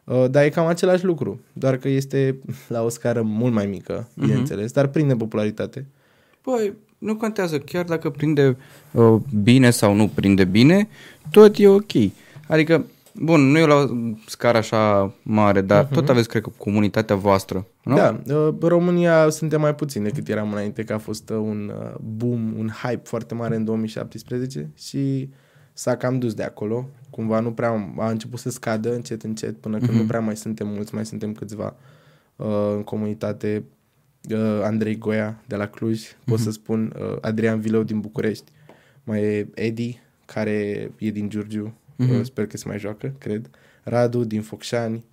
Uh, 0.03 0.25
dar 0.29 0.43
e 0.43 0.49
cam 0.49 0.65
același 0.67 1.05
lucru, 1.05 1.39
doar 1.53 1.77
că 1.77 1.89
este 1.89 2.37
la 2.75 2.83
o 2.83 2.89
scară 2.89 3.21
mult 3.21 3.53
mai 3.53 3.65
mică, 3.65 4.07
Mhm. 4.13 4.25
bineînțeles, 4.27 4.71
dar 4.71 4.87
prinde 4.87 5.15
popularitate. 5.15 5.85
Păi, 6.41 6.73
nu 6.97 7.15
contează, 7.15 7.59
chiar 7.59 7.85
dacă 7.85 8.09
prinde 8.09 8.57
uh, 8.91 9.15
bine 9.43 9.69
sau 9.69 9.93
nu 9.95 10.07
prinde 10.07 10.43
bine, 10.45 10.87
tot 11.31 11.55
e 11.57 11.67
ok. 11.67 11.91
Adică, 12.47 12.85
bun, 13.13 13.41
nu 13.41 13.57
e 13.57 13.65
la 13.65 13.75
o 13.75 13.87
scară 14.27 14.57
așa 14.57 15.13
mare, 15.21 15.61
dar 15.61 15.85
uh-huh. 15.85 15.89
tot 15.89 16.09
aveți, 16.09 16.27
cred 16.27 16.41
că, 16.41 16.49
comunitatea 16.57 17.15
voastră, 17.15 17.67
nu? 17.83 17.95
Da, 17.95 18.21
uh, 18.27 18.53
România 18.61 19.29
suntem 19.29 19.61
mai 19.61 19.75
puțin 19.75 20.03
decât 20.03 20.27
eram 20.27 20.51
înainte, 20.51 20.83
că 20.83 20.93
a 20.93 20.97
fost 20.97 21.29
uh, 21.29 21.37
un 21.37 21.71
uh, 21.75 21.95
boom, 21.99 22.53
un 22.57 22.69
hype 22.83 23.01
foarte 23.03 23.33
mare 23.33 23.55
în 23.55 23.63
2017 23.63 24.69
și 24.75 25.29
s-a 25.73 25.97
cam 25.97 26.19
dus 26.19 26.33
de 26.33 26.43
acolo. 26.43 26.89
Cumva 27.09 27.39
nu 27.39 27.51
prea 27.51 27.93
a 27.97 28.09
început 28.09 28.39
să 28.39 28.49
scadă 28.49 28.93
încet, 28.93 29.23
încet, 29.23 29.57
până 29.57 29.77
când 29.77 29.91
nu 29.99 30.05
prea 30.05 30.19
mai 30.19 30.35
suntem 30.35 30.67
mulți, 30.67 30.93
mai 30.93 31.05
suntem 31.05 31.33
câțiva 31.33 31.75
uh, 32.35 32.73
în 32.75 32.83
comunitate. 32.83 33.63
Uh, 34.29 34.61
Andrei 34.63 34.97
Goia 34.97 35.41
de 35.47 35.55
la 35.55 35.67
Cluj, 35.67 36.01
pot 36.25 36.39
să 36.39 36.51
spun, 36.51 36.93
uh, 36.99 37.17
Adrian 37.21 37.59
Vilău 37.59 37.83
din 37.83 37.99
București, 37.99 38.51
mai 39.03 39.23
e 39.23 39.47
Edi, 39.53 39.99
care 40.25 40.91
e 40.97 41.11
din 41.11 41.29
Giurgiu, 41.29 41.73
uh, 42.09 42.23
sper 42.23 42.47
că 42.47 42.57
se 42.57 42.63
mai 42.67 42.79
joacă, 42.79 43.13
cred, 43.17 43.49
Radu 43.83 44.23
din 44.23 44.41
Focșani, 44.41 45.03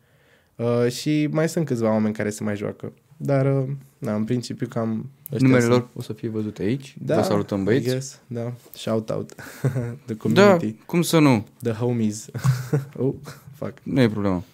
Uh, 0.58 0.90
și 0.90 1.28
mai 1.30 1.48
sunt 1.48 1.66
câțiva 1.66 1.90
oameni 1.92 2.14
care 2.14 2.30
se 2.30 2.42
mai 2.44 2.56
joacă. 2.56 2.92
Dar, 3.16 3.56
uh, 3.58 3.68
da, 3.98 4.14
în 4.14 4.24
principiu 4.24 4.66
cam... 4.66 5.10
ăștia 5.32 5.38
Numele 5.48 5.60
sunt. 5.60 5.72
lor 5.72 5.88
o 5.94 6.02
să 6.02 6.12
fie 6.12 6.28
văzute 6.28 6.62
aici. 6.62 6.96
Da, 7.04 7.16
Vă 7.16 7.22
salutăm, 7.22 7.60
I 7.60 7.64
băieți. 7.64 7.86
guess, 7.88 8.20
da. 8.26 8.52
Shout 8.74 9.10
out. 9.10 9.34
The 10.06 10.14
Da, 10.14 10.14
community. 10.18 10.74
cum 10.86 11.02
să 11.02 11.18
nu? 11.18 11.46
The 11.62 11.72
homies. 11.72 12.26
oh, 12.96 13.14
Fac. 13.54 13.72
Nu 13.82 14.00
e 14.00 14.08
problemă. 14.08 14.44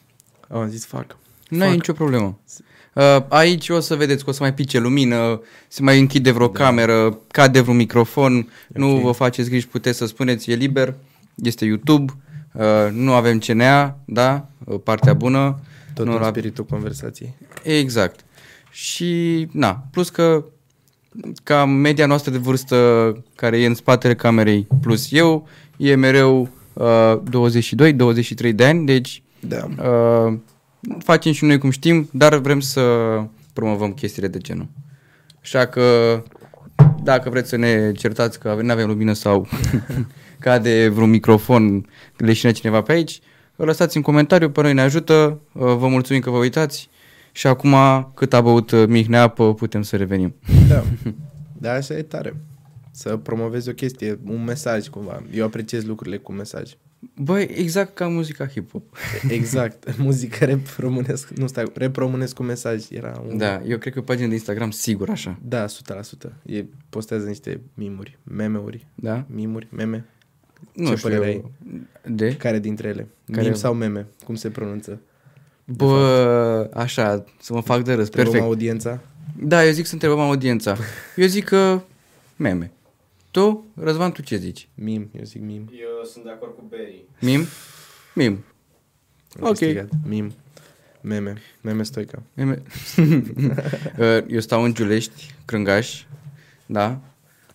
Am 0.48 0.68
zis 0.68 0.86
fac. 0.86 1.16
Nu 1.48 1.62
e 1.62 1.66
Fac. 1.66 1.74
nicio 1.74 1.92
problemă. 1.92 2.38
Uh, 2.94 3.02
aici 3.28 3.68
o 3.68 3.80
să 3.80 3.94
vedeți 3.94 4.24
că 4.24 4.30
o 4.30 4.32
să 4.32 4.42
mai 4.42 4.54
pice 4.54 4.78
lumină, 4.78 5.40
se 5.68 5.82
mai 5.82 5.98
închide 6.00 6.30
vreo 6.30 6.46
da. 6.46 6.64
cameră, 6.64 7.18
cade 7.30 7.60
vreun 7.60 7.76
microfon, 7.76 8.32
okay. 8.36 8.48
nu 8.72 8.96
vă 9.00 9.12
faceți 9.12 9.48
griji, 9.48 9.68
puteți 9.68 9.98
să 9.98 10.06
spuneți, 10.06 10.50
e 10.50 10.54
liber, 10.54 10.94
este 11.34 11.64
YouTube, 11.64 12.12
uh, 12.54 12.64
nu 12.92 13.12
avem 13.12 13.38
CNA, 13.38 13.98
da, 14.04 14.46
uh, 14.64 14.80
partea 14.84 15.14
bună. 15.14 15.58
Tot 15.94 16.06
nu 16.06 16.12
în 16.14 16.20
la- 16.20 16.26
spiritul 16.28 16.64
conversației. 16.64 17.34
Exact. 17.62 18.20
Și, 18.70 19.46
na, 19.52 19.84
plus 19.90 20.08
că 20.08 20.44
ca 21.42 21.64
media 21.64 22.06
noastră 22.06 22.30
de 22.30 22.38
vârstă 22.38 22.76
care 23.34 23.60
e 23.60 23.66
în 23.66 23.74
spatele 23.74 24.14
camerei 24.14 24.66
plus 24.80 25.12
eu, 25.12 25.48
e 25.76 25.94
mereu 25.94 26.48
uh, 26.72 27.14
22-23 28.50 28.54
de 28.54 28.64
ani, 28.64 28.86
deci 28.86 29.22
Da. 29.40 29.68
uh, 29.88 30.38
facem 30.98 31.32
și 31.32 31.44
noi 31.44 31.58
cum 31.58 31.70
știm, 31.70 32.08
dar 32.12 32.36
vrem 32.38 32.60
să 32.60 32.82
promovăm 33.52 33.92
chestiile 33.92 34.28
de 34.28 34.38
genul. 34.38 34.66
Așa 35.42 35.66
că 35.66 36.22
dacă 37.02 37.30
vreți 37.30 37.48
să 37.48 37.56
ne 37.56 37.92
certați 37.92 38.38
că 38.38 38.58
nu 38.62 38.70
avem 38.72 38.86
lumină 38.86 39.12
sau 39.12 39.48
cade 40.44 40.88
vreun 40.88 41.10
microfon, 41.10 41.86
leșină 42.16 42.52
cineva 42.52 42.82
pe 42.82 42.92
aici, 42.92 43.20
o 43.56 43.64
lăsați 43.64 43.96
în 43.96 44.02
comentariu, 44.02 44.50
pe 44.50 44.62
noi 44.62 44.72
ne 44.74 44.80
ajută, 44.80 45.40
uh, 45.52 45.62
vă 45.76 45.88
mulțumim 45.88 46.22
că 46.22 46.30
vă 46.30 46.36
uitați 46.36 46.88
și 47.32 47.46
acum 47.46 47.74
cât 48.14 48.32
a 48.32 48.40
băut 48.40 48.70
uh, 48.70 48.86
Mihnea 48.86 49.22
apă 49.22 49.54
putem 49.54 49.82
să 49.82 49.96
revenim. 49.96 50.34
Da. 50.68 50.84
Da, 51.58 51.72
așa 51.72 51.94
e 51.94 52.02
tare. 52.02 52.36
Să 52.90 53.16
promovezi 53.16 53.68
o 53.68 53.72
chestie, 53.72 54.18
un 54.26 54.44
mesaj 54.44 54.86
cumva. 54.88 55.22
Eu 55.32 55.44
apreciez 55.44 55.84
lucrurile 55.84 56.16
cu 56.16 56.32
mesaj. 56.32 56.72
Băi, 57.16 57.48
exact 57.54 57.94
ca 57.94 58.08
muzica 58.08 58.46
hip-hop. 58.46 58.82
Exact. 59.28 59.96
Muzică 59.98 60.44
rap 60.44 60.60
românesc, 60.78 61.28
nu 61.28 61.46
stai, 61.46 61.64
rap 61.74 61.96
românesc 61.96 62.34
cu 62.34 62.42
mesaj 62.42 62.84
era 62.90 63.22
un... 63.28 63.36
Da, 63.36 63.62
eu 63.66 63.78
cred 63.78 63.92
că 63.92 64.00
pagina 64.00 64.28
de 64.28 64.34
Instagram 64.34 64.70
sigur 64.70 65.10
așa. 65.10 65.38
Da, 65.42 65.64
100%. 65.66 65.70
E, 66.42 66.64
postează 66.88 67.26
niște 67.26 67.60
mimuri, 67.74 68.18
meme-uri, 68.22 68.86
Da? 68.94 69.24
mimuri, 69.28 69.68
meme. 69.70 70.04
Nu 70.72 70.88
Ce 70.88 70.96
știu. 70.96 71.08
părere 71.08 71.26
ai? 71.26 71.44
De? 72.08 72.36
Care 72.36 72.58
dintre 72.58 72.88
ele? 72.88 73.08
Care- 73.32 73.46
Mim 73.46 73.54
sau 73.54 73.74
meme? 73.74 74.06
Cum 74.24 74.34
se 74.34 74.50
pronunță? 74.50 75.00
Bă, 75.64 76.70
așa, 76.74 77.24
să 77.40 77.52
mă 77.52 77.60
fac 77.60 77.82
de 77.84 77.92
râs. 77.94 78.04
Întrebăm 78.04 78.30
Perfect. 78.32 78.50
audiența? 78.50 79.00
Da, 79.38 79.64
eu 79.64 79.72
zic 79.72 79.86
să 79.86 79.92
întrebăm 79.92 80.18
audiența. 80.20 80.76
Eu 81.16 81.26
zic 81.26 81.44
că 81.44 81.80
meme. 82.36 82.72
Tu, 83.30 83.64
Răzvan, 83.80 84.12
tu 84.12 84.22
ce 84.22 84.36
zici? 84.36 84.68
Mim, 84.74 85.10
eu 85.18 85.24
zic 85.24 85.40
mim. 85.42 85.70
Eu 85.72 86.04
sunt 86.04 86.24
de 86.24 86.30
acord 86.30 86.54
cu 86.54 86.64
Berry. 86.68 87.04
Mim? 87.20 87.44
Mim. 88.14 88.44
Am 89.40 89.48
Ok. 89.48 89.48
câștigat. 89.58 89.88
Mim. 90.06 90.32
Meme. 91.00 91.34
Meme 91.60 91.82
stoica. 91.82 92.22
Meme. 92.34 92.62
Uh, 93.98 94.18
eu 94.34 94.40
stau 94.40 94.62
în 94.62 94.74
Giulești, 94.74 95.34
Crângaș, 95.44 96.04
da? 96.66 97.00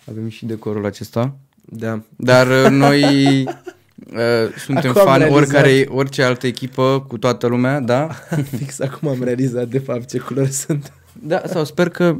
Avem 0.10 0.30
și 0.30 0.46
decorul 0.46 0.86
acesta. 0.86 1.38
Da. 1.72 2.02
Dar 2.16 2.48
uh, 2.48 2.70
noi 2.70 3.04
uh, 3.44 4.54
suntem 4.58 4.90
Acum 4.90 5.02
am 5.02 5.08
fan 5.08 5.18
realizat. 5.20 5.42
oricare, 5.42 5.86
orice 5.90 6.24
altă 6.24 6.48
echipă 6.48 7.06
cu 7.08 7.18
toată 7.18 7.48
lumea, 7.48 7.80
da? 7.80 8.08
Fix 8.58 8.80
acum 8.80 9.10
am 9.10 9.24
realizat 9.24 9.68
de 9.68 9.80
fapt 9.80 10.10
ce 10.10 10.18
culori 10.18 10.52
sunt. 10.52 10.94
Da, 11.24 11.42
sau 11.46 11.64
sper 11.66 11.90
că 11.90 12.16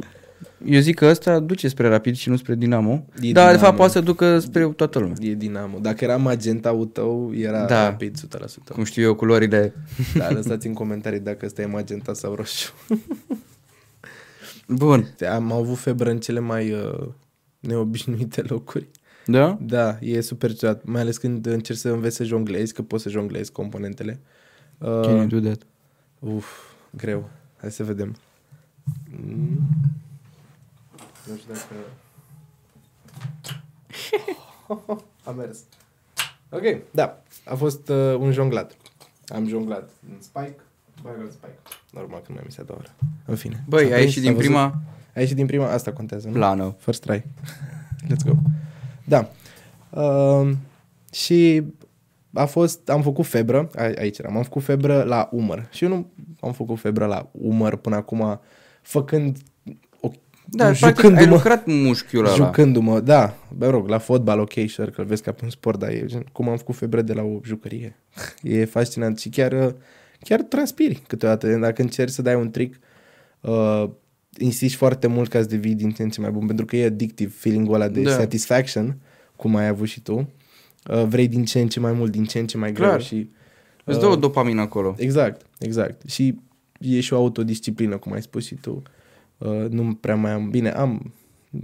eu 0.66 0.80
zic 0.80 0.96
că 0.96 1.06
ăsta 1.06 1.40
duce 1.40 1.68
spre 1.68 1.88
Rapid 1.88 2.16
și 2.16 2.30
nu 2.30 2.36
spre 2.38 2.56
Dinamo. 2.56 2.92
E 2.92 2.98
da, 3.06 3.22
de 3.22 3.30
Dinamo. 3.32 3.58
fapt 3.58 3.76
poate 3.76 3.92
să 3.92 4.00
ducă 4.02 4.40
spre 4.40 4.66
toată 4.68 5.00
lumea. 5.00 5.16
E 5.22 5.34
Dinamo. 5.34 5.78
Dacă 5.80 6.04
era 6.04 6.18
magenta-ul 6.18 6.86
tău, 6.86 7.32
era 7.36 7.66
Da. 7.66 7.84
rapid 7.90 8.18
100%. 8.20 8.74
Cum 8.74 8.84
știu 8.84 9.04
eu, 9.04 9.16
culorile. 9.16 9.74
Da, 10.16 10.32
lăsați 10.32 10.68
în 10.68 10.74
comentarii 10.74 11.20
dacă 11.20 11.46
ăsta 11.46 11.62
e 11.62 11.66
magenta 11.66 12.14
sau 12.14 12.36
roșu. 12.36 12.74
Bun. 14.68 15.16
Am 15.34 15.52
avut 15.52 15.78
febră 15.78 16.10
în 16.10 16.20
cele 16.20 16.40
mai 16.40 16.72
uh, 16.72 17.08
neobișnuite 17.60 18.42
locuri. 18.48 18.88
Da? 19.32 19.58
Da, 19.62 19.98
e 20.02 20.22
super 20.22 20.54
ciudat, 20.56 20.84
mai 20.86 21.02
ales 21.02 21.18
când 21.18 21.46
încerci 21.46 21.80
să 21.80 21.90
înveți 21.90 22.16
să 22.16 22.24
jonglezi, 22.24 22.74
că 22.74 22.82
poți 22.82 23.04
să 23.04 23.10
jonglezi 23.10 23.52
componentele. 23.52 24.20
Can 24.80 25.04
you 25.04 25.20
Uh, 25.22 25.28
do 25.28 25.40
that? 25.40 25.62
uf, 26.20 26.46
greu. 26.96 27.30
Hai 27.62 27.72
să 27.72 27.84
vedem. 27.84 28.16
Mm. 29.10 29.60
Nu 31.28 31.36
știu 31.38 31.54
dacă... 31.54 31.74
A 35.26 35.32
mers. 35.32 35.58
Ok, 36.50 36.62
da. 36.92 37.22
A 37.46 37.56
fost 37.56 37.90
uh, 37.90 38.16
un 38.20 38.32
jonglat. 38.32 38.76
Am 39.28 39.48
jonglat 39.48 39.90
în 40.10 40.16
spike, 40.22 40.56
bag 41.04 41.16
în 41.20 41.32
spike. 41.32 41.58
Normal 41.92 42.20
că 42.20 42.26
nu 42.28 42.34
mi-am 42.34 42.46
mis 42.46 42.58
a 42.58 42.64
doua 42.64 42.80
oră. 42.80 42.90
În 43.26 43.36
fine. 43.36 43.64
Băi, 43.68 43.88
S-a 43.88 43.94
ai 43.94 44.00
prins, 44.00 44.06
ieșit 44.16 44.22
s-a 44.22 44.28
din 44.28 44.34
văzut? 44.38 44.50
prima 44.52 44.66
Ai 45.16 45.22
ieșit 45.22 45.36
din 45.36 45.46
prima? 45.46 45.72
Asta 45.72 45.94
contează, 45.94 46.28
nu? 46.28 46.34
plană. 46.34 46.76
First 46.80 47.02
try. 47.02 47.24
Let's 48.10 48.26
go. 48.26 48.32
Da. 49.10 49.30
Uh, 49.90 50.52
și 51.12 51.64
a 52.34 52.46
fost, 52.46 52.90
am 52.90 53.02
făcut 53.02 53.26
febră, 53.26 53.70
a, 53.76 53.82
aici 53.82 54.18
eram, 54.18 54.38
am 54.38 54.44
făcut 54.44 54.64
febră 54.64 55.04
la 55.04 55.30
umăr. 55.32 55.68
Și 55.72 55.84
eu 55.84 55.90
nu 55.90 56.12
am 56.40 56.54
făcut 56.54 56.80
febră 56.80 57.06
la 57.06 57.30
umăr 57.32 57.76
până 57.76 57.96
acum, 57.96 58.40
făcând, 58.82 59.38
o, 60.00 60.12
Da, 60.46 60.64
practic 60.64 60.84
ai 60.86 60.94
jucându-mă, 60.94 61.36
lucrat 61.36 61.66
mușchiul 61.66 62.26
ăla. 62.26 62.36
jucându-mă, 62.36 63.00
da, 63.00 63.34
mă 63.58 63.70
rog, 63.70 63.88
la 63.88 63.98
fotbal, 63.98 64.40
ok, 64.40 64.54
sure, 64.68 64.92
că 64.92 65.02
îl 65.02 65.08
vezi 65.08 65.22
ca 65.22 65.32
pe 65.32 65.44
un 65.44 65.50
sport, 65.50 65.80
dar 65.80 65.90
e 65.90 66.06
gen, 66.06 66.26
cum 66.32 66.50
am 66.50 66.58
făcut 66.58 66.76
febră 66.76 67.02
de 67.02 67.14
la 67.14 67.22
o 67.22 67.40
jucărie. 67.44 67.96
E 68.42 68.66
fascinant 68.66 69.20
și 69.20 69.30
chiar, 69.30 69.76
chiar 70.20 70.42
transpiri 70.42 71.02
câteodată. 71.08 71.48
Dacă 71.48 71.82
încerci 71.82 72.12
să 72.12 72.22
dai 72.22 72.36
un 72.36 72.52
trick, 72.52 72.80
uh, 73.42 73.90
insisti 74.40 74.78
foarte 74.78 75.08
mult 75.08 75.30
ca 75.30 75.42
să 75.42 75.48
devii 75.48 75.76
din 75.76 75.92
ce 75.92 76.04
în 76.04 76.10
ce 76.10 76.22
mai 76.22 76.32
bun, 76.32 76.46
pentru 76.46 76.66
că 76.66 76.76
e 76.78 76.86
addictiv 76.86 77.40
feeling-ul 77.40 77.74
ăla 77.74 77.88
de 77.88 78.02
Da. 78.02 78.10
da. 78.10 78.16
satisfaction, 78.16 78.98
cum 79.36 79.56
ai 79.56 79.68
avut 79.68 79.88
și 79.88 80.02
tu. 80.02 80.30
Uh, 80.92 81.04
vrei 81.04 81.28
din 81.28 81.46
ce 81.46 81.60
în 81.60 81.68
ce 81.68 81.80
mai 81.80 81.92
mult, 81.92 82.12
din 82.12 82.24
ce 82.24 82.40
în 82.40 82.48
ce 82.48 82.58
mai 82.58 82.72
greu 82.72 82.88
Clar. 82.88 83.02
și... 83.02 83.30
Îți 83.86 84.00
dă 84.00 84.06
o 84.08 84.16
dopamină 84.16 84.62
acolo. 84.62 84.96
Exact, 84.98 85.46
exact. 85.60 86.10
Și 86.10 86.40
e 86.80 87.00
și 87.00 87.14
o 87.14 87.18
autodisciplină, 87.18 87.98
cum 87.98 88.12
ai 88.12 88.22
spus 88.22 88.46
și 88.46 88.56
tu. 88.56 88.82
Uh, 89.38 89.66
nu 89.70 89.94
prea 89.94 90.16
mai 90.16 90.32
am... 90.32 90.50
Bine, 90.50 90.70
am... 90.70 91.14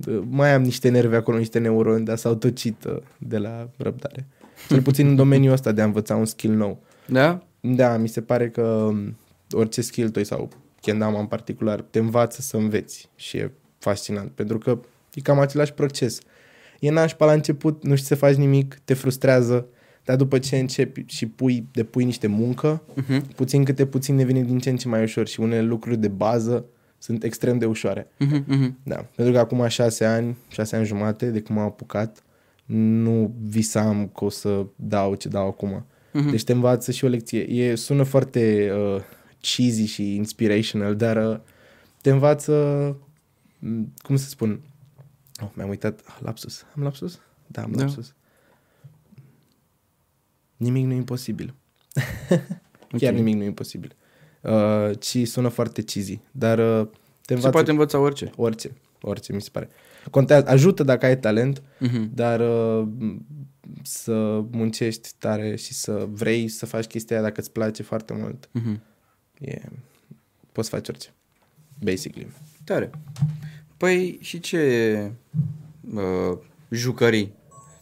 uh, 0.08 0.22
Mai 0.30 0.54
am 0.54 0.62
niște 0.62 0.90
nervi 0.90 1.16
acolo, 1.16 1.38
niște 1.38 1.60
neuroni, 1.60 2.06
dar 2.06 2.18
s-au 2.18 2.36
tocit 2.36 2.84
uh, 2.84 2.98
de 3.18 3.38
la 3.38 3.70
răbdare. 3.78 4.28
Cel 4.70 4.82
puțin 4.82 5.08
în 5.08 5.16
domeniul 5.16 5.54
ăsta 5.54 5.72
de 5.72 5.82
a 5.82 5.86
învăța 5.86 6.16
un 6.16 6.26
skill 6.26 6.54
nou. 6.54 6.84
Da? 7.08 7.44
Da, 7.60 7.98
mi 7.98 8.08
se 8.08 8.22
pare 8.22 8.50
că 8.50 8.62
um, 8.62 9.18
orice 9.52 9.82
skill 9.82 10.10
toi 10.10 10.24
sau 10.24 10.50
kendama 10.86 11.20
în 11.20 11.26
particular 11.26 11.82
te 11.82 12.00
învață 12.00 12.42
să 12.42 12.58
înveți 12.58 13.10
și 13.16 13.38
e 13.38 13.52
fascinant 13.78 14.32
pentru 14.32 14.58
că 14.58 14.80
e 15.14 15.22
cam 15.22 15.40
același 15.40 15.74
proces. 15.74 16.20
E 16.80 16.92
nașpa 16.92 17.26
la 17.26 17.32
început, 17.32 17.84
nu 17.84 17.96
știi 17.96 18.08
să 18.08 18.16
faci 18.16 18.36
nimic, 18.36 18.80
te 18.84 18.94
frustrează, 18.94 19.68
dar 20.04 20.16
după 20.16 20.40
ce 20.40 20.58
începi 20.58 21.04
și 21.08 21.26
pui, 21.26 21.68
depui 21.72 22.04
niște 22.04 22.28
muncă, 22.28 22.84
Uh-huh. 22.96 23.36
puțin 23.36 23.64
câte 23.64 23.86
puțin 23.86 24.18
devine 24.18 24.42
din 24.42 24.60
ce 24.60 24.70
în 24.70 24.78
ce 24.78 24.88
mai 24.88 25.04
ușor 25.04 25.28
și 25.28 25.40
unele 25.40 25.62
lucruri 25.62 25.98
de 25.98 26.08
bază 26.08 26.66
sunt 26.98 27.24
extrem 27.24 27.58
de 27.58 27.66
ușoare. 27.66 28.04
Uh-huh. 28.04 28.40
Uh-huh. 28.40 28.72
Da, 28.84 28.96
pentru 29.16 29.34
că 29.34 29.40
acum 29.40 29.68
șase 29.68 30.06
ani, 30.06 30.38
șase 30.48 30.76
ani 30.76 30.86
jumate 30.86 31.30
de 31.30 31.42
cum 31.42 31.58
am 31.58 31.66
apucat, 31.66 32.24
nu 32.66 33.34
visam 33.42 34.12
că 34.16 34.26
o 34.26 34.30
să 34.30 34.66
dau 34.76 35.16
ce 35.16 35.30
dau 35.30 35.48
acum. 35.48 35.86
Mhm. 36.14 36.30
Deci 36.30 36.44
te 36.44 36.52
învață 36.52 36.92
și 36.92 37.06
o 37.06 37.08
lecție. 37.08 37.40
E, 37.42 37.76
sună 37.76 38.04
foarte 38.04 38.72
uh, 38.96 39.02
cheesy 39.56 39.86
și 39.86 40.16
inspirational, 40.16 40.96
dar 40.96 41.30
uh, 41.32 41.40
te 42.02 42.10
învață, 42.10 42.54
m, 43.60 43.84
cum 43.98 44.16
să 44.16 44.30
spun, 44.30 44.62
oh, 45.42 45.50
mi-am 45.54 45.70
uitat, 45.70 46.02
ah, 46.08 46.16
lapsus, 46.22 46.66
am 46.76 46.84
lapsus? 46.84 47.20
Da, 47.48 47.62
am 47.64 47.72
Da. 47.72 47.84
lapsus. 47.84 48.14
Nimic 50.58 50.86
nu 50.86 50.92
e 50.92 50.96
imposibil. 50.96 51.54
Ok. 52.92 53.00
Chiar 53.02 53.14
nimic 53.14 53.36
nu 53.36 53.44
e 53.44 53.46
imposibil. 53.46 53.96
Uh, 54.42 54.92
ci 55.00 55.28
sună 55.28 55.48
foarte 55.48 55.82
cheesy, 55.82 56.20
dar 56.32 56.58
uh, 56.60 56.88
te 57.22 57.28
Se 57.28 57.34
învață 57.34 57.50
poate 57.50 57.72
învăța 57.72 58.00
orice. 58.00 58.32
orice, 58.36 58.72
orice 59.02 59.34
mi 59.34 59.42
se 59.42 59.50
pare. 59.52 59.70
Contează, 60.12 60.48
ajută 60.48 60.84
dacă 60.84 61.06
ai 61.06 61.20
talent, 61.20 61.60
Uh-huh. 61.62 62.10
dar 62.14 62.40
uh, 62.40 62.88
să 63.84 64.44
muncești 64.52 65.10
tare 65.18 65.56
și 65.56 65.74
să 65.74 66.08
vrei 66.12 66.48
să 66.48 66.66
faci 66.66 66.86
chestia 66.86 67.16
aia 67.16 67.26
dacă 67.26 67.40
îți 67.42 67.52
place 67.52 67.84
foarte 67.84 68.14
mult, 68.14 68.50
Uh-huh. 68.60 68.80
E, 69.40 69.62
poți 70.52 70.70
face 70.70 70.92
orice. 70.92 71.14
Basically. 71.84 72.28
Tare. 72.64 72.90
Păi 73.78 74.18
și 74.22 74.40
ce 74.40 75.12
uh, 75.94 76.38
jucării? 76.70 77.34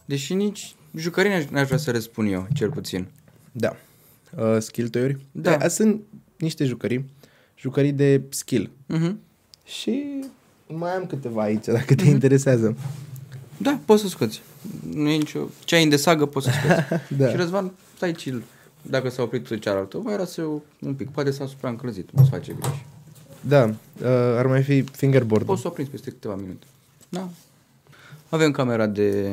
Deși 0.04 0.34
nici 0.34 0.74
jucării 0.94 1.30
n-aș, 1.30 1.44
n-aș 1.44 1.66
vrea 1.66 1.78
să 1.78 1.90
răspund 1.90 2.32
eu, 2.32 2.46
cel 2.54 2.70
puțin. 2.70 3.06
Da. 3.52 3.76
Uh, 4.36 4.56
skill 4.58 4.88
teori? 4.88 5.16
Da. 5.32 5.56
Da. 5.56 5.68
Sunt 5.68 6.02
niște 6.38 6.64
jucării, 6.64 7.04
jucării 7.56 7.92
de 7.92 8.22
skill. 8.28 8.70
Uh-huh. 8.70 9.14
Și 9.64 10.24
mai 10.66 10.90
am 10.90 11.06
câteva 11.06 11.42
aici, 11.42 11.64
dacă 11.64 11.94
te 11.94 12.04
interesează. 12.04 12.76
Da, 13.56 13.80
poți 13.84 14.02
să 14.02 14.08
scoți. 14.08 14.42
Nu 14.92 15.08
e 15.08 15.16
nicio... 15.16 15.48
Ce 15.64 15.74
ai 15.74 15.82
în 15.82 15.88
de 15.88 15.96
sagă 15.96 16.26
poți 16.26 16.46
să 16.46 16.52
scoți. 16.52 17.02
Da. 17.18 17.28
Și 17.28 17.36
Răzvan, 17.36 17.72
stai 17.96 18.12
chill. 18.12 18.42
Dacă 18.90 19.08
s-a 19.08 19.22
oprit 19.22 19.60
cealaltă, 19.60 19.98
va 20.02 20.12
era 20.12 20.24
să 20.24 20.42
un 20.80 20.94
pic, 20.96 21.10
poate 21.10 21.30
s-a 21.30 21.46
supraîncălzit, 21.46 22.08
nu 22.12 22.24
se 22.24 22.30
face 22.30 22.56
griji. 22.60 22.84
Da, 23.40 23.64
uh, 23.64 24.06
ar 24.38 24.46
mai 24.46 24.62
fi 24.62 24.82
fingerboard 24.82 25.44
Poți 25.44 25.60
să 25.60 25.66
o 25.66 25.70
prinzi 25.70 25.90
peste 25.90 26.10
câteva 26.10 26.34
minute. 26.34 26.66
Da. 27.08 27.28
Avem 28.28 28.50
camera 28.50 28.86
de 28.86 29.32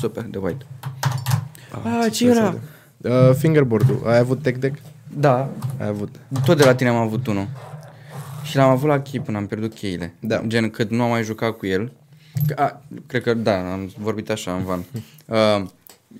super, 0.00 0.22
de 0.22 0.38
white. 0.38 0.66
Ah, 1.84 2.12
ce 2.12 2.28
era? 2.28 2.54
Uh, 2.96 3.34
fingerboard-ul. 3.36 4.02
Ai 4.06 4.18
avut 4.18 4.42
tech 4.42 4.58
deck? 4.58 4.78
Da, 5.16 5.50
Ai 5.80 5.86
avut. 5.86 6.14
tot 6.44 6.56
de 6.56 6.64
la 6.64 6.74
tine 6.74 6.88
am 6.88 6.96
avut 6.96 7.26
unul. 7.26 7.46
Și 8.42 8.56
l-am 8.56 8.70
avut 8.70 8.88
la 8.88 9.00
chei 9.00 9.20
până 9.20 9.36
am 9.36 9.46
pierdut 9.46 9.74
cheile. 9.74 10.14
Da. 10.20 10.42
Gen, 10.46 10.70
cât 10.70 10.90
nu 10.90 11.02
am 11.02 11.10
mai 11.10 11.22
jucat 11.22 11.56
cu 11.56 11.66
el. 11.66 11.92
Că- 12.46 12.54
A, 12.62 12.82
cred 13.06 13.22
că 13.22 13.34
da, 13.34 13.72
am 13.72 13.90
vorbit 13.98 14.30
așa 14.30 14.54
în 14.54 14.64
van. 14.64 14.84
Uh, 15.26 15.64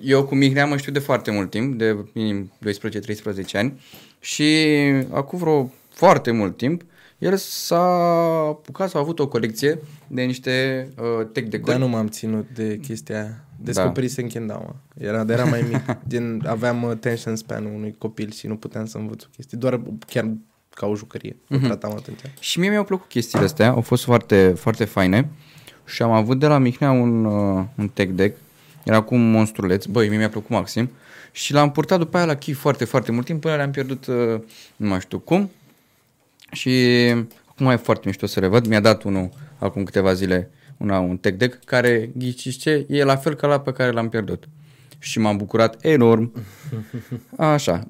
eu 0.01 0.23
cu 0.23 0.35
Mihnea 0.35 0.65
mă 0.65 0.77
știu 0.77 0.91
de 0.91 0.99
foarte 0.99 1.31
mult 1.31 1.49
timp, 1.49 1.77
de 1.77 1.97
minim 2.13 2.51
12-13 2.65 3.51
ani. 3.53 3.81
Și 4.19 4.65
acum 5.11 5.39
vreo 5.39 5.71
foarte 5.89 6.31
mult 6.31 6.57
timp, 6.57 6.81
el 7.17 7.35
s-a 7.35 7.85
apucat, 8.47 8.89
s-a 8.89 8.99
avut 8.99 9.19
o 9.19 9.27
colecție 9.27 9.79
de 10.07 10.21
niște 10.21 10.87
uh, 10.97 11.27
tech 11.31 11.49
de 11.49 11.57
Dar 11.57 11.77
nu 11.77 11.87
m-am 11.87 12.07
ținut 12.07 12.47
de 12.53 12.79
chestia 12.81 13.21
aia. 13.21 13.43
Descoperisem 13.57 14.27
da. 14.27 14.33
Kendawa. 14.33 14.75
Era, 14.97 15.23
dar 15.23 15.39
era 15.39 15.49
mai 15.49 15.65
mic. 15.69 15.97
Gen, 16.09 16.43
aveam 16.47 16.83
uh, 16.83 16.97
tension 16.99 17.35
span 17.35 17.65
unui 17.65 17.95
copil 17.97 18.31
și 18.31 18.47
nu 18.47 18.55
puteam 18.55 18.85
să 18.85 18.97
învăț 18.97 19.23
o 19.23 19.27
chestie. 19.35 19.57
Doar 19.57 19.81
chiar 20.07 20.31
ca 20.69 20.85
o 20.85 20.95
jucărie. 20.95 21.35
O 21.49 21.57
tratam 21.57 21.91
atunci. 21.91 22.19
Și 22.39 22.59
mie 22.59 22.69
mi-au 22.69 22.83
plăcut 22.83 23.07
chestiile 23.07 23.45
astea, 23.45 23.69
au 23.69 23.81
fost 23.81 24.03
foarte, 24.03 24.53
foarte 24.57 24.85
faine 24.85 25.29
și 25.85 26.01
am 26.01 26.11
avut 26.11 26.39
de 26.39 26.47
la 26.47 26.57
Mihnea 26.57 26.91
un, 26.91 27.25
uh, 27.25 27.63
un 27.77 27.87
tech 27.87 28.11
deck, 28.13 28.37
era 28.85 29.01
cu 29.01 29.15
un 29.15 29.31
monstruleț, 29.31 29.85
băi, 29.85 30.07
mie 30.07 30.17
mi-a 30.17 30.29
plăcut 30.29 30.49
maxim 30.49 30.89
și 31.31 31.53
l-am 31.53 31.71
purtat 31.71 31.99
după 31.99 32.17
aia 32.17 32.25
la 32.25 32.35
Key 32.35 32.53
foarte, 32.53 32.85
foarte 32.85 33.11
mult 33.11 33.25
timp 33.25 33.41
până 33.41 33.55
le-am 33.55 33.71
pierdut, 33.71 34.05
uh, 34.05 34.41
nu 34.75 34.87
mai 34.87 34.99
știu 34.99 35.19
cum 35.19 35.51
și 36.51 36.69
acum 37.45 37.67
e 37.67 37.75
foarte 37.75 38.03
mișto 38.05 38.25
să 38.25 38.39
le 38.39 38.47
văd, 38.47 38.67
mi-a 38.67 38.79
dat 38.79 39.03
unul 39.03 39.29
acum 39.57 39.83
câteva 39.83 40.13
zile 40.13 40.49
una, 40.77 40.99
un 40.99 41.17
tech 41.17 41.37
deck 41.37 41.63
care, 41.63 42.09
ghiciți 42.17 42.57
ce, 42.57 42.85
e 42.89 43.03
la 43.03 43.15
fel 43.15 43.35
ca 43.35 43.47
la 43.47 43.59
pe 43.59 43.71
care 43.71 43.91
l-am 43.91 44.09
pierdut 44.09 44.47
și 44.99 45.19
m-am 45.19 45.37
bucurat 45.37 45.85
enorm, 45.85 46.31
așa, 47.37 47.87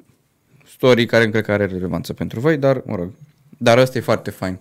story 0.76 1.06
care 1.06 1.30
cred 1.30 1.44
că 1.44 1.52
are 1.52 1.66
relevanță 1.66 2.14
pentru 2.14 2.40
voi, 2.40 2.58
dar 2.58 2.82
mă 2.86 2.96
rog, 2.96 3.12
dar 3.58 3.78
ăsta 3.78 3.98
e 3.98 4.02
foarte 4.02 4.30
fain. 4.30 4.60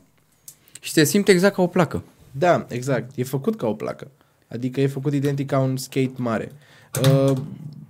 Și 0.81 0.93
se 0.93 1.05
simte 1.05 1.31
exact 1.31 1.55
ca 1.55 1.63
o 1.63 1.67
placă. 1.67 2.03
Da, 2.31 2.67
exact. 2.69 3.11
E 3.15 3.25
făcut 3.25 3.57
ca 3.57 3.67
o 3.67 3.75
placă. 3.75 4.11
Adică 4.49 4.81
e 4.81 4.87
făcut 4.87 5.13
identic 5.13 5.47
ca 5.47 5.59
un 5.59 5.77
skate 5.77 6.13
mare. 6.17 6.53
Uh, 7.03 7.37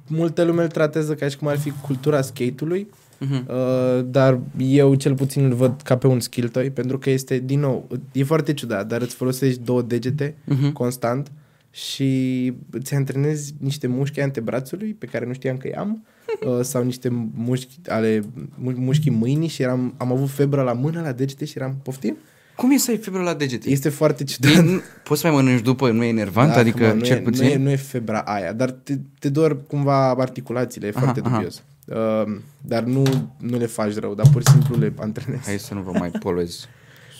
multă 0.06 0.42
lume 0.42 0.62
îl 0.62 0.68
tratează 0.68 1.14
ca 1.14 1.28
și 1.28 1.36
cum 1.36 1.48
ar 1.48 1.58
fi 1.58 1.70
cultura 1.70 2.20
skate-ului, 2.22 2.86
Mhm. 3.18 3.46
uh, 3.48 4.04
dar 4.06 4.38
eu 4.58 4.94
cel 4.94 5.14
puțin 5.14 5.44
îl 5.44 5.52
văd 5.54 5.80
ca 5.82 5.96
pe 5.96 6.06
un 6.06 6.20
skill 6.20 6.48
toy, 6.48 6.70
pentru 6.70 6.98
că 6.98 7.10
este, 7.10 7.38
din 7.38 7.60
nou, 7.60 7.88
e 8.12 8.24
foarte 8.24 8.52
ciudat, 8.54 8.86
dar 8.86 9.00
îți 9.00 9.14
folosești 9.14 9.60
două 9.60 9.82
degete 9.82 10.34
Mhm. 10.44 10.72
constant 10.72 11.30
și 11.70 12.52
îți 12.70 12.94
antrenezi 12.94 13.54
niște 13.58 13.86
mușchi 13.86 14.18
ai 14.18 14.24
antebrațului 14.24 14.94
pe 14.98 15.06
care 15.06 15.26
nu 15.26 15.32
știam 15.32 15.56
că 15.56 15.68
i-am 15.68 16.04
uh, 16.46 16.58
sau 16.62 16.82
niște 16.84 17.08
mușchi 17.34 17.78
ale 17.88 18.22
mu- 18.54 18.74
mușchii 18.76 19.10
mâinii 19.10 19.48
și 19.48 19.62
eram, 19.62 19.94
am 19.96 20.12
avut 20.12 20.28
febră 20.30 20.62
la 20.62 20.72
mână, 20.72 21.00
la 21.00 21.12
degete 21.12 21.44
și 21.44 21.58
eram 21.58 21.76
poftim. 21.82 22.16
Cum 22.56 22.70
e 22.70 22.76
să 22.76 22.90
ai 22.90 22.96
febră 22.96 23.22
la 23.22 23.34
degete? 23.34 23.70
Este 23.70 23.88
foarte 23.88 24.24
ciudat. 24.24 24.52
E, 24.52 24.60
nu- 24.60 24.80
poți 25.04 25.20
să 25.20 25.26
mai 25.26 25.36
mănânci 25.36 25.62
după, 25.62 25.90
nu 25.90 26.02
e 26.04 26.08
enervant? 26.08 26.52
Da, 26.52 26.58
adică, 26.58 26.86
mă, 26.86 26.92
nu 26.92 27.00
cel 27.00 27.16
e, 27.16 27.20
puțin? 27.20 27.44
Nu 27.44 27.50
e, 27.50 27.56
nu 27.56 27.70
e 27.70 27.76
febra 27.76 28.20
aia, 28.20 28.52
dar 28.52 28.70
te, 28.70 28.94
te 29.18 29.28
dor 29.28 29.66
cumva 29.66 30.08
articulațiile, 30.10 30.86
e 30.86 30.92
Aha, 30.94 31.00
foarte 31.04 31.20
aha. 31.24 31.34
dubios. 31.34 31.62
Uh, 31.86 32.36
dar 32.60 32.82
nu, 32.82 33.02
nu 33.38 33.58
le 33.58 33.66
faci 33.66 33.94
rău, 33.96 34.14
dar 34.14 34.26
pur 34.32 34.42
și 34.46 34.52
simplu 34.52 34.78
le 34.78 34.92
antrenezi. 34.98 35.42
Hai 35.44 35.58
să 35.58 35.74
nu 35.74 35.80
vă 35.82 35.90
mai 35.98 36.10
poluez 36.22 36.68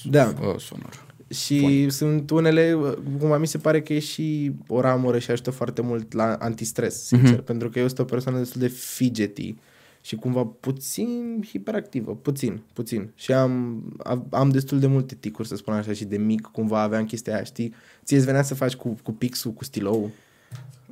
Da. 0.05 0.35
uh, 0.41 0.55
sonor. 0.59 1.03
Și 1.29 1.91
sunt 1.91 2.31
unele, 2.31 2.73
uh, 2.73 2.93
cum 3.21 3.41
mi 3.41 3.47
se 3.47 3.59
pare 3.59 3.83
că 3.83 3.93
e 3.93 3.99
și 3.99 4.53
o 4.67 4.81
ramură 4.81 5.19
și 5.19 5.31
ajută 5.31 5.51
foarte 5.51 5.83
mult 5.83 6.13
la 6.13 6.37
antistres, 6.41 7.05
sincer, 7.07 7.31
Mhm. 7.35 7.45
pentru 7.45 7.69
că 7.71 7.79
eu 7.79 7.87
sunt 7.87 7.99
o 7.99 8.05
persoană 8.05 8.39
destul 8.39 8.61
de 8.61 8.69
fidgety 8.69 9.55
și 10.05 10.17
cumva 10.17 10.45
puțin 10.61 11.45
hiperactivă, 11.49 12.15
puțin, 12.23 12.61
puțin. 12.73 13.11
Și 13.15 13.33
am, 13.33 13.83
am- 14.03 14.27
am 14.31 14.49
destul 14.51 14.79
de 14.79 14.87
multe 14.87 15.15
ticuri, 15.21 15.49
să 15.49 15.57
spun 15.57 15.75
așa, 15.75 15.93
și 15.93 16.05
de 16.05 16.17
mic 16.17 16.41
cumva 16.41 16.81
aveam 16.81 17.05
chestia 17.05 17.35
aia, 17.35 17.43
știi? 17.45 17.75
Ție 18.05 18.17
îți 18.17 18.27
venea 18.27 18.43
să 18.43 18.55
faci 18.55 18.75
cu, 18.75 18.97
cu 19.03 19.13
pixul, 19.13 19.53
cu 19.53 19.65
stilou. 19.65 20.11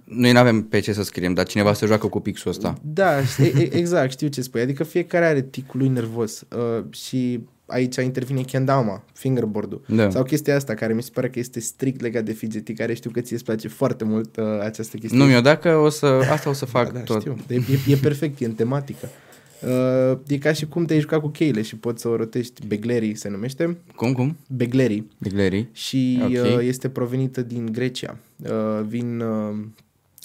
Noi 0.05 0.33
nu 0.33 0.39
avem 0.39 0.63
pe 0.63 0.81
ce 0.81 0.93
să 0.93 1.03
scriem, 1.03 1.35
dar 1.35 1.47
cineva 1.47 1.73
se 1.73 1.87
joacă 1.87 2.07
cu 2.07 2.21
pixul 2.21 2.51
ăsta. 2.51 2.79
Da, 2.83 3.25
știi, 3.25 3.53
e- 3.63 3.77
exact, 3.77 4.11
știu 4.11 4.29
ce 4.29 4.43
spui. 4.43 4.61
Adică 4.61 4.85
fiecare 4.85 5.25
are 5.25 5.43
ticul 5.43 5.79
lui 5.81 5.89
nervos 5.89 6.45
uh, 6.57 6.85
și 6.91 7.41
aici 7.73 7.97
intervine 7.97 8.41
kendama, 8.41 9.05
fingerboard-ul. 9.13 9.83
Da. 9.89 10.11
Sau 10.11 10.23
chestia 10.23 10.57
asta 10.57 10.75
care 10.75 10.93
mi 10.95 11.03
se 11.03 11.11
pare 11.13 11.29
că 11.29 11.39
este 11.39 11.61
strict 11.61 12.01
legat 12.01 12.25
de 12.25 12.33
fidgety, 12.33 12.73
care 12.73 12.95
știu 12.95 13.11
că 13.11 13.21
ție 13.21 13.37
îți 13.37 13.45
place 13.45 13.69
foarte 13.69 14.05
mult 14.05 14.37
uh, 14.37 14.45
această 14.61 14.97
chestie. 14.97 15.19
Nu 15.19 15.25
mi-o 15.25 15.41
dacă 15.41 15.77
o 15.77 15.89
să, 15.89 16.07
asta 16.07 16.51
o 16.51 16.53
să 16.53 16.65
fac 16.65 16.87
da, 16.93 16.99
da, 16.99 17.05
tot. 17.05 17.21
știu. 17.21 17.37
E, 17.49 17.55
e, 17.55 17.93
e 17.93 17.97
perfect, 17.97 18.41
e 18.41 18.45
în 18.45 18.53
tematică. 18.53 19.09
Uh, 19.67 20.19
e 20.27 20.39
ca 20.39 20.53
și 20.53 20.67
cum 20.67 20.85
te-ai 20.85 21.01
jucat 21.01 21.21
cu 21.21 21.29
cheile 21.29 21.63
și 21.63 21.77
poți 21.77 22.01
să 22.03 22.09
o 22.09 22.17
rotești. 22.17 22.67
Beglerii 22.67 23.15
se 23.15 23.29
numește. 23.29 23.77
Cum, 23.97 24.13
cum? 24.13 24.37
Beglerii. 24.49 25.11
Deglerii. 25.19 25.69
Și 25.73 26.21
Ok. 26.23 26.31
uh, 26.31 26.59
este 26.61 26.89
provenită 26.89 27.43
din 27.43 27.69
Grecia. 27.73 28.17
Uh, 28.37 28.85
vin 28.89 29.21
uh, 29.21 29.57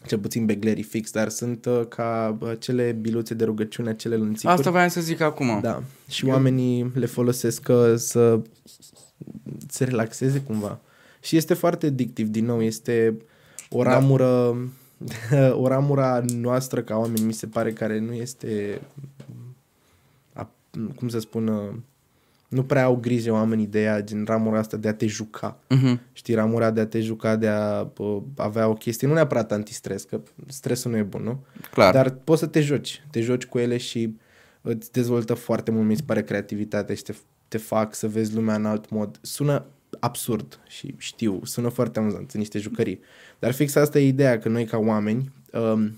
cel 0.07 0.19
puțin 0.19 0.45
beglerii 0.45 0.83
fix, 0.83 1.11
dar 1.11 1.29
sunt 1.29 1.65
uh, 1.65 1.81
ca 1.87 2.37
uh, 2.39 2.51
cele 2.59 2.91
biluțe 2.91 3.33
de 3.33 3.43
rugăciune, 3.43 3.89
acele 3.89 4.15
lănțicuri. 4.15 4.53
Asta 4.53 4.71
voiam 4.71 4.87
să 4.87 5.01
zic 5.01 5.19
acum. 5.21 5.59
Da. 5.61 5.83
Și 6.09 6.25
oamenii 6.25 6.91
le 6.95 7.05
folosesc 7.05 7.67
uh, 7.69 7.93
să 7.95 8.39
se 9.67 9.83
relaxeze 9.83 10.41
cumva. 10.41 10.79
Și 11.21 11.35
este 11.35 11.53
foarte 11.53 11.85
addictiv, 11.85 12.27
din 12.27 12.45
nou, 12.45 12.61
este 12.61 13.17
o 13.69 13.83
Da. 13.83 13.89
ramură, 13.89 14.57
o 15.61 15.67
ramură 15.67 16.03
a 16.03 16.23
noastră 16.35 16.81
ca 16.81 16.97
oameni, 16.97 17.25
mi 17.25 17.33
se 17.33 17.47
pare, 17.47 17.73
care 17.73 17.99
nu 17.99 18.13
este, 18.13 18.81
a, 20.33 20.49
cum 20.95 21.07
să 21.07 21.19
spun, 21.19 21.47
uh, 21.47 21.73
nu 22.47 22.63
prea 22.63 22.83
au 22.83 22.95
grijă 22.95 23.31
oamenii 23.31 23.67
de 23.67 23.81
ea, 23.81 24.01
gen 24.01 24.23
ramura 24.25 24.59
asta 24.59 24.77
de 24.77 24.87
a 24.87 24.93
te 24.93 25.07
juca. 25.07 25.59
Mhm. 25.69 26.01
Știi, 26.13 26.33
ramura 26.33 26.71
de 26.71 26.79
a 26.79 26.85
te 26.85 27.01
juca, 27.01 27.35
de 27.35 27.47
a 27.47 27.87
uh, 27.97 28.21
avea 28.35 28.67
o 28.67 28.73
chestie, 28.73 29.07
nu 29.07 29.13
neapărat 29.13 29.51
antistres, 29.51 30.03
că 30.03 30.21
stresul 30.47 30.91
nu 30.91 30.97
e 30.97 31.03
bun, 31.03 31.23
nu? 31.23 31.45
Clar. 31.71 31.93
Dar 31.93 32.09
poți 32.09 32.39
să 32.39 32.47
te 32.47 32.61
joci, 32.61 33.03
te 33.11 33.21
joci 33.21 33.45
cu 33.45 33.57
ele 33.57 33.77
și 33.77 34.15
îți 34.61 34.91
dezvoltă 34.91 35.33
foarte 35.33 35.71
mult, 35.71 35.87
mi 35.87 35.95
se 35.95 36.03
pare, 36.05 36.23
creativitatea 36.23 36.95
și 36.95 37.03
te, 37.03 37.13
te 37.47 37.57
fac 37.57 37.95
să 37.95 38.07
vezi 38.07 38.35
lumea 38.35 38.55
în 38.55 38.65
alt 38.65 38.89
mod. 38.89 39.19
Sună 39.21 39.65
absurd 39.99 40.59
și 40.67 40.95
știu, 40.97 41.39
sună 41.43 41.69
foarte 41.69 41.99
amuzant, 41.99 42.29
sunt 42.29 42.41
niște 42.41 42.59
jucării. 42.59 42.99
Dar 43.39 43.51
fix 43.51 43.75
asta 43.75 43.99
e 43.99 44.07
ideea, 44.07 44.39
că 44.39 44.49
noi 44.49 44.65
ca 44.65 44.77
oameni, 44.77 45.31
um, 45.53 45.97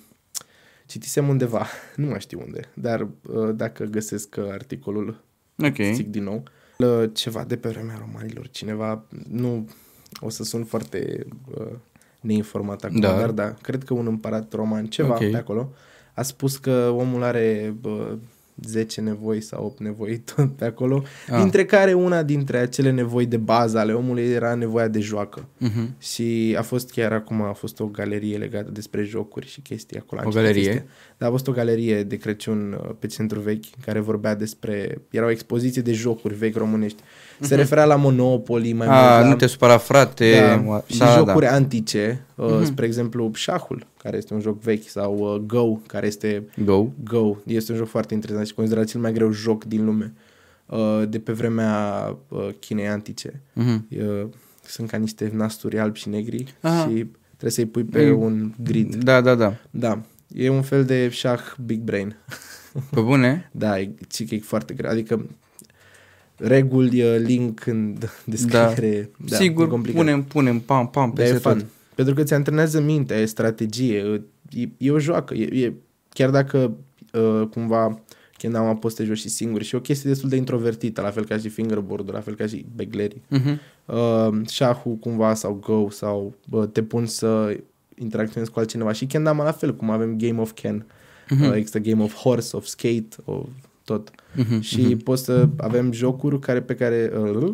citisem 0.86 1.28
undeva, 1.28 1.68
nu 1.96 2.08
mai 2.08 2.20
știu 2.20 2.40
unde, 2.46 2.70
dar 2.74 3.02
uh, 3.02 3.56
dacă 3.56 3.84
găsesc 3.84 4.36
uh, 4.38 4.46
articolul, 4.52 5.24
Ok. 5.64 5.76
zic 5.94 6.08
din 6.08 6.24
nou, 6.24 6.44
uh, 6.78 7.10
ceva 7.14 7.44
de 7.44 7.58
pe 7.58 7.70
vremea 7.70 7.98
romanilor, 8.08 8.48
cineva, 8.50 9.04
nu 9.30 9.70
o 10.20 10.30
să 10.30 10.44
sun 10.44 10.64
foarte 10.64 11.26
uh, 11.58 11.72
neinformat 12.22 12.84
acum, 12.84 13.00
Da. 13.00 13.18
dar 13.18 13.32
da, 13.32 13.54
cred 13.62 13.84
că 13.84 13.94
un 13.94 14.08
împărat 14.08 14.54
roman, 14.54 14.86
ceva 14.88 15.14
Ok. 15.14 15.32
pe 15.32 15.38
acolo, 15.38 15.72
a 16.14 16.22
spus 16.22 16.58
că 16.58 16.90
omul 16.98 17.24
are 17.24 17.76
bă, 17.82 18.18
10 18.64 19.02
nevoi 19.02 19.42
sau 19.42 19.66
8 19.66 19.80
nevoi 19.80 20.18
tot 20.36 20.56
pe 20.56 20.66
acolo, 20.66 21.04
Ah. 21.30 21.38
dintre 21.42 21.66
care 21.66 21.94
una 21.94 22.24
dintre 22.24 22.58
acele 22.58 22.92
nevoi 22.92 23.26
de 23.26 23.38
bază 23.38 23.78
ale 23.80 23.94
omului 23.94 24.24
era 24.24 24.54
nevoia 24.54 24.88
de 24.88 25.00
joacă. 25.00 25.48
Mhm. 25.58 25.96
Și 26.00 26.56
a 26.58 26.62
fost 26.62 26.92
chiar 26.92 27.12
acum, 27.14 27.42
a 27.42 27.54
fost 27.54 27.80
o 27.80 27.86
galerie 27.86 28.38
legată 28.38 28.72
despre 28.72 29.04
jocuri 29.04 29.48
și 29.48 29.62
chestii 29.62 29.98
acolo. 29.98 30.22
Am 30.22 30.28
O 30.28 30.30
citit 30.30 30.44
galerie? 30.46 30.70
chestia. 30.70 30.86
Da, 31.18 31.28
a 31.28 31.30
fost 31.30 31.48
o 31.48 31.52
galerie 31.52 32.04
de 32.04 32.16
Crăciun 32.18 32.74
uh, 32.84 32.96
pe 33.00 33.08
centru 33.08 33.40
vechi 33.40 33.66
care 33.86 34.00
vorbea 34.00 34.36
despre... 34.36 35.02
Era 35.12 35.26
o 35.26 35.30
expoziție 35.30 35.82
de 35.82 35.94
jocuri 35.94 36.34
vechi 36.36 36.56
românești. 36.58 37.02
Se 37.40 37.56
referea 37.56 37.86
la 37.86 37.96
Monopoly 37.96 38.74
mai 38.74 38.88
mult. 38.88 39.00
Mhm. 39.00 39.08
A, 39.08 39.20
la... 39.20 39.28
nu 39.28 39.36
te 39.36 39.46
supăra, 39.48 39.78
frate. 39.78 40.32
Da, 40.66 40.84
și 40.88 40.98
da, 40.98 41.16
jocuri 41.18 41.46
da. 41.46 41.52
antice, 41.52 42.26
uh, 42.36 42.62
spre 42.64 42.86
exemplu 42.86 43.32
șahul, 43.34 43.86
care 43.98 44.18
este 44.18 44.34
un 44.34 44.40
joc 44.40 44.62
vechi, 44.62 44.88
sau 44.88 45.18
uh, 45.34 45.42
Go, 45.46 45.76
care 45.88 46.08
este 46.08 46.48
Go. 46.66 46.88
Go. 47.04 47.36
Este 47.46 47.72
un 47.72 47.78
joc 47.78 47.88
foarte 47.88 48.14
interesant 48.14 48.48
și 48.48 48.54
considerat 48.54 48.86
cel 48.88 49.00
mai 49.02 49.14
greu 49.14 49.32
joc 49.32 49.64
din 49.64 49.86
lume 49.86 50.14
uh, 50.66 51.04
de 51.10 51.20
pe 51.20 51.32
vremea 51.32 52.06
uh, 52.28 52.48
Chinei 52.60 52.88
antice. 52.88 53.42
Mhm. 53.54 53.88
Uh, 54.00 54.26
sunt 54.66 54.90
ca 54.90 54.98
niște 54.98 55.32
nasturi 55.34 55.80
albi 55.80 56.00
și 56.00 56.10
negri 56.10 56.54
Aha. 56.62 56.82
și 56.88 57.06
trebuie 57.30 57.52
să-i 57.52 57.66
pui 57.66 57.84
pe 57.84 58.10
Mm. 58.10 58.22
un 58.22 58.54
grid. 58.64 58.96
Da, 58.96 59.22
da, 59.22 59.36
da. 59.36 59.54
Da, 59.70 60.02
e 60.28 60.50
un 60.50 60.62
fel 60.62 60.86
de 60.86 61.10
șah 61.10 61.42
big 61.66 61.80
brain. 61.82 62.16
Pe 62.90 63.00
bune? 63.02 63.50
Da, 63.52 63.80
e, 63.80 63.92
ci 64.10 64.28
că 64.28 64.36
e 64.36 64.40
foarte 64.40 64.74
greu. 64.74 64.92
Adică 64.92 65.26
reguli, 66.40 67.02
uh, 67.02 67.16
link 67.18 67.66
în 67.66 67.96
descriere. 68.26 69.10
Da, 69.18 69.36
e 69.36 69.40
Sigur, 69.40 69.68
complicat. 69.68 70.02
punem, 70.02 70.24
punem, 70.24 70.60
pam, 70.60 70.90
pam, 70.90 71.12
Dar 71.16 71.26
e 71.26 71.30
peste 71.30 71.50
fun. 71.50 71.58
tot. 71.58 71.68
Pentru 71.96 72.14
că 72.14 72.24
ți 72.24 72.34
antrenează 72.34 72.82
mintea, 72.82 73.18
e 73.18 73.26
strategie, 73.26 74.22
e, 74.50 74.70
e 74.78 74.92
o 74.92 75.00
joacă. 75.00 75.34
E, 75.34 75.64
e, 75.64 75.74
chiar 76.10 76.30
dacă 76.30 76.78
uh, 77.14 77.48
cumva 77.48 78.02
Kendama 78.40 78.76
poți 78.76 78.96
să 78.96 79.02
te 79.02 79.08
joci 79.08 79.18
și 79.18 79.30
singur 79.30 79.62
și 79.62 79.76
e 79.76 79.78
o 79.78 79.82
chestie 79.82 80.10
destul 80.10 80.30
de 80.30 80.36
introvertită, 80.36 81.02
la 81.02 81.10
fel 81.10 81.26
ca 81.26 81.38
și 81.38 81.50
fingerboard 81.50 82.14
la 82.14 82.20
fel 82.20 82.36
ca 82.36 82.46
și 82.46 82.66
beglerii. 82.76 83.22
Uh-huh. 83.32 83.58
Uh, 83.86 84.48
șahul 84.48 84.96
cumva 84.96 85.34
sau 85.34 85.54
Go 85.54 85.90
sau 85.90 86.36
uh, 86.50 86.68
te 86.72 86.84
pun 86.84 87.06
să 87.06 87.58
interacționezi 87.96 88.52
cu 88.52 88.60
altcineva 88.60 88.92
și 88.92 89.06
Kendama 89.06 89.44
la 89.44 89.52
fel, 89.52 89.76
cum 89.76 89.90
avem 89.90 90.18
Game 90.18 90.42
of 90.42 90.52
Ken, 90.52 90.86
uh-huh. 90.86 91.48
uh, 91.48 91.54
există 91.54 91.80
Game 91.80 92.04
of 92.04 92.14
Horse, 92.14 92.56
of 92.56 92.66
Skate, 92.66 93.08
of 93.26 93.48
tot. 93.84 94.12
Uh-huh. 94.38 94.60
Și 94.60 94.96
uh-huh. 94.96 95.04
poți 95.04 95.24
să 95.24 95.48
avem 95.58 95.92
jocuri 95.92 96.40
care 96.40 96.62
pe 96.62 96.76
care 96.76 97.12
uh, 97.18 97.54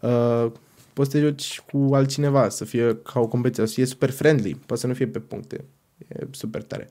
uh, 0.00 0.50
poți 0.92 1.10
să 1.10 1.16
te 1.16 1.24
joci 1.24 1.62
cu 1.72 1.94
altcineva, 1.94 2.48
să 2.48 2.64
fie 2.64 2.96
ca 3.12 3.20
o 3.20 3.26
competiție, 3.26 3.66
să 3.66 3.72
fie 3.72 3.84
super 3.84 4.10
friendly, 4.10 4.54
poate 4.66 4.82
să 4.82 4.86
nu 4.86 4.94
fie 4.94 5.06
pe 5.06 5.18
puncte. 5.18 5.64
E 6.08 6.26
super 6.30 6.62
tare. 6.62 6.88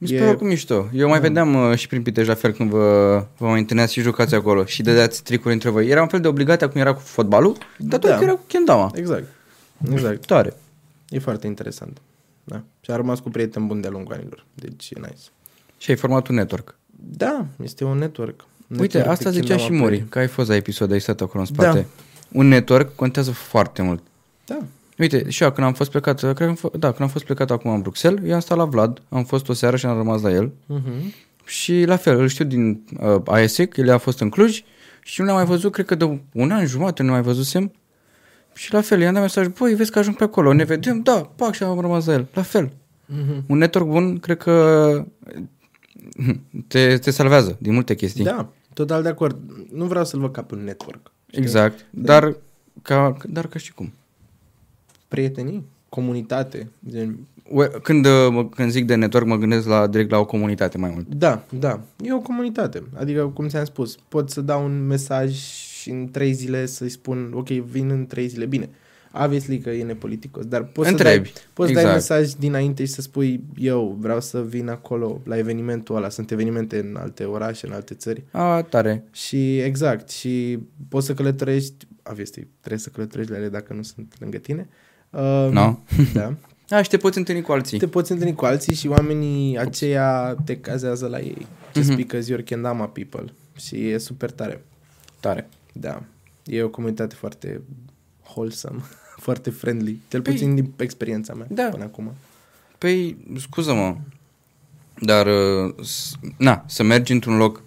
Mi 0.00 0.08
se 0.08 0.14
pare 0.14 0.28
oricum 0.28 0.46
mișto. 0.46 0.88
Eu 0.92 1.08
mai 1.08 1.20
vedeam 1.20 1.54
uh, 1.54 1.76
și 1.76 1.86
prin 1.86 2.02
Pitești 2.02 2.28
la 2.28 2.34
fel 2.34 2.52
când 2.52 2.70
vă, 2.70 3.26
vă 3.36 3.46
mai 3.46 3.58
întâlneați 3.58 3.92
și 3.92 4.00
jucați 4.00 4.34
acolo 4.34 4.64
și 4.64 4.82
dădeați 4.82 5.22
tricuri 5.22 5.54
între 5.54 5.70
voi. 5.70 5.88
Era 5.88 6.02
un 6.02 6.08
fel 6.08 6.20
de 6.20 6.28
obligație 6.28 6.66
cum 6.66 6.80
era 6.80 6.94
cu 6.94 7.00
fotbalul, 7.00 7.56
dar 7.78 7.98
tot 7.98 8.10
Da. 8.10 8.16
că 8.16 8.24
era 8.24 8.32
cu 8.32 8.44
kendama. 8.46 8.90
Exact. 8.94 9.24
Exact. 9.92 10.26
Tare. 10.26 10.56
E 11.08 11.18
foarte 11.18 11.46
interesant. 11.46 12.00
Da. 12.44 12.62
Și 12.80 12.90
a 12.90 12.96
rămas 12.96 13.20
cu 13.20 13.30
prieteni 13.30 13.66
buni 13.66 13.80
de-a 13.80 13.90
lungul 13.90 14.14
anilor. 14.14 14.44
Deci 14.54 14.90
e 14.90 15.00
nice. 15.00 15.22
Și 15.78 15.90
ai 15.90 15.96
format 15.96 16.28
un 16.28 16.34
network. 16.34 16.77
Da, 17.00 17.46
este 17.62 17.84
un 17.84 17.98
network. 17.98 18.44
Uite, 18.68 18.96
Network 18.96 19.06
asta 19.08 19.30
de 19.30 19.40
zicea 19.40 19.54
Kendama 19.56 19.68
și 19.76 19.80
Mori, 19.82 19.96
Play. 19.96 20.08
că 20.08 20.18
ai 20.18 20.26
fost 20.26 20.48
la 20.48 20.54
episod, 20.56 20.92
ai 20.92 21.00
stat 21.00 21.20
acolo 21.20 21.40
în 21.40 21.46
spate. 21.46 21.78
Da. 21.78 21.84
Un 22.32 22.48
network 22.48 22.94
contează 22.94 23.30
foarte 23.30 23.82
mult. 23.82 24.02
Da. 24.44 24.58
Uite, 24.98 25.30
și 25.30 25.42
eu 25.42 25.52
când 25.52 25.66
am 25.66 25.72
fost 25.72 25.90
plecat, 25.90 26.18
cred 26.18 26.34
că 26.34 26.44
am 26.44 26.56
f- 26.56 26.78
da, 26.78 26.88
când 26.88 27.00
am 27.00 27.08
fost 27.08 27.24
plecat 27.24 27.50
acum 27.50 27.70
în 27.70 27.80
Bruxelles, 27.80 28.22
eu 28.28 28.34
am 28.34 28.40
stat 28.40 28.56
la 28.56 28.64
Vlad, 28.64 29.02
am 29.08 29.24
fost 29.24 29.48
o 29.48 29.52
seară 29.52 29.76
și 29.76 29.86
am 29.86 29.96
rămas 29.96 30.22
la 30.22 30.30
el. 30.30 30.50
Uh-huh. 30.50 31.12
Și 31.44 31.84
la 31.86 31.96
fel, 31.96 32.20
îl 32.20 32.28
știu 32.28 32.44
din 32.44 32.84
uh, 33.00 33.20
ASEC, 33.24 33.76
el 33.76 33.90
a 33.90 33.98
fost 33.98 34.20
în 34.20 34.28
Cluj 34.28 34.62
și 35.02 35.20
nu 35.20 35.26
l-am 35.26 35.36
mai 35.36 35.44
văzut, 35.44 35.72
cred 35.72 35.86
că 35.86 35.94
de 35.94 36.20
un 36.32 36.50
an 36.50 36.66
jumate 36.66 37.02
nu 37.02 37.10
mai 37.10 37.22
văzusem. 37.22 37.72
Și 38.54 38.72
la 38.72 38.80
fel, 38.80 39.00
i-am 39.00 39.12
dat 39.12 39.22
mesaj, 39.22 39.46
băi, 39.46 39.74
vezi 39.74 39.90
că 39.90 39.98
ajung 39.98 40.16
pe 40.16 40.24
acolo, 40.24 40.52
ne 40.52 40.64
vedem? 40.64 41.00
Da, 41.02 41.30
pac, 41.36 41.54
și 41.54 41.62
am 41.62 41.80
rămas 41.80 42.06
la 42.06 42.12
el. 42.12 42.26
La 42.34 42.42
fel. 42.42 42.68
Uh-huh. 42.68 43.46
Un 43.46 43.58
network 43.58 43.86
bun, 43.86 44.18
cred 44.18 44.36
că 44.36 45.04
te, 46.68 46.96
te 46.98 47.10
salvează 47.10 47.56
din 47.60 47.72
multe 47.72 47.94
chestii. 47.94 48.24
Da, 48.24 48.52
total 48.74 49.02
de 49.02 49.08
acord. 49.08 49.38
Nu 49.72 49.84
vreau 49.84 50.04
să-l 50.04 50.20
văd 50.20 50.32
ca 50.32 50.42
pe 50.42 50.54
un 50.54 50.64
network. 50.64 51.12
știi? 51.28 51.42
Exact. 51.42 51.86
Dar 51.90 52.36
ca, 52.82 53.16
dar 53.28 53.46
ca 53.46 53.58
și 53.58 53.72
cum. 53.74 53.92
Prietenii, 55.08 55.64
comunitate. 55.88 56.70
Gen... 56.88 57.18
Ue- 57.50 57.70
Când, 57.82 58.06
uh, 58.06 58.12
mă- 58.30 58.48
când 58.48 58.70
zic 58.70 58.86
de 58.86 58.94
network, 58.94 59.26
mă 59.26 59.36
gândesc 59.36 59.66
la, 59.66 59.86
direct 59.86 60.10
la 60.10 60.18
o 60.18 60.24
comunitate 60.26 60.78
mai 60.78 60.90
mult. 60.94 61.14
Da, 61.14 61.44
da. 61.58 61.80
E 62.02 62.12
o 62.12 62.20
comunitate. 62.20 62.82
Adică, 62.94 63.26
cum 63.34 63.48
ți-am 63.48 63.64
spus, 63.64 63.96
pot 64.08 64.30
să 64.30 64.40
dau 64.40 64.64
un 64.64 64.86
mesaj 64.86 65.32
și 65.80 65.90
în 65.90 66.08
trei 66.10 66.32
zile 66.32 66.66
să-i 66.66 66.88
spun, 66.88 67.30
ok, 67.34 67.48
vin 67.48 67.90
în 67.90 68.06
trei 68.06 68.26
zile. 68.26 68.46
Bine, 68.46 68.68
obviously 69.12 69.58
că 69.58 69.70
e 69.70 69.82
nepoliticos, 69.84 70.44
dar 70.44 70.64
poți 70.64 70.90
Întrebi. 70.90 71.26
să 71.28 71.32
dai, 71.34 71.42
poți 71.52 71.70
exact. 71.70 71.86
dai 71.86 71.96
Exact. 71.96 72.18
mesaj 72.20 72.32
dinainte 72.34 72.84
și 72.84 72.92
să 72.92 73.00
spui, 73.00 73.40
eu 73.56 73.96
vreau 74.00 74.20
să 74.20 74.42
vin 74.42 74.68
acolo 74.68 75.20
la 75.24 75.38
evenimentul 75.38 75.96
ăla. 75.96 76.08
Sunt 76.08 76.30
evenimente 76.30 76.78
în 76.78 76.96
alte 77.00 77.24
orașe, 77.24 77.66
în 77.66 77.72
alte 77.72 77.94
țări. 77.94 78.22
A, 78.30 78.62
tare. 78.62 79.04
Și 79.12 79.58
exact, 79.58 80.10
și 80.10 80.58
poți 80.88 81.06
să 81.06 81.14
călătorești, 81.14 81.86
obviously, 82.02 82.48
trebuie 82.60 82.80
să 82.80 82.88
călătorești 82.88 83.30
la 83.32 83.38
ele 83.38 83.48
dacă 83.48 83.72
nu 83.72 83.82
sunt 83.82 84.14
lângă 84.18 84.36
tine. 84.38 84.68
Uh, 85.10 85.48
No. 85.52 85.78
Da. 86.14 86.34
Aș, 86.76 86.82
și 86.82 86.88
te 86.90 86.96
poți 86.96 87.18
întâlni 87.18 87.42
cu 87.42 87.52
alții. 87.52 87.78
Te 87.78 87.88
poți 87.88 88.12
întâlni 88.12 88.34
cu 88.34 88.44
alții 88.44 88.74
și 88.74 88.88
oamenii 88.88 89.58
aceia 89.58 90.36
te 90.44 90.56
cazează 90.56 91.06
la 91.06 91.20
ei. 91.20 91.46
Just 91.74 91.88
Mhm. 91.88 91.96
because 91.96 92.34
you're 92.36 92.44
kendama 92.44 92.88
people. 92.88 93.24
Și 93.56 93.88
e 93.88 93.98
super 93.98 94.30
tare. 94.30 94.64
Tare. 95.20 95.48
Da. 95.72 96.02
E 96.44 96.62
o 96.62 96.68
comunitate 96.68 97.14
foarte 97.14 97.60
wholesome, 98.34 98.80
foarte 99.26 99.50
friendly. 99.50 100.00
Cel 100.08 100.20
Păi- 100.20 100.24
puțin 100.24 100.54
din 100.54 100.72
experiența 100.76 101.34
mea 101.34 101.46
Da. 101.50 101.68
până 101.70 101.84
acum. 101.84 102.12
Păi, 102.78 103.16
scuză-mă, 103.40 103.96
dar, 105.00 105.26
uh, 105.26 105.74
s- 105.84 106.12
na, 106.36 106.64
să 106.66 106.82
mergi 106.82 107.12
într-un 107.12 107.36
loc 107.36 107.62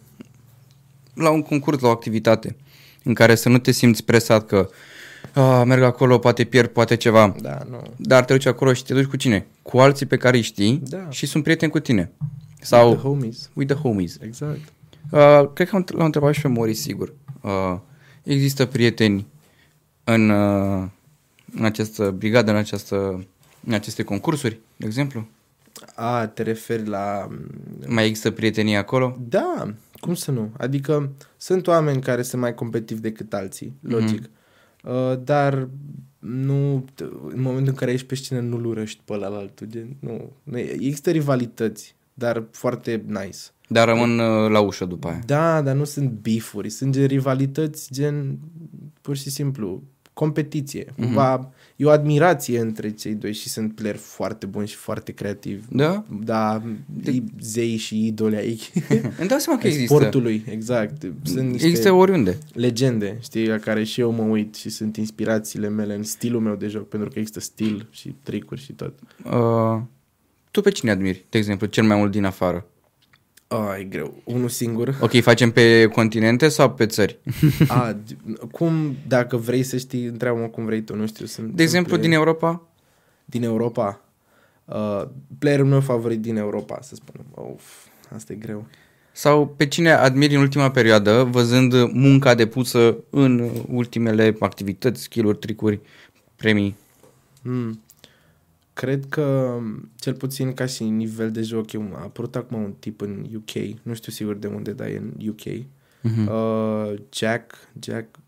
la 1.13 1.29
un 1.29 1.41
concurs, 1.41 1.79
la 1.81 1.87
o 1.87 1.91
activitate, 1.91 2.55
în 3.03 3.13
care 3.13 3.35
să 3.35 3.49
nu 3.49 3.57
te 3.57 3.71
simți 3.71 4.03
presat 4.03 4.45
că 4.45 4.69
a, 5.33 5.63
merg 5.63 5.81
acolo, 5.81 6.17
poate 6.17 6.43
pierd, 6.43 6.69
poate 6.69 6.95
ceva, 6.95 7.35
Da, 7.41 7.59
nu. 7.69 7.83
dar 7.97 8.25
te 8.25 8.33
duci 8.33 8.45
acolo 8.45 8.73
și 8.73 8.83
te 8.83 8.93
duci 8.93 9.05
cu 9.05 9.15
cine? 9.15 9.45
Cu 9.61 9.77
alții 9.77 10.05
pe 10.05 10.17
care 10.17 10.35
îi 10.37 10.43
știi 10.43 10.81
Da. 10.89 11.07
și 11.09 11.25
sunt 11.25 11.43
prieteni 11.43 11.71
cu 11.71 11.79
tine. 11.79 12.11
The 12.55 12.65
Sau 12.65 12.95
homies. 12.95 13.49
with 13.53 13.73
the 13.73 13.81
homies. 13.81 14.17
Exact. 14.21 14.59
Uh, 15.11 15.49
cred 15.53 15.67
că 15.69 15.75
am- 15.75 15.85
l-am 15.87 16.05
întrebat 16.05 16.33
și 16.33 16.41
pe 16.41 16.47
Mori, 16.47 16.73
sigur. 16.73 17.13
Uh, 17.41 17.77
există 18.23 18.65
prieteni 18.65 19.25
în, 20.13 20.29
uh, 20.29 20.87
în 21.55 21.65
această 21.65 22.11
brigadă, 22.11 22.51
în, 22.51 22.57
această, 22.57 23.25
în 23.65 23.73
aceste 23.73 24.03
concursuri, 24.03 24.59
de 24.75 24.85
exemplu? 24.85 25.27
A, 25.95 26.27
te 26.27 26.43
referi 26.43 26.87
la... 26.87 27.27
Mai 27.87 28.05
există 28.05 28.31
prietenii 28.31 28.75
acolo? 28.75 29.17
Da, 29.29 29.73
cum 29.99 30.13
să 30.13 30.31
nu? 30.31 30.51
Adică 30.57 31.11
sunt 31.37 31.67
oameni 31.67 32.01
care 32.01 32.21
sunt 32.21 32.41
mai 32.41 32.53
competitivi 32.53 33.01
decât 33.01 33.33
alții, 33.33 33.73
logic. 33.81 34.19
Mhm. 34.19 34.29
Uh, 34.83 35.19
dar 35.23 35.67
nu, 36.19 36.85
în 37.33 37.41
momentul 37.41 37.67
în 37.67 37.73
care 37.75 37.91
ești 37.91 38.07
pe 38.07 38.15
scenă 38.15 38.39
nu-l 38.39 38.65
urăști 38.65 39.01
pe 39.05 39.13
ăla 39.13 39.27
la 39.27 39.37
altul, 39.37 39.67
gen, 39.67 39.95
nu. 39.99 40.31
nu. 40.43 40.57
e- 40.57 40.71
Există 40.71 41.09
rivalități, 41.11 41.95
dar 42.13 42.43
foarte 42.51 43.03
nice. 43.07 43.37
Dar 43.67 43.87
rămân 43.87 44.19
uh, 44.19 44.49
la 44.49 44.59
ușă 44.59 44.85
după 44.85 45.07
aia. 45.07 45.19
Da, 45.25 45.61
dar 45.61 45.75
nu 45.75 45.83
sunt 45.83 46.09
bifuri, 46.09 46.69
sunt 46.69 46.93
gen 46.93 47.05
rivalități, 47.05 47.93
gen, 47.93 48.37
pur 49.01 49.17
și 49.17 49.29
simplu, 49.29 49.83
competiție. 50.13 50.85
Mhm. 50.95 51.05
Cumva, 51.05 51.51
e 51.75 51.85
o 51.85 51.89
admirație 51.89 52.59
între 52.59 52.91
cei 52.91 53.13
doi 53.13 53.33
și 53.33 53.49
sunt 53.49 53.75
playeri 53.75 53.97
foarte 53.97 54.45
buni 54.45 54.67
și 54.67 54.75
foarte 54.75 55.11
creativi. 55.11 55.65
Da? 55.69 56.05
Da, 56.23 56.61
de... 56.85 57.23
zei 57.39 57.75
și 57.75 58.05
idoli 58.07 58.35
ai 58.35 58.59
Îmi 59.19 59.27
dau 59.27 59.37
seama 59.37 59.59
că 59.59 59.65
ai 59.67 59.71
există. 59.73 59.93
sportului, 59.95 60.43
exact. 60.49 61.01
Sunt 61.23 61.51
niște 61.51 61.67
Există 61.67 61.91
oriunde. 61.91 62.37
legende, 62.53 63.17
știi, 63.21 63.47
la 63.47 63.57
care 63.57 63.83
și 63.83 63.99
eu 64.01 64.11
mă 64.11 64.23
uit 64.23 64.55
și 64.55 64.69
sunt 64.69 64.97
inspirațiile 64.97 65.69
mele 65.69 65.95
în 65.95 66.03
stilul 66.03 66.41
meu 66.41 66.55
de 66.55 66.67
joc, 66.67 66.87
pentru 66.87 67.09
că 67.09 67.19
există 67.19 67.39
stil 67.39 67.87
și 67.91 68.15
tricuri 68.23 68.61
și 68.61 68.73
tot. 68.73 68.93
Uh, 69.25 69.81
tu 70.51 70.61
pe 70.61 70.69
cine 70.69 70.91
admiri, 70.91 71.25
de 71.29 71.37
exemplu, 71.37 71.67
cel 71.67 71.83
mai 71.83 71.97
mult 71.97 72.11
din 72.11 72.25
afară? 72.25 72.65
Ah, 73.53 73.75
e 73.79 73.83
greu. 73.83 74.13
Unul 74.23 74.49
singur. 74.49 74.97
Ok, 75.01 75.21
facem 75.21 75.51
pe 75.51 75.85
continente 75.85 76.47
sau 76.47 76.71
pe 76.71 76.85
țări? 76.85 77.19
A, 77.67 77.93
d- 77.93 78.49
cum, 78.51 78.95
dacă 79.07 79.37
vrei 79.37 79.63
să 79.63 79.77
știi, 79.77 80.05
întreabă-mă 80.05 80.47
cum 80.47 80.65
vrei 80.65 80.81
tu, 80.81 80.95
nu 80.95 81.07
știu. 81.07 81.25
Sunt, 81.25 81.53
De 81.55 81.63
exemplu, 81.63 81.91
sunt 81.91 82.01
din 82.03 82.11
Europa? 82.11 82.61
din 83.25 83.43
Europa. 83.43 84.01
Uh, 84.65 85.03
playerul 85.39 85.65
meu 85.65 85.81
favorit 85.81 86.19
din 86.21 86.37
Europa, 86.37 86.79
să 86.81 86.95
spunem. 86.95 87.25
Uf, 87.53 87.63
asta 88.15 88.33
e 88.33 88.35
greu. 88.35 88.65
Sau 89.11 89.47
pe 89.47 89.67
cine 89.67 89.91
admiri 89.91 90.35
în 90.35 90.41
ultima 90.41 90.71
perioadă, 90.71 91.23
văzând 91.23 91.73
munca 91.91 92.35
depusă 92.35 92.97
în 93.09 93.49
ultimele 93.67 94.35
activități, 94.39 95.01
skill-uri, 95.01 95.37
tricuri, 95.37 95.79
premii? 96.35 96.75
Hmm. 97.43 97.81
Cred 98.73 99.05
că, 99.09 99.57
cel 99.95 100.13
puțin 100.13 100.53
ca 100.53 100.65
și 100.65 100.83
nivel 100.83 101.31
de 101.31 101.41
joc, 101.41 101.71
eu, 101.71 101.89
a 101.93 102.01
apărut 102.01 102.35
acum 102.35 102.63
un 102.63 102.73
tip 102.79 103.01
în 103.01 103.25
UK, 103.35 103.79
nu 103.83 103.93
știu 103.93 104.11
sigur 104.11 104.35
de 104.35 104.47
unde, 104.47 104.71
dar 104.73 104.87
e 104.87 104.97
în 104.97 105.27
UK. 105.29 105.65
Mhm. 106.01 106.27
Uh, 106.27 106.93
Jack, 107.13 107.53
Jack 107.79 108.19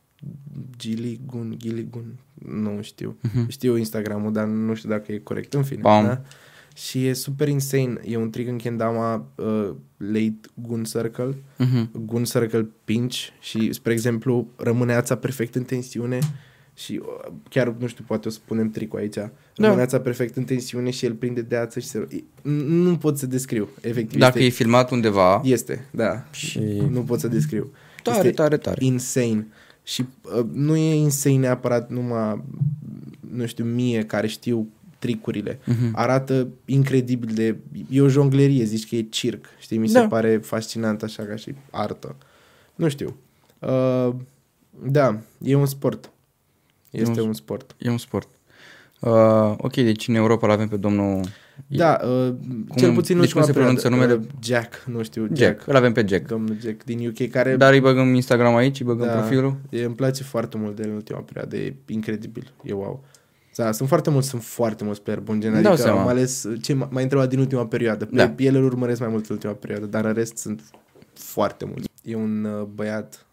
Gilligun, 0.77 1.55
Gilligun, 1.57 2.19
nu 2.45 2.81
știu. 2.81 3.17
Mhm. 3.21 3.49
Știu 3.49 3.75
Instagramul, 3.77 4.31
dar 4.31 4.45
nu 4.45 4.73
știu 4.73 4.89
dacă 4.89 5.11
e 5.11 5.17
corect. 5.17 5.53
În 5.53 5.63
fine, 5.63 5.81
Bam. 5.81 6.05
da? 6.05 6.21
Și 6.75 7.07
e 7.07 7.13
super 7.13 7.47
insane. 7.47 7.99
E 8.05 8.17
un 8.17 8.29
trick 8.29 8.49
în 8.49 8.57
Kendama 8.57 9.27
uh, 9.35 9.69
late 9.97 10.39
Gun 10.53 10.83
Circle, 10.83 11.35
Mhm. 11.57 12.05
Gun 12.05 12.23
Circle 12.23 12.69
Pinch 12.85 13.15
și, 13.39 13.73
spre 13.73 13.91
exemplu, 13.93 14.47
rămâne 14.55 14.93
ața 14.93 15.15
perfect 15.17 15.55
în 15.55 15.63
tensiune 15.63 16.19
și 16.73 17.01
uh, 17.03 17.31
chiar, 17.49 17.67
nu 17.79 17.87
știu, 17.87 18.03
poate 18.07 18.27
o 18.27 18.31
să 18.31 18.39
punem 18.45 18.69
tricul 18.69 18.99
aici. 18.99 19.17
Rămâne 19.56 19.82
ața 19.82 19.99
perfect 19.99 20.36
în 20.36 20.43
tensiune 20.43 20.89
și 20.89 21.06
el 21.06 21.14
prinde 21.14 21.41
de 21.41 21.56
ață 21.56 21.80
și 21.80 21.88
se... 21.88 22.08
e- 22.12 22.24
Nu 22.68 22.97
pot 22.97 23.18
să 23.18 23.26
descriu, 23.26 23.70
efectiv. 23.82 24.20
Dacă 24.20 24.38
este, 24.38 24.49
e 24.49 24.56
filmat 24.56 24.91
undeva, 24.91 25.41
este, 25.43 25.86
da. 25.91 26.24
Și- 26.32 26.60
Nu 26.89 27.01
pot 27.01 27.20
să 27.20 27.28
descriu. 27.28 27.72
tare, 28.04 28.18
este 28.18 28.32
tare, 28.32 28.58
tare. 28.58 28.86
insane. 28.86 29.47
Și 29.84 30.06
uh, 30.38 30.45
nu 30.54 30.76
e 30.76 30.93
insane 30.95 31.38
neapărat 31.38 31.89
numai, 31.89 32.43
nu 33.34 33.45
știu, 33.45 33.64
mie 33.66 34.06
care 34.06 34.28
știu 34.28 34.68
tricurile. 34.99 35.60
Mhm. 35.66 35.89
Arată 35.95 36.47
incredibil 36.66 37.34
de... 37.34 37.58
E 37.89 38.01
o 38.01 38.08
jonglerie, 38.08 38.64
zici 38.64 38.88
că 38.89 38.95
e 38.95 39.01
circ. 39.01 39.45
Știi, 39.60 39.78
mi 39.78 39.88
se 39.88 39.99
Da. 39.99 40.08
pare 40.08 40.38
fascinant 40.38 41.04
așa 41.04 41.24
ca 41.24 41.36
și 41.36 41.54
artă. 41.72 42.16
Nu 42.76 42.89
știu. 42.89 43.16
Uh, 43.60 44.10
da, 44.84 45.20
e 45.43 45.56
un 45.56 45.66
sport. 45.66 46.12
Este 46.89 47.22
un- 47.22 47.28
un 47.28 47.34
sport. 47.34 47.76
E 47.78 47.89
un 47.89 47.97
sport. 47.97 48.30
Uh, 49.04 49.54
ok, 49.58 49.74
deci 49.74 50.08
în 50.08 50.16
Europa 50.16 50.47
l 50.47 50.49
avem 50.49 50.68
pe 50.68 50.78
domnul 50.78 51.22
Da, 51.68 51.99
uh, 52.04 52.34
cel 52.76 52.93
puțin 52.93 53.20
deci 53.20 53.32
cum 53.32 53.41
ultima 53.41 53.43
se 53.45 53.51
pronunță 53.51 53.88
perioadă, 53.89 54.14
numele? 54.14 54.30
uh, 54.34 54.43
Jack, 54.43 54.84
nu 54.86 55.04
știu, 55.04 55.22
Jack. 55.26 55.38
Jack. 55.38 55.68
Îl 55.68 55.76
avem 55.76 55.91
pe 55.91 56.06
Jack. 56.08 56.28
Domnul 56.28 56.58
Jack 56.62 56.84
din 56.84 57.08
UK, 57.08 57.30
care 57.30 57.56
Dar 57.56 57.74
îi 57.74 57.80
băgăm 57.80 58.14
Instagram 58.14 58.56
aici, 58.56 58.80
îi 58.80 58.86
băgăm 58.86 59.08
Da. 59.08 59.14
profilul. 59.14 59.56
e, 59.70 59.84
îmi 59.84 59.95
place 59.95 60.24
foarte 60.24 60.58
mult 60.58 60.76
de 60.76 60.82
el 60.84 60.89
în 60.89 60.95
ultima 60.95 61.20
perioadă, 61.20 61.56
e 61.58 61.76
incredibil, 61.88 62.54
e 62.64 62.74
wow. 62.74 63.04
Da, 63.56 63.72
sunt 63.72 63.88
foarte 63.88 64.10
mulți, 64.10 64.28
sunt 64.30 64.43
foarte 64.43 64.84
mulți 64.84 65.01
player 65.01 65.22
buni, 65.22 65.41
gen, 65.41 65.54
Îmi 65.54 65.62
dau 65.64 65.72
adică 65.72 65.88
seama. 65.88 66.01
am 66.01 66.08
ales 66.08 66.47
ce 66.62 66.74
m- 66.74 66.89
m-ai 66.89 67.04
întrebat 67.04 67.30
din 67.30 67.39
ultima 67.39 67.66
perioadă. 67.68 68.08
Da. 68.12 68.30
Pe 68.30 68.43
ele 68.43 68.58
îl 68.58 68.64
urmăresc 68.64 68.99
mai 68.99 69.10
mult 69.10 69.26
în 69.28 69.36
ultima 69.36 69.54
perioadă, 69.54 69.86
dar 69.86 70.06
în 70.06 70.14
rest 70.14 70.38
sunt 70.38 70.62
foarte 71.14 71.66
mulți. 71.66 71.88
E 72.04 72.16
un 72.16 72.43
uh, 72.43 72.64
băiat, 72.64 73.26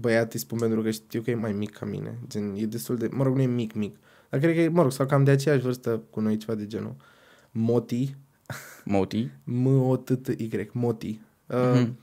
băiat 0.00 0.32
îi 0.32 0.38
spun 0.40 0.58
pentru 0.58 0.82
că 0.82 0.90
știu 0.90 1.20
că 1.20 1.30
e 1.30 1.34
mai 1.34 1.52
mic 1.52 1.70
ca 1.76 1.86
mine, 1.86 2.18
gen, 2.28 2.54
e 2.56 2.64
destul 2.64 2.96
de, 2.96 3.08
mă 3.10 3.22
rog, 3.24 3.36
nu 3.36 3.42
e 3.42 3.46
mic, 3.46 3.72
mic, 3.74 3.96
dar 4.28 4.40
cred 4.40 4.54
că 4.54 4.60
e, 4.60 4.68
mă 4.68 4.82
rog, 4.82 4.92
sau 4.92 5.06
cam 5.06 5.24
de 5.24 5.30
aceeași 5.30 5.62
vârstă 5.62 6.02
cu 6.10 6.20
noi, 6.20 6.36
ceva 6.36 6.54
de 6.54 6.66
genul. 6.66 6.96
Moti, 7.50 8.14
Moti. 8.84 9.28
M-O-T-T-Y, 9.44 10.68
Moti. 10.72 11.20
Uh, 11.46 11.56
Mhm. 11.74 11.98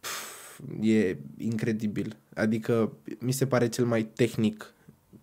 pf, 0.00 0.60
e 0.80 1.16
incredibil. 1.38 2.16
Adică 2.34 2.92
mi 3.18 3.32
se 3.32 3.46
pare 3.46 3.68
cel 3.68 3.84
mai 3.84 4.04
tehnic 4.04 4.72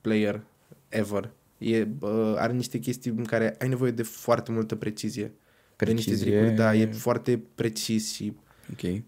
player 0.02 0.44
ever. 0.90 1.32
E, 1.58 1.88
uh, 2.00 2.34
are 2.38 2.54
niște 2.54 2.80
chestii 2.80 3.12
în 3.18 3.24
care 3.24 3.56
ai 3.60 3.68
nevoie 3.68 3.92
de 3.92 4.04
foarte 4.04 4.52
multă 4.52 4.76
precizie. 4.76 5.32
De 5.76 5.92
niște 5.92 6.10
Precizie. 6.10 6.32
tricuri, 6.38 6.56
da, 6.56 6.76
e 6.76 6.86
foarte 6.86 7.42
precis 7.56 8.14
și, 8.14 8.34
Ok. 8.72 8.82
e, 8.84 9.04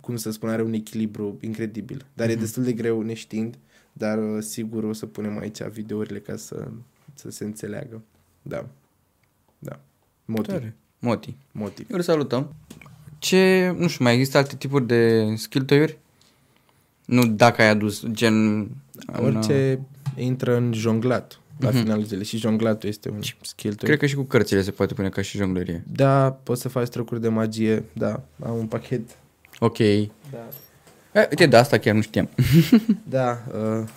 cum 0.00 0.16
să 0.16 0.30
spun, 0.30 0.48
are 0.48 0.62
un 0.62 0.72
echilibru 0.72 1.38
incredibil. 1.40 2.06
Dar 2.14 2.26
Mhm. 2.28 2.36
e 2.36 2.40
destul 2.40 2.62
de 2.62 2.72
greu 2.72 3.02
neștiind, 3.02 3.58
dar 3.96 4.18
uh, 4.18 4.42
sigur 4.42 4.84
o 4.84 4.92
să 4.92 5.06
punem 5.06 5.38
aici 5.38 5.62
videourile 5.62 6.18
ca 6.18 6.36
să, 6.36 6.68
să 7.14 7.30
se 7.30 7.44
înțeleagă. 7.44 8.02
Da. 8.42 8.66
Da. 9.58 9.80
Moti. 10.24 10.48
Tare. 10.48 10.76
Moti. 10.98 11.36
Moti. 11.52 11.80
Eu 11.80 11.96
îl 11.96 12.02
salutăm. 12.02 12.54
Ce, 13.18 13.74
nu 13.78 13.88
știu, 13.88 14.04
mai 14.04 14.14
există 14.14 14.38
alte 14.38 14.56
tipuri 14.56 14.86
de 14.86 15.32
skill 15.36 15.64
toy-uri? 15.64 15.98
Nu 17.04 17.26
dacă 17.26 17.62
ai 17.62 17.68
adus 17.68 18.06
gen... 18.10 18.34
în- 19.06 19.24
Orice 19.36 19.80
intră 20.16 20.56
în 20.56 20.72
jonglat 20.72 21.38
la 21.58 21.68
Mhm. 21.70 21.78
finalul 21.78 22.04
zilei 22.04 22.24
și 22.24 22.36
jonglatul 22.36 22.88
este 22.88 23.10
un 23.10 23.20
skill 23.42 23.74
Cred 23.74 23.98
că 23.98 24.06
și 24.06 24.14
cu 24.14 24.22
cărțile 24.22 24.62
se 24.62 24.70
poate 24.70 24.94
pune 24.94 25.08
ca 25.08 25.22
și 25.22 25.36
jonglărie. 25.36 25.84
Da, 25.92 26.32
poți 26.42 26.60
să 26.60 26.68
faci 26.68 26.88
trucuri 26.88 27.20
de 27.20 27.28
magie, 27.28 27.84
da, 27.92 28.22
am 28.44 28.56
un 28.56 28.66
pachet. 28.66 29.18
Ok. 29.58 29.78
Da. 30.30 30.48
E, 31.14 31.18
uite, 31.30 31.46
de 31.46 31.56
asta 31.56 31.78
chiar 31.78 31.94
nu 31.94 32.00
știam. 32.02 32.28
Da, 33.08 33.44
uh, 33.54 33.88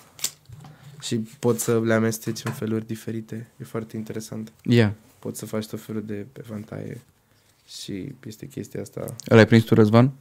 și 1.01 1.15
poți 1.39 1.63
să 1.63 1.80
le 1.80 1.93
amesteci 1.93 2.43
în 2.43 2.51
feluri 2.51 2.88
diferite, 2.88 3.47
e 3.57 3.63
foarte 3.63 3.97
interesant. 3.97 4.51
Ia. 4.63 4.95
Poți 5.20 5.39
să 5.39 5.45
faci 5.45 5.68
tot 5.68 5.82
felul 5.82 6.03
de 6.05 6.26
evantaie 6.34 7.01
și 7.68 8.11
este 8.28 8.45
chestia 8.47 8.82
asta, 8.82 9.15
Îl 9.26 9.38
ai 9.38 9.45
prins 9.45 9.63
tu, 9.63 9.74
Răzvan? 9.74 10.05
e 10.05 10.11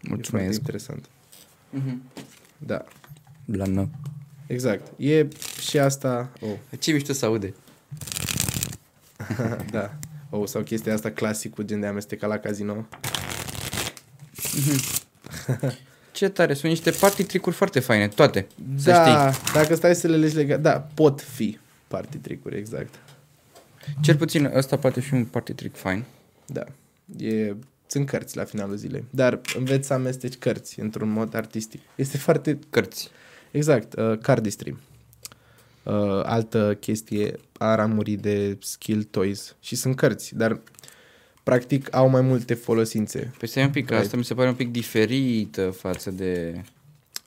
foarte 0.00 0.08
Mulțumesc. 0.08 0.58
interesant. 0.58 1.08
Mhm. 1.70 2.02
Da, 2.58 2.84
Blană. 3.44 3.88
exact. 4.46 4.92
E 5.00 5.28
și 5.68 5.78
asta, 5.78 6.30
oh, 6.40 6.78
Ce 6.78 6.92
mișto 6.92 7.12
să 7.12 7.24
aude. 7.26 7.54
da, 9.70 9.94
oh, 10.30 10.46
sau 10.48 10.62
chestia 10.62 10.94
asta 10.94 11.10
clasicul, 11.10 11.64
gen 11.64 11.80
de 11.80 11.86
amesteca 11.86 12.26
la 12.26 12.38
casino. 12.38 12.86
Ce 16.12 16.28
tare, 16.28 16.54
sunt 16.54 16.70
niște 16.70 16.90
party 16.90 17.24
tricuri 17.24 17.56
foarte 17.56 17.80
faine, 17.80 18.08
toate. 18.08 18.46
Să 18.76 18.90
Da, 18.90 19.32
dacă 19.54 19.74
stai 19.74 19.94
să 19.94 20.06
le 20.06 20.16
legi 20.16 20.34
legat, 20.34 20.60
da, 20.60 20.88
pot 20.94 21.20
fi 21.20 21.58
party 21.88 22.16
tricuri, 22.16 22.56
exact. 22.56 22.94
Cel 24.00 24.16
puțin 24.16 24.50
ăsta 24.54 24.76
poate 24.76 25.00
fi 25.00 25.14
un 25.14 25.24
party 25.24 25.52
trick 25.52 25.76
fain. 25.76 26.04
Da. 26.46 26.64
E, 27.18 27.54
sunt 27.86 28.06
cărți 28.06 28.36
la 28.36 28.44
finalul 28.44 28.76
zilei. 28.76 29.04
Dar 29.10 29.40
înveți 29.56 29.86
să 29.86 29.92
amesteci 29.92 30.34
cărți 30.34 30.80
într-un 30.80 31.08
mod 31.08 31.34
artistic. 31.34 31.80
Este 31.94 32.16
foarte... 32.16 32.58
Cărți. 32.70 33.10
Exact. 33.50 33.98
Uh, 33.98 34.18
cardistry. 34.18 34.76
Uh, 35.82 36.20
altă 36.22 36.76
chestie 36.80 37.38
a 37.58 37.74
ramurii 37.74 38.16
de 38.16 38.56
skill 38.60 39.02
toys. 39.02 39.56
Și 39.60 39.76
sunt 39.76 39.96
cărți, 39.96 40.34
dar 40.36 40.60
practic 41.48 41.94
au 41.96 42.08
mai 42.08 42.20
multe 42.20 42.54
folosințe. 42.54 43.32
Păi 43.38 43.48
stai 43.48 43.62
un 43.64 43.70
pic, 43.70 43.84
că 43.86 43.92
Right. 43.92 44.04
asta 44.04 44.16
mi 44.16 44.24
se 44.24 44.34
pare 44.34 44.48
un 44.48 44.54
pic 44.54 44.70
diferită 44.72 45.70
față 45.70 46.10
de... 46.10 46.62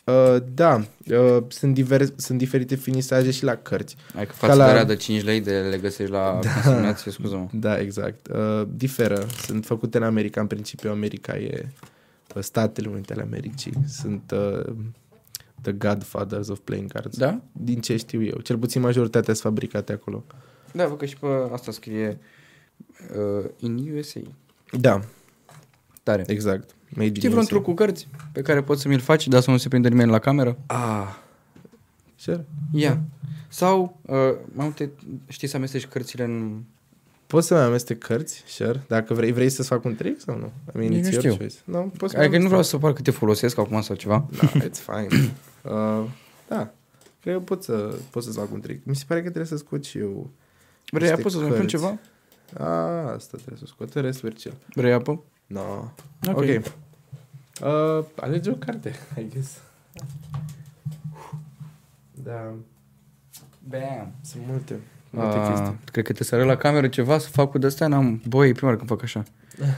Uh, 0.03 0.35
da, 0.53 0.85
uh, 1.07 1.43
sunt, 1.47 1.73
diver, 1.73 2.05
sunt 2.15 2.37
diferite 2.37 2.75
finisaje 2.75 3.31
și 3.31 3.43
la 3.43 3.55
cărți. 3.55 3.95
Adică 4.15 4.31
față 4.33 4.55
la- 4.55 4.63
de 4.65 4.69
alea 4.71 4.83
de 4.83 4.95
5 4.95 5.23
lei 5.23 5.41
de 5.41 5.59
le 5.69 5.77
găsești 5.77 6.11
la 6.11 6.39
da. 6.43 6.49
consignație, 6.53 7.11
scuză-mă. 7.11 7.47
Da, 7.51 7.79
exact. 7.79 8.27
Uh, 8.27 8.67
diferă. 8.75 9.25
Sunt 9.45 9.65
făcute 9.65 9.97
în 9.97 10.03
America. 10.03 10.41
În 10.41 10.47
principiu, 10.47 10.89
America 10.91 11.37
e 11.37 11.65
uh, 12.35 12.41
Statele 12.43 12.87
Unite 12.89 13.13
ale 13.13 13.21
Americii. 13.21 13.73
Sunt 13.87 14.33
uh, 14.33 14.73
the 15.61 15.71
godfathers 15.71 16.47
of 16.47 16.59
playing 16.63 16.91
cards. 16.91 17.17
Da? 17.17 17.41
Din 17.51 17.79
ce 17.81 17.97
știu 17.97 18.23
eu. 18.23 18.39
Cel 18.39 18.57
puțin 18.57 18.81
majoritatea 18.81 19.33
sunt 19.33 19.45
fabricate 19.53 19.91
acolo. 19.91 20.23
Da, 20.73 20.87
văd 20.87 20.97
că 20.97 21.05
și 21.05 21.17
pe 21.17 21.27
asta 21.53 21.71
scrie 21.71 22.07
uh, 22.07 22.15
in 23.59 23.95
USA. 23.97 24.19
Da, 24.79 24.99
Tare. 26.03 26.23
exact. 26.27 26.69
Made 26.89 27.05
in 27.07 27.13
Știi 27.15 27.27
vreun 27.29 27.43
USA. 27.43 27.49
truc 27.49 27.63
cu 27.63 27.73
cărți 27.73 28.07
pe 28.31 28.41
care 28.41 28.61
poți 28.63 28.81
să 28.81 28.87
mi-l 28.87 28.99
faci, 28.99 29.27
dar 29.27 29.41
să 29.41 29.51
nu 29.51 29.57
se 29.57 29.67
prinde 29.67 29.87
nimeni 29.89 30.11
la 30.11 30.19
cameră? 30.19 30.57
Ah. 30.65 31.15
Sure. 32.15 32.45
Ia. 32.71 33.01
Sau, 33.47 33.97
uh, 34.01 34.15
mai 34.53 34.65
multe, 34.65 34.91
știi 35.27 35.47
să 35.47 35.55
amesteci 35.57 35.85
cărțile 35.85 36.23
în... 36.23 36.61
Poți 37.27 37.47
să 37.47 37.53
mai 37.53 37.63
amestec 37.63 37.97
cărți, 37.99 38.43
sure. 38.47 38.81
Dacă 38.87 39.13
vrei, 39.13 39.31
vrei 39.31 39.49
să-ți 39.49 39.67
fac 39.67 39.83
un 39.85 39.95
trick 39.95 40.19
sau 40.21 40.37
nu? 40.37 40.51
I 40.75 40.77
mean, 40.77 40.91
Nici 40.91 40.99
it's 40.99 41.03
nu 41.05 41.09
your 41.11 41.21
știu. 41.23 41.35
choice. 41.35 41.55
No, 41.63 41.79
poți 41.81 42.11
să 42.11 42.17
mai 42.17 42.25
Adică 42.25 42.41
nu 42.41 42.47
amestec. 42.47 42.47
vreau 42.47 42.61
să 42.63 42.77
par 42.77 42.93
că 42.93 43.01
te 43.01 43.11
folosesc 43.11 43.57
acum 43.57 43.81
sau 43.81 43.95
ceva. 43.95 44.25
Da, 44.41 44.47
it's 44.67 44.83
fine. 44.85 45.07
Uh, 45.63 46.03
da. 46.47 46.71
Cred 47.21 47.33
că 47.33 47.39
pot, 47.39 47.63
să, 47.63 47.95
pot 48.09 48.23
să-ți 48.23 48.37
fac 48.37 48.51
un 48.53 48.59
trick. 48.59 48.85
Mi 48.85 48.95
se 48.95 49.03
pare 49.07 49.19
că 49.21 49.25
trebuie 49.25 49.47
să 49.47 49.57
scot 49.57 49.83
și 49.85 49.97
eu 49.97 50.29
Vrei 50.91 51.01
Niște 51.07 51.13
apă 51.21 51.29
să 51.29 51.37
spun 51.37 51.49
cărți. 51.49 51.65
ceva? 51.67 51.97
A, 52.57 52.65
asta 53.11 53.37
trebuie 53.37 53.57
să 53.59 53.65
scot, 53.65 53.93
în 53.93 54.01
restul 54.01 54.31
chill. 54.33 54.53
Vrei 54.73 54.93
apă? 54.93 55.23
No. 55.47 55.59
Ok. 55.61 55.91
Ok. 56.27 56.35
okay. 56.37 56.61
Uh, 57.61 58.05
alege 58.15 58.49
o 58.49 58.53
carte, 58.53 58.93
I 59.19 59.27
guess. 59.33 59.57
Da, 62.23 62.53
Bam. 63.69 64.11
sunt 64.21 64.43
multe, 64.47 64.79
multe 65.09 65.37
Uh, 65.37 65.47
chestii. 65.47 65.77
cred 65.91 66.05
că 66.05 66.13
te 66.13 66.23
să 66.23 66.35
arăt 66.35 66.47
la 66.47 66.55
cameră 66.55 66.87
ceva 66.87 67.17
să 67.17 67.29
fac 67.29 67.49
cu 67.49 67.57
de-astea, 67.57 67.87
n-am... 67.87 68.21
Băi, 68.27 68.49
e 68.49 68.51
prima 68.51 68.67
oară 68.71 68.77
când 68.77 68.89
fac 68.89 69.03
așa. 69.03 69.23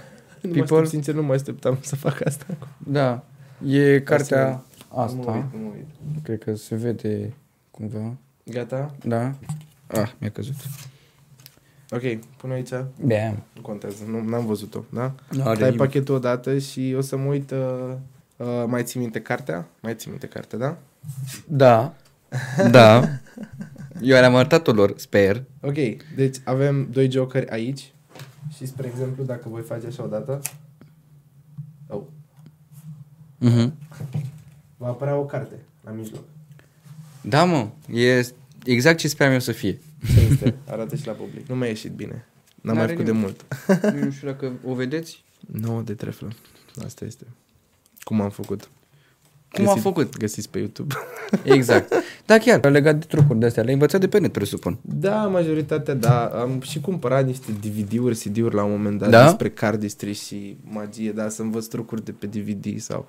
Nu 0.42 0.50
mă 0.50 0.56
people- 0.56 0.76
aștept, 0.76 0.90
sincer, 0.90 1.14
nu 1.14 1.24
mă 1.24 1.34
așteptam 1.34 1.78
să 1.82 1.96
fac 1.96 2.26
asta. 2.26 2.46
Da. 2.78 3.24
E 3.66 4.00
cartea 4.02 4.46
Nu 4.50 4.62
mă 4.96 5.02
asta. 5.02 5.32
uit, 5.32 5.44
nu 5.54 5.60
mă 5.60 5.72
uit. 5.76 6.24
Cred 6.24 6.40
că 6.44 6.56
se 6.56 6.76
vede 6.76 7.34
cumva. 7.72 8.14
Gata? 8.46 8.96
Da. 9.06 9.34
Ah, 9.88 10.12
mi-a 10.18 10.30
căzut. 10.30 10.56
Ok, 11.94 12.02
pun 12.38 12.52
aici. 12.52 12.70
Bam. 13.02 13.44
Nu 13.56 13.62
contează, 13.62 14.04
nu, 14.10 14.24
n-am 14.24 14.46
văzut-o, 14.46 14.84
da? 14.90 15.14
Nu 15.32 15.44
are 15.44 15.60
Dai 15.60 15.70
nimic. 15.70 15.78
pachetul 15.78 16.16
odată 16.16 16.58
și 16.58 16.94
o 16.98 17.02
să 17.02 17.18
mă 17.18 17.26
uit... 17.26 17.52
Uh, 17.52 17.94
uh, 18.38 18.64
mai 18.68 18.84
ții 18.84 19.00
minte 19.00 19.22
cartea? 19.22 19.68
Mai 19.82 19.96
ții 19.96 20.10
minte 20.10 20.28
cartea, 20.28 20.58
da? 20.58 20.78
Da. 21.48 21.94
Da. 22.72 23.02
Eu 24.02 24.20
le-am 24.20 24.36
arătat 24.36 24.76
lor, 24.76 24.94
sper. 24.98 25.44
Ok, 25.62 25.74
deci 26.16 26.38
avem 26.44 26.88
doi 26.92 27.12
jokeri 27.12 27.50
aici 27.50 27.94
și, 28.56 28.66
spre 28.66 28.88
exemplu, 28.88 29.24
dacă 29.24 29.50
voi 29.50 29.62
face 29.62 29.86
așa 29.88 30.04
odată... 30.04 30.40
Oh, 31.88 32.02
Mhm. 33.38 33.74
va 34.78 34.88
apărea 34.88 35.16
o 35.16 35.26
carte 35.26 35.56
la 35.84 35.92
mijloc. 35.92 36.24
Da, 37.22 37.44
mă. 37.44 37.68
E 37.94 38.28
exact 38.66 38.98
ce 38.98 39.08
speram 39.08 39.34
eu 39.34 39.40
să 39.40 39.52
fie. 39.52 39.80
Ce 40.14 40.20
este? 40.32 40.56
Arată 40.70 40.96
și 40.96 41.08
la 41.08 41.14
public. 41.14 41.48
Nu 41.48 41.56
mi-a 41.56 41.68
ieșit 41.68 41.92
bine. 41.92 42.26
N-am 42.62 42.76
mai 42.76 42.86
N-are 42.86 42.92
făcut 42.92 43.06
de 43.06 43.12
nimic. 43.12 43.26
mult. 43.84 44.04
nu 44.04 44.12
știu 44.12 44.28
dacă 44.28 44.52
o 44.66 44.74
vedeți. 44.74 45.24
9 45.40 45.82
de 45.82 45.94
treflă. 45.94 46.28
Asta 46.86 47.06
este. 47.06 47.26
Cum 48.04 48.22
am 48.22 48.30
făcut? 48.30 48.70
Cum 49.52 49.68
am 49.68 49.80
făcut? 49.80 50.18
Găsiți 50.18 50.50
pe 50.50 50.60
YouTube. 50.60 50.96
Exact. 51.44 51.94
Da, 52.26 52.38
chiar. 52.38 52.70
Legat 52.72 53.00
de 53.00 53.06
trucuri 53.06 53.40
de 53.40 53.46
astea. 53.46 53.62
Le-ai 53.64 53.74
învățat 53.74 54.00
de 54.00 54.08
pe 54.08 54.20
net, 54.20 54.32
presupun. 54.32 54.78
Da, 54.82 55.28
majoritatea, 55.28 55.94
da. 55.94 56.26
Am 56.26 56.62
și 56.62 56.80
cumpărat 56.80 57.26
niște 57.26 57.52
DVD-uri, 57.52 58.16
CD-uri 58.16 58.56
la 58.56 58.64
un 58.64 58.72
moment 58.72 59.00
dat 59.00 59.10
Da? 59.10 59.24
despre 59.24 59.50
cardistry 59.50 60.14
și 60.14 60.58
magie, 60.64 61.12
da, 61.12 61.30
să 61.30 61.42
învăț 61.42 61.66
trucuri 61.66 62.04
de 62.06 62.12
pe 62.12 62.26
DVD 62.26 62.80
sau 62.80 63.08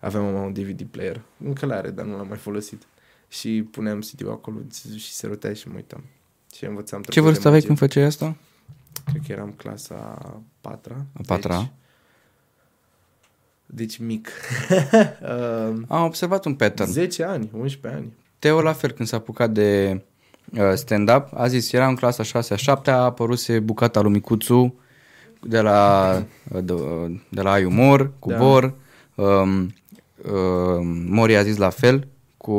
aveam 0.00 0.24
mama 0.24 0.40
un 0.42 0.52
DVD 0.52 0.82
player. 0.82 1.20
Încă 1.44 1.66
l-are, 1.66 1.90
dar 1.90 2.04
nu 2.04 2.16
l-am 2.16 2.28
mai 2.28 2.36
folosit. 2.36 2.82
Și 3.28 3.68
puneam 3.70 3.98
CD-ul 4.00 4.30
acolo 4.30 4.56
și 4.96 5.12
se 5.12 5.26
rotea 5.26 5.52
și 5.52 5.68
mă 5.68 5.74
uitam. 5.76 6.04
Și 6.56 6.64
învățam 6.64 7.00
Ce 7.02 7.10
trucuri 7.10 7.24
vârstă 7.24 7.42
de 7.42 7.48
aveai 7.48 7.66
magie. 7.66 7.66
când 7.66 7.78
făceai 7.78 8.06
asta? 8.06 8.36
Cred 9.04 9.22
că 9.26 9.32
eram 9.32 9.54
clasa 9.56 9.94
a 9.94 10.40
patra. 10.60 11.04
A 11.12 11.20
patra. 11.26 11.56
Deci, 11.56 11.68
deci 13.66 13.98
mic. 13.98 14.28
uh, 14.70 15.82
Am 15.88 16.04
observat 16.04 16.44
un 16.44 16.54
pattern. 16.54 16.90
10 16.90 17.24
ani, 17.24 17.50
11 17.52 18.00
ani. 18.00 18.12
Teo 18.38 18.62
la 18.62 18.72
fel 18.72 18.90
când 18.90 19.08
s-a 19.08 19.16
apucat 19.16 19.50
de 19.50 20.00
uh, 20.52 20.72
stand-up, 20.74 21.28
a 21.34 21.46
zis, 21.46 21.72
era 21.72 21.88
în 21.88 21.94
clasa 21.94 22.22
6 22.22 22.52
a 22.52 22.56
7 22.56 22.90
a 22.90 22.94
apăruse 22.96 23.60
bucata 23.60 24.00
lui 24.00 24.12
Micuțu 24.12 24.74
de 25.40 25.60
la, 25.60 26.12
uh, 26.52 26.62
de, 26.64 26.72
uh, 26.72 27.20
de 27.28 27.40
la 27.40 27.52
Ai 27.52 27.64
Umor, 27.64 28.12
cu 28.18 28.30
Da. 28.30 28.38
Bor. 28.38 28.74
Um, 29.14 29.62
uh, 29.62 30.80
Mori 31.08 31.36
a 31.36 31.42
zis 31.42 31.56
la 31.56 31.70
fel 31.70 32.08
cu 32.36 32.52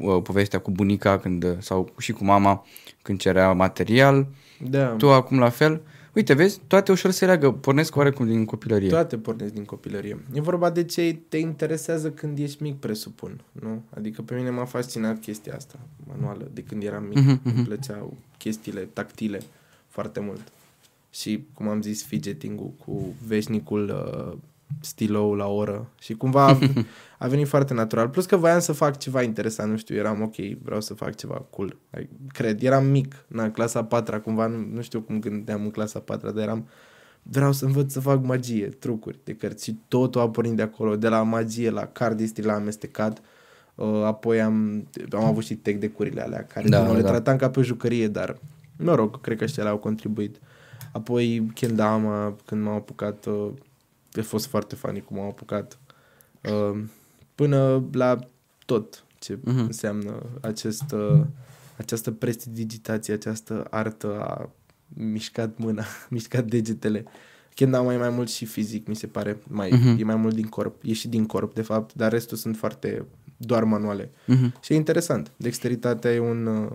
uh, 0.00 0.22
povestea 0.22 0.58
cu 0.58 0.70
bunica 0.70 1.18
când, 1.18 1.62
sau 1.62 1.92
și 1.98 2.12
cu 2.12 2.24
mama 2.24 2.64
când 3.10 3.22
cerea 3.22 3.52
material. 3.52 4.26
Da. 4.70 4.86
Tu 4.86 5.10
acum 5.10 5.38
la 5.38 5.48
fel. 5.48 5.80
Uite, 6.14 6.34
vezi, 6.34 6.60
toate 6.66 6.92
ușor 6.92 7.10
se 7.10 7.26
leagă, 7.26 7.50
pornesc 7.52 7.96
oarecum 7.96 8.26
din 8.26 8.44
copilărie. 8.44 8.88
Toate 8.88 9.18
pornesc 9.18 9.52
din 9.52 9.64
copilărie. 9.64 10.18
E 10.32 10.40
vorba 10.40 10.70
de 10.70 10.84
ce 10.84 11.18
te 11.28 11.36
interesează 11.36 12.10
când 12.10 12.38
ești 12.38 12.62
mic, 12.62 12.76
presupun. 12.76 13.40
Nu? 13.52 13.82
Adică 13.96 14.22
pe 14.22 14.34
mine 14.34 14.50
m-a 14.50 14.64
fascinat 14.64 15.20
chestia 15.20 15.54
asta 15.56 15.78
manuală. 16.08 16.50
De 16.52 16.62
când 16.62 16.82
eram 16.82 17.04
mic, 17.04 17.18
Mhm, 17.18 17.40
îmi 17.44 17.64
plăceau 17.64 18.16
chestiile 18.38 18.80
tactile 18.92 19.40
foarte 19.88 20.20
mult. 20.20 20.40
Și, 21.10 21.44
cum 21.54 21.68
am 21.68 21.82
zis, 21.82 22.04
fidgeting-ul 22.04 22.72
cu 22.84 23.14
veșnicul 23.26 23.88
uh, 23.88 24.38
stilou 24.80 25.34
la 25.34 25.46
oră. 25.46 25.90
Și 25.98 26.14
cumva 26.14 26.46
a, 26.46 26.58
a 27.24 27.26
venit 27.26 27.46
foarte 27.48 27.74
natural. 27.74 28.08
Plus 28.08 28.26
că 28.26 28.36
voiam 28.36 28.60
să 28.60 28.72
fac 28.72 28.98
ceva 28.98 29.22
interesant, 29.22 29.70
nu 29.70 29.76
știu, 29.76 29.96
eram 29.96 30.22
ok, 30.22 30.34
vreau 30.62 30.80
să 30.80 30.94
fac 30.94 31.14
ceva 31.14 31.34
cool. 31.50 31.76
Ai- 31.90 32.08
Cred, 32.32 32.62
eram 32.62 32.86
mic, 32.86 33.24
na, 33.26 33.50
clasa 33.50 33.78
a 33.78 33.84
patra, 33.84 34.20
cumva, 34.20 34.46
nu, 34.46 34.66
nu 34.72 34.80
știu 34.82 35.00
cum 35.00 35.20
gândeam 35.20 35.62
în 35.62 35.70
clasa 35.70 35.98
a 35.98 36.02
patra, 36.02 36.30
dar 36.30 36.42
eram 36.42 36.68
vreau 37.22 37.52
să 37.52 37.64
învăț 37.64 37.92
să 37.92 38.00
fac 38.00 38.24
magie, 38.24 38.66
trucuri 38.66 39.18
de 39.24 39.34
cărți 39.34 39.64
și 39.64 39.78
totul 39.88 40.20
a 40.20 40.28
pornit 40.30 40.56
de 40.56 40.62
acolo, 40.62 40.96
de 40.96 41.08
la 41.08 41.22
magie 41.22 41.70
la 41.70 41.86
cardistri 41.86 42.44
la 42.44 42.52
amestecat, 42.54 43.20
uh, 43.74 44.02
apoi 44.04 44.40
am, 44.40 44.88
am 45.12 45.24
avut 45.24 45.44
și 45.44 45.54
tech 45.54 45.78
decurile 45.78 46.20
alea 46.22 46.44
care 46.44 46.68
Da, 46.68 46.80
da, 46.80 46.86
nu 46.86 46.94
le 46.94 47.00
da. 47.02 47.08
tratam 47.08 47.36
ca 47.36 47.50
pe 47.50 47.58
o 47.58 47.62
jucărie, 47.62 48.08
dar 48.08 48.38
mă 48.76 48.94
rog, 48.94 49.20
cred 49.20 49.36
că 49.38 49.44
ăștia 49.44 49.62
le-au 49.62 49.76
contribuit. 49.78 50.36
Apoi 50.92 51.50
Kendama, 51.54 52.36
când 52.44 52.62
m-am 52.62 52.74
apucat, 52.74 53.26
uh, 53.26 53.48
a 54.18 54.22
fost 54.22 54.46
foarte 54.46 54.74
funny 54.74 55.00
cum 55.00 55.16
m-am 55.16 55.26
apucat, 55.26 55.78
uh, 56.42 56.82
până 57.34 57.84
la 57.92 58.18
tot 58.66 59.04
ce 59.18 59.38
Mhm. 59.44 59.54
uh-huh. 59.54 59.66
înseamnă 59.66 60.22
acest, 60.40 60.92
uh, 60.92 61.20
această 61.76 62.10
prestidigitație, 62.10 63.14
această 63.14 63.66
artă 63.70 64.20
a 64.20 64.50
mișcat 64.88 65.58
mâna, 65.58 65.84
mișcat 66.10 66.44
degetele. 66.44 67.04
Kendama 67.54 67.92
e 67.92 67.96
mai 67.96 68.10
mult 68.10 68.28
și 68.30 68.44
fizic, 68.44 68.86
mi 68.86 68.94
se 68.96 69.06
pare, 69.06 69.38
mai, 69.48 69.70
Mhm. 69.70 69.96
uh-huh. 69.96 70.00
e 70.00 70.04
mai 70.04 70.16
mult 70.16 70.34
din 70.34 70.46
corp, 70.46 70.82
e 70.82 70.92
și 70.92 71.08
din 71.08 71.26
corp, 71.26 71.54
de 71.54 71.62
fapt, 71.62 71.94
dar 71.94 72.10
restul 72.12 72.36
sunt 72.36 72.56
foarte 72.56 73.06
doar 73.36 73.64
manuale. 73.64 74.10
Mhm. 74.26 74.54
Și 74.62 74.72
e 74.72 74.76
interesant. 74.76 75.32
Dexteritatea 75.36 76.12
e 76.12 76.18
un, 76.18 76.46
uh, 76.46 76.72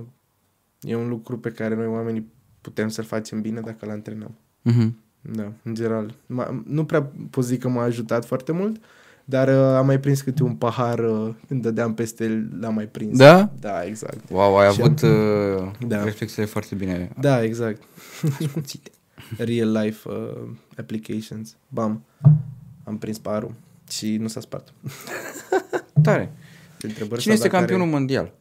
e 0.82 0.96
un 0.96 1.08
lucru 1.10 1.40
pe 1.40 1.52
care 1.52 1.76
noi 1.76 1.88
oamenii 1.88 2.32
putem 2.62 2.88
să-l 2.90 3.04
facem 3.04 3.42
bine 3.42 3.62
dacă 3.62 3.86
îl 3.86 3.92
antrenăm. 3.92 4.36
Mhm. 4.62 4.98
Da, 5.32 5.52
în 5.64 5.74
general. 5.76 6.14
M- 6.14 6.64
nu 6.66 6.86
prea 6.86 7.10
pot 7.30 7.44
zic 7.44 7.60
că 7.62 7.68
m-a 7.68 7.84
ajutat 7.84 8.26
foarte 8.26 8.52
mult, 8.52 8.82
dar 9.26 9.48
uh, 9.48 9.76
am 9.78 9.86
mai 9.86 10.00
prins 10.00 10.22
câte 10.22 10.44
un 10.44 10.56
pahar 10.56 11.00
uh, 11.00 11.34
când 11.48 11.62
dădeam 11.62 11.94
peste 11.94 12.24
el, 12.24 12.48
l-am 12.60 12.74
mai 12.74 12.86
prins. 12.86 13.18
Da? 13.18 13.50
Da, 13.60 13.84
exact. 13.86 14.30
Wow, 14.30 14.58
ai 14.58 14.74
Și 14.74 14.82
avut 14.82 15.02
uh, 15.02 15.72
Da. 15.88 16.04
reflexele 16.04 16.46
foarte 16.46 16.76
bine. 16.76 17.10
Da, 17.20 17.44
exact. 17.44 17.82
Real 19.38 19.72
life 19.72 20.10
uh, 20.10 20.48
applications. 20.78 21.56
Bam. 21.68 22.04
Am 22.84 22.98
prins 22.98 23.18
paharul 23.18 23.54
și 23.90 24.18
nu 24.18 24.28
s-a 24.28 24.40
spart. 24.40 24.74
Tare. 26.04 26.32
Întrebări 26.82 27.22
Cine 27.22 27.36
sau 27.36 27.44
este 27.44 27.48
dacă 27.48 27.56
campionul 27.58 27.82
are- 27.88 27.92
mondial? 27.98 28.32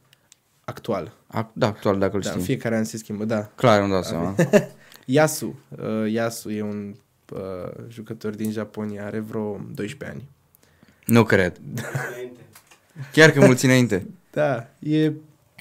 Actual. 0.64 1.12
Ac- 1.28 1.52
Da, 1.52 1.66
actual, 1.66 1.98
dacă 1.98 2.14
îl 2.14 2.20
Da, 2.20 2.26
știm. 2.28 2.40
în 2.40 2.46
fiecare 2.46 2.76
an 2.76 2.84
se 2.84 2.96
schimbă, 2.96 3.24
da. 3.24 3.50
Clar, 3.54 3.80
îmi 3.82 3.90
dau 3.90 4.02
seama. 4.02 4.34
Yasu. 5.04 5.58
Uh, 5.68 6.12
Yasu 6.12 6.50
e 6.50 6.62
un 6.62 6.94
uh, 7.32 7.72
jucător 7.88 8.34
din 8.34 8.50
Japonia, 8.50 9.04
are 9.06 9.18
vreo 9.18 9.60
12 9.74 10.18
ani. 10.18 10.28
Nu 11.06 11.24
cred. 11.24 11.60
Chiar 13.12 13.30
că 13.30 13.44
mulți 13.44 13.64
înainte. 13.64 14.06
Da, 14.34 14.68
e, 14.78 15.12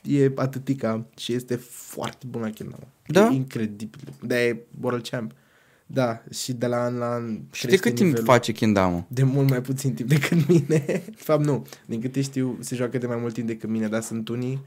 e 0.03 0.31
atâtica 0.35 1.05
și 1.17 1.33
este 1.33 1.55
foarte 1.69 2.25
bun 2.29 2.41
la 2.41 2.49
kendama. 2.49 2.87
Da? 3.07 3.27
E 3.27 3.33
incredibil. 3.33 4.13
Da, 4.21 4.41
e 4.41 4.57
World 4.81 5.07
Champ. 5.07 5.31
Da, 5.85 6.23
și 6.31 6.53
de 6.53 6.67
la 6.67 6.83
an 6.83 6.97
la 6.97 7.05
an 7.13 7.39
Și 7.51 7.61
de 7.61 7.67
crește 7.67 7.87
cât 7.87 7.95
timp 7.95 8.07
nivelul. 8.07 8.25
face 8.25 8.51
kendama? 8.51 9.05
De 9.07 9.23
mult 9.23 9.49
mai 9.49 9.61
puțin 9.61 9.93
timp 9.93 10.09
decât 10.09 10.47
mine. 10.47 10.83
De 11.05 11.13
fapt, 11.15 11.43
nu. 11.45 11.65
Din 11.85 12.01
câte 12.01 12.21
știu, 12.21 12.57
se 12.59 12.75
joacă 12.75 12.97
de 12.97 13.07
mai 13.07 13.17
mult 13.17 13.33
timp 13.33 13.47
decât 13.47 13.69
mine, 13.69 13.87
dar 13.87 14.01
sunt 14.01 14.29
unii 14.29 14.61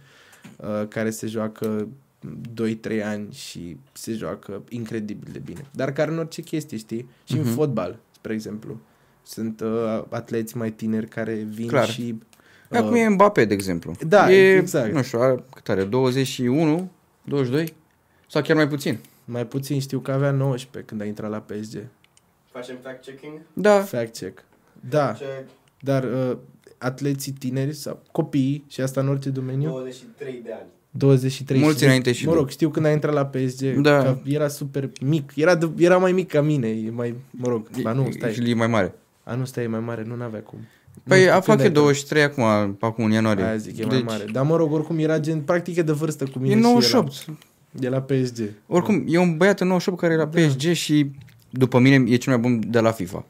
uh, 0.57 0.89
care 0.89 1.11
se 1.11 1.27
joacă 1.27 1.89
2-3 2.21 3.03
ani 3.05 3.33
și 3.33 3.77
se 3.93 4.13
joacă 4.13 4.63
incredibil 4.69 5.29
de 5.33 5.39
bine. 5.39 5.67
Dar 5.71 5.93
care 5.93 6.11
în 6.11 6.19
orice 6.19 6.43
chestie, 6.43 6.77
știi? 6.79 7.09
Și 7.25 7.35
uh-huh. 7.35 7.39
în 7.39 7.45
Mhm. 7.45 7.55
fotbal, 7.55 7.99
spre 8.15 8.33
exemplu. 8.33 8.81
Sunt 9.23 9.61
uh, 9.61 10.03
atleți 10.09 10.57
mai 10.57 10.71
tineri 10.73 11.07
care 11.09 11.35
vin 11.35 11.69
Clar. 11.69 11.89
și... 11.89 12.19
Da, 12.69 12.83
cum 12.83 12.95
e 12.95 13.09
Mbappé, 13.09 13.45
de 13.45 13.55
exemplu. 13.55 13.95
Da, 14.07 14.33
e, 14.33 14.57
exact. 14.57 14.93
Nu 14.93 15.03
știu, 15.03 15.21
are, 15.21 15.45
cât 15.55 15.69
are? 15.69 15.85
21? 15.85 16.91
22? 17.25 17.75
Sau 18.29 18.43
chiar 18.43 18.57
mai 18.57 18.69
puțin? 18.69 18.99
Mai 19.25 19.47
puțin 19.47 19.81
știu 19.81 19.99
că 19.99 20.13
avea 20.13 20.31
19 20.31 20.91
când 20.91 21.01
a 21.01 21.05
intrat 21.05 21.31
la 21.31 21.41
PSG. 21.41 21.79
Facem 22.53 22.77
fact-checking? 22.77 23.41
Da. 23.53 23.81
Fact 23.81 24.17
check. 24.19 24.45
Da, 24.89 25.13
Check. 25.13 25.49
dar 25.81 26.05
uh, 26.05 26.37
atleții 26.79 27.33
tineri 27.33 27.73
sau 27.73 28.03
copiii, 28.13 28.65
și 28.69 28.81
asta 28.81 29.01
în 29.01 29.09
orice 29.09 29.29
domeniu, 29.31 29.69
23 29.69 30.41
de 30.45 30.53
ani. 30.53 30.69
23 30.97 31.61
Mulți 31.61 31.79
și- 31.79 31.85
înainte 31.85 32.13
și 32.13 32.25
Mă 32.25 32.29
după. 32.31 32.41
rog, 32.43 32.51
știu 32.51 32.69
când 32.69 32.87
a 32.87 32.91
intrat 32.91 33.15
la 33.15 33.27
PSG, 33.27 33.81
Da. 33.81 34.03
că 34.03 34.19
era 34.25 34.49
super 34.49 34.91
mic. 35.01 35.33
Era, 35.35 35.55
de, 35.55 35.71
era 35.77 35.97
mai 35.97 36.13
mic 36.13 36.29
ca 36.29 36.41
mine, 36.41 36.69
e 36.69 36.91
mai, 36.91 37.15
mă 37.31 37.49
rog, 37.49 37.69
ba 37.83 37.93
nu, 37.93 38.05
Și 38.05 38.13
stai. 38.13 38.49
e 38.51 38.55
mai 38.55 38.67
mare. 38.67 38.95
A, 39.25 39.35
nu, 39.35 39.45
stai, 39.45 39.65
e 39.65 39.67
mai 39.67 39.81
mare, 39.81 40.05
nu 40.07 40.17
n-avea 40.17 40.41
cum. 40.41 40.59
Nu 40.95 41.03
Păi 41.09 41.19
știu 41.19 41.31
a 41.31 41.33
când 41.33 41.45
fac 41.45 41.59
a 41.59 41.61
eu 41.61 41.67
intrat. 41.67 41.83
23 41.83 42.23
acum, 42.23 42.43
acum 42.81 43.05
în 43.05 43.11
ianuarie. 43.11 43.45
Aia 43.45 43.57
zic, 43.57 43.79
e 43.79 43.85
mai 43.85 44.03
mare. 44.07 44.25
Dar 44.33 44.45
mă 44.45 44.57
rog, 44.57 44.73
oricum 44.73 44.99
era 44.99 45.19
gen, 45.19 45.41
practic 45.41 45.77
e 45.77 45.83
de 45.83 45.93
vârstă 45.93 46.25
cu 46.25 46.39
mine 46.39 46.53
E 46.53 46.57
și 46.57 46.63
98. 46.63 47.13
era, 47.29 47.37
e 47.81 47.89
la 47.89 48.01
PSG. 48.01 48.41
Oricum, 48.67 49.05
e 49.09 49.19
un 49.19 49.37
băiat 49.37 49.61
în 49.61 49.67
98 49.67 50.01
care 50.01 50.13
e 50.15 50.17
la 50.17 50.25
Da. 50.25 50.41
PSG 50.41 50.73
și 50.73 51.11
după 51.51 51.79
mine 51.79 52.11
e 52.11 52.17
cel 52.17 52.33
mai 52.33 52.43
bun 52.43 52.61
de 52.71 52.81
la 52.81 52.91
FIFA. 52.91 53.25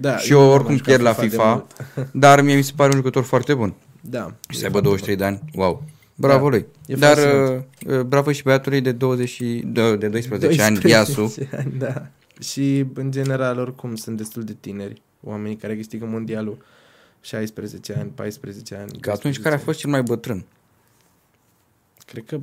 Da, 0.00 0.16
și 0.16 0.32
eu 0.32 0.40
nu 0.40 0.46
oricum 0.50 0.64
m-am 0.66 0.76
jucat 0.76 0.86
pierd 0.86 1.02
la 1.02 1.12
de 1.12 1.28
FIFA, 1.28 1.52
mult. 1.94 2.10
dar 2.12 2.40
mie 2.42 2.54
mi 2.56 2.62
se 2.62 2.72
pare 2.76 2.90
un 2.90 2.96
jucător 2.96 3.22
foarte 3.22 3.54
bun. 3.54 3.74
Da. 4.00 4.34
Și 4.48 4.56
e 4.56 4.58
să 4.58 4.64
aibă 4.64 4.80
foarte 4.80 4.86
23 4.88 5.16
de 5.16 5.24
ani, 5.24 5.40
wow. 5.54 5.82
Bravo 6.20 6.42
Da. 6.44 6.48
lui. 6.56 6.66
E 6.86 6.94
Dar 6.94 7.16
fascinant. 7.16 7.66
uh, 7.86 7.94
uh, 7.96 8.00
bravo 8.00 8.32
și 8.32 8.42
băiatului 8.42 8.80
de 8.80 8.92
20 8.92 9.28
și- 9.28 9.62
de, 9.66 9.96
de 9.96 10.08
12 10.08 10.62
ani, 10.62 10.78
12 10.80 10.88
Iasu. 10.88 11.34
ani, 11.58 11.72
da. 11.78 12.06
Și, 12.40 12.86
în 12.94 13.10
general, 13.10 13.58
oricum, 13.58 13.96
sunt 13.96 14.16
destul 14.16 14.42
de 14.44 14.56
tineri. 14.60 15.02
Oamenii 15.22 15.56
care 15.56 15.76
câștigă 15.76 16.04
mondialul 16.04 16.64
16 17.20 17.92
ani, 17.98 18.10
14 18.14 18.74
ani. 18.74 18.98
Că 19.00 19.10
atunci 19.10 19.38
12 19.38 19.42
care 19.42 19.54
a 19.54 19.56
ani. 19.56 19.64
fost 19.66 19.78
cel 19.78 19.90
mai 19.90 20.02
bătrân? 20.02 20.44
Cred 22.06 22.24
că... 22.24 22.40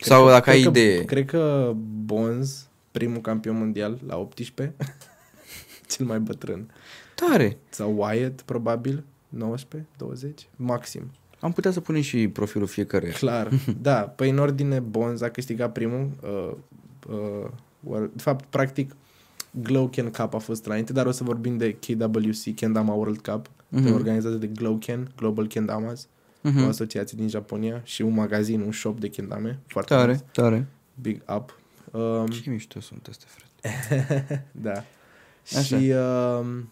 Sau 0.00 0.20
cred 0.22 0.32
dacă 0.32 0.44
că, 0.44 0.50
ai 0.50 0.60
cred 0.60 0.76
idee. 0.76 0.98
Că, 0.98 1.04
cred 1.04 1.26
că 1.26 1.72
Bonz, 2.04 2.66
primul 2.90 3.20
campion 3.20 3.58
mondial, 3.58 3.98
la 4.06 4.16
18, 4.16 4.74
cel 5.96 6.06
mai 6.06 6.18
bătrân. 6.20 6.70
Tare. 7.14 7.58
Sau 7.68 7.94
Wyatt, 7.98 8.40
probabil, 8.40 9.04
19, 9.28 9.88
20, 9.96 10.48
maxim. 10.56 11.10
Am 11.42 11.52
putea 11.52 11.70
să 11.70 11.80
punem 11.80 12.00
și 12.00 12.28
profilul 12.28 12.66
fiecăruia. 12.66 13.12
Clar, 13.12 13.48
da. 13.82 13.94
Păi 14.00 14.30
în 14.30 14.38
ordine, 14.38 14.80
Bonz 14.80 15.20
a 15.20 15.28
câștigat 15.28 15.72
primul. 15.72 16.10
Uh, 16.22 16.52
uh, 17.14 17.48
or- 17.90 18.10
de 18.14 18.22
fapt, 18.22 18.44
practic, 18.44 18.94
Glowken 19.50 20.10
Cup 20.10 20.34
a 20.34 20.38
fost 20.38 20.66
înainte, 20.66 20.92
dar 20.92 21.06
o 21.06 21.10
să 21.10 21.24
vorbim 21.24 21.56
de 21.56 21.72
KWC, 21.72 22.54
Kendama 22.54 22.92
World 22.94 23.18
Cup, 23.20 23.50
Mhm. 23.68 23.86
mm-hmm. 23.86 23.94
organizată 23.94 24.34
de 24.34 24.46
Glowken, 24.46 25.12
Global 25.16 25.46
Kendamas, 25.46 26.06
mm-hmm. 26.06 26.44
o 26.44 26.48
Mhm. 26.48 26.68
asociație 26.68 27.18
din 27.18 27.28
Japonia 27.28 27.80
și 27.84 28.02
un 28.02 28.14
magazin, 28.14 28.60
un 28.60 28.72
shop 28.72 29.00
de 29.00 29.08
kendame. 29.08 29.58
Foarte 29.66 29.94
Tare, 29.94 30.12
nice. 30.12 30.24
tare. 30.32 30.66
Big 31.02 31.22
up. 31.36 31.58
Um, 31.90 32.26
Ce 32.26 32.50
mișto 32.50 32.80
sunt 32.80 33.06
astea, 33.10 33.28
frate. 33.30 34.46
da. 34.68 34.84
Așa. 35.56 35.60
Și 35.60 35.74
um, 35.74 36.68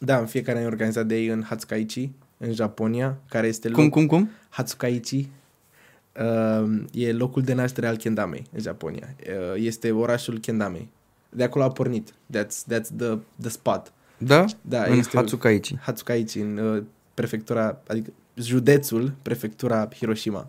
da, 0.00 0.18
în 0.18 0.26
fiecare 0.26 0.58
an 0.58 0.64
e 0.64 0.66
organizat 0.66 1.06
de 1.06 1.16
ei 1.16 1.26
în 1.26 1.42
Hatsukaichi, 1.42 2.10
în 2.38 2.52
Japonia, 2.52 3.18
care 3.28 3.46
este 3.46 3.70
Cum, 3.70 3.84
loc- 3.86 3.90
cum, 3.90 4.06
cum? 4.06 4.30
Hatsukaichi 4.48 5.28
uh, 6.20 6.82
e 6.92 7.12
locul 7.12 7.42
de 7.42 7.52
naștere 7.52 7.86
al 7.86 7.96
Kendamei 7.96 8.44
în 8.52 8.60
Japonia. 8.60 9.08
Uh, 9.20 9.62
este 9.62 9.90
orașul 9.92 10.38
Kendamei. 10.38 10.88
De 11.28 11.42
acolo 11.44 11.64
a 11.64 11.70
pornit. 11.70 12.10
That's, 12.12 12.62
that's 12.74 12.88
the, 12.96 13.16
the 13.40 13.48
spot. 13.48 13.92
Da? 14.18 14.44
Da, 14.60 14.84
în 14.84 14.98
este 14.98 15.16
Hatsukaichi. 15.16 15.76
Hatsukaichi, 15.80 16.38
în 16.38 16.56
uh, 16.58 16.82
prefectura, 17.14 17.78
adică 17.86 18.10
județul, 18.34 19.12
prefectura 19.22 19.88
Hiroshima. 19.96 20.48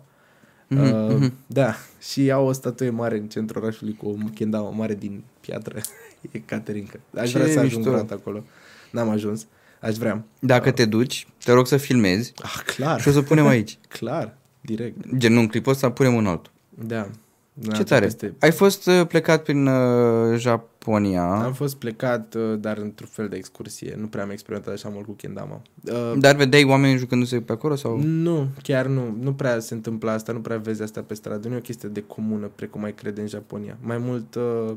Mhm, 0.68 0.80
Uh, 0.82 1.14
mhm. 1.14 1.32
Da, 1.46 1.74
și 2.00 2.30
au 2.30 2.46
o 2.46 2.52
statuie 2.52 2.90
mare 2.90 3.16
în 3.18 3.28
centrul 3.28 3.62
orașului 3.62 3.94
cu 3.94 4.06
o 4.08 4.14
kendama 4.34 4.70
mare 4.70 4.94
din 4.94 5.22
piatră. 5.40 5.80
e 6.32 6.38
Caterinca. 6.38 6.98
Aș 7.16 7.30
Ce 7.30 7.38
vrea 7.38 7.52
să 7.52 7.58
ajung 7.58 7.74
mișto. 7.74 7.90
vreodată 7.90 8.14
acolo. 8.14 8.44
N-am 8.92 9.08
ajuns. 9.08 9.46
Aș 9.80 9.96
vrea. 9.96 10.24
Dacă 10.40 10.70
te 10.70 10.84
duci, 10.84 11.26
te 11.44 11.52
rog 11.52 11.66
să 11.66 11.76
filmezi 11.76 12.32
Ah, 12.42 12.60
clar. 12.76 13.00
și 13.00 13.08
o 13.08 13.10
să 13.10 13.22
punem 13.22 13.46
aici. 13.46 13.78
Clar. 13.98 14.36
direct. 14.60 14.96
Gen, 15.16 15.32
nu 15.32 15.40
în 15.40 15.46
clipul 15.48 15.72
ăsta, 15.72 15.90
punem 15.90 16.14
un 16.14 16.26
altul. 16.26 16.52
Da. 16.68 17.08
Da, 17.52 17.72
Ce 17.76 17.82
tare. 17.84 18.04
peste- 18.04 18.34
Ai 18.40 18.50
fost 18.52 18.86
uh, 18.86 19.06
plecat 19.06 19.42
prin 19.42 19.66
uh, 19.66 20.38
Japonia, 20.38 21.24
Am 21.42 21.52
fost 21.52 21.76
plecat, 21.76 22.34
uh, 22.34 22.58
dar 22.58 22.78
într-un 22.78 23.08
fel 23.12 23.28
de 23.28 23.36
excursie. 23.36 23.94
Nu 23.98 24.06
prea 24.06 24.22
am 24.22 24.30
experimentat 24.30 24.74
așa 24.74 24.88
mult 24.88 25.04
cu 25.06 25.12
kendama. 25.12 25.62
Uh, 25.84 26.12
dar 26.18 26.36
vedeai 26.36 26.64
oameni 26.64 26.98
jucându-se 26.98 27.40
pe 27.40 27.52
acolo 27.52 27.74
sau? 27.74 28.00
Nu, 28.02 28.48
chiar 28.62 28.86
nu. 28.86 29.16
Nu 29.20 29.32
prea 29.34 29.58
se 29.58 29.74
întâmplă 29.74 30.10
asta, 30.10 30.32
nu 30.32 30.40
prea 30.40 30.56
vezi 30.58 30.82
asta 30.82 31.00
pe 31.02 31.14
stradă. 31.14 31.48
Nu 31.48 31.54
e 31.54 31.58
o 31.58 31.60
chestie 31.60 31.88
de 31.88 32.02
comună, 32.06 32.50
precum 32.56 32.80
mai 32.80 32.94
crede 32.94 33.20
în 33.20 33.26
Japonia. 33.28 33.76
Mai 33.80 33.98
mult 33.98 34.34
uh, 34.34 34.74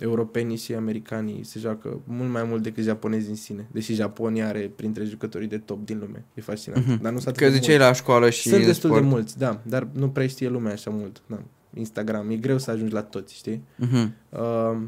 europenii 0.00 0.56
și 0.56 0.74
americanii 0.74 1.44
se 1.44 1.58
joacă 1.58 2.00
mult 2.04 2.30
mai 2.30 2.44
mult 2.44 2.62
decât 2.62 2.84
japonezii 2.84 3.30
în 3.30 3.36
sine. 3.36 3.68
Deși 3.72 3.94
Japonia 3.94 4.46
are 4.48 4.72
printre 4.76 5.04
jucătorii 5.04 5.48
de 5.48 5.58
top 5.58 5.84
din 5.84 5.98
lume. 5.98 6.24
E 6.34 6.40
fascinant. 6.40 6.86
Mhm. 6.86 7.02
Dar 7.02 7.12
nu 7.12 7.18
s-a 7.18 7.32
Că 7.32 7.48
ziceai 7.48 7.78
la 7.78 7.92
școală 7.92 8.30
și 8.30 8.48
Sunt 8.48 8.60
în 8.60 8.66
destul 8.66 8.90
sport. 8.90 9.02
de 9.04 9.08
mulți, 9.08 9.38
da. 9.38 9.60
Dar 9.62 9.88
nu 9.92 10.08
prea 10.08 10.26
știe 10.26 10.48
lumea 10.48 10.72
așa 10.72 10.90
mult. 10.90 11.22
Da. 11.26 11.42
Instagram. 11.74 12.30
E 12.30 12.36
greu 12.36 12.58
să 12.58 12.70
ajungi 12.70 12.92
la 12.92 13.02
toți, 13.02 13.34
știi? 13.34 13.62
Mhm. 13.76 14.14
Uh, 14.28 14.82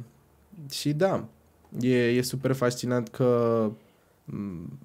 și 0.71 0.93
da, 0.93 1.29
e, 1.81 1.97
e 1.97 2.23
super 2.23 2.53
fascinant 2.53 3.09
că 3.09 3.71
m, 4.25 4.79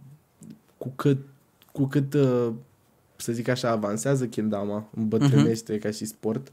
cu 0.77 0.93
cât, 0.95 1.17
cu 1.71 1.85
cât 1.85 2.13
uh, 2.13 2.49
să 3.15 3.31
zic 3.31 3.47
așa, 3.47 3.69
avansează 3.69 4.27
kendama, 4.27 4.89
îmbătrânește 4.95 5.77
uh-huh. 5.77 5.81
ca 5.81 5.91
și 5.91 6.05
sport, 6.05 6.51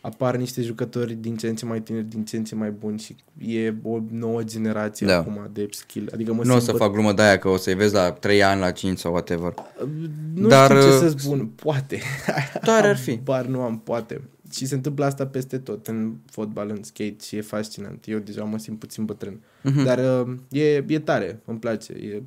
apar 0.00 0.36
niște 0.36 0.62
jucători 0.62 1.12
din 1.14 1.36
ce 1.36 1.48
în 1.48 1.54
ce 1.54 1.64
mai 1.66 1.80
tineri, 1.80 2.04
din 2.04 2.24
ce 2.24 2.36
în 2.36 2.44
ce 2.44 2.54
mai 2.54 2.70
buni 2.70 2.98
și 2.98 3.16
e 3.38 3.74
o 3.82 3.98
nouă 4.10 4.42
generație 4.42 5.06
Da. 5.06 5.16
acum 5.18 5.50
de 5.52 5.68
skill. 5.70 6.10
Adică 6.14 6.32
mă 6.32 6.42
Nu 6.44 6.50
o 6.50 6.52
simt 6.54 6.64
să 6.66 6.72
băt- 6.72 6.78
fac 6.78 6.92
glumă 6.92 7.12
de 7.12 7.22
aia 7.22 7.38
că 7.38 7.48
o 7.48 7.56
să-i 7.56 7.74
vezi 7.74 7.94
la 7.94 8.12
3 8.12 8.42
ani, 8.42 8.60
la 8.60 8.70
5 8.70 8.98
sau 8.98 9.12
whatever. 9.12 9.54
Nu 10.34 10.48
Dar, 10.48 10.68
Dar, 10.68 10.78
știu 10.82 10.90
ce 10.98 11.04
uh, 11.04 11.10
să 11.10 11.18
spun, 11.18 11.46
poate. 11.46 11.98
Tare 12.64 12.86
ar 12.88 12.96
fi. 12.96 13.16
Bar 13.16 13.46
nu 13.46 13.60
am, 13.60 13.78
poate. 13.78 14.20
Și 14.52 14.66
se 14.66 14.74
întâmplă 14.74 15.04
asta 15.04 15.26
peste 15.26 15.58
tot, 15.58 15.86
în 15.86 16.12
fotbal, 16.30 16.68
în 16.68 16.82
skate 16.82 17.16
și 17.22 17.36
e 17.36 17.40
fascinant. 17.40 18.04
Eu 18.08 18.18
deja 18.18 18.44
mă 18.44 18.58
simt 18.58 18.78
puțin 18.78 19.04
bătrân. 19.04 19.40
Mhm. 19.62 19.84
Dar 19.84 20.26
uh, 20.28 20.34
e, 20.48 20.84
e 20.86 20.98
tare, 20.98 21.40
îmi 21.44 21.58
place. 21.58 21.92
E, 21.92 22.22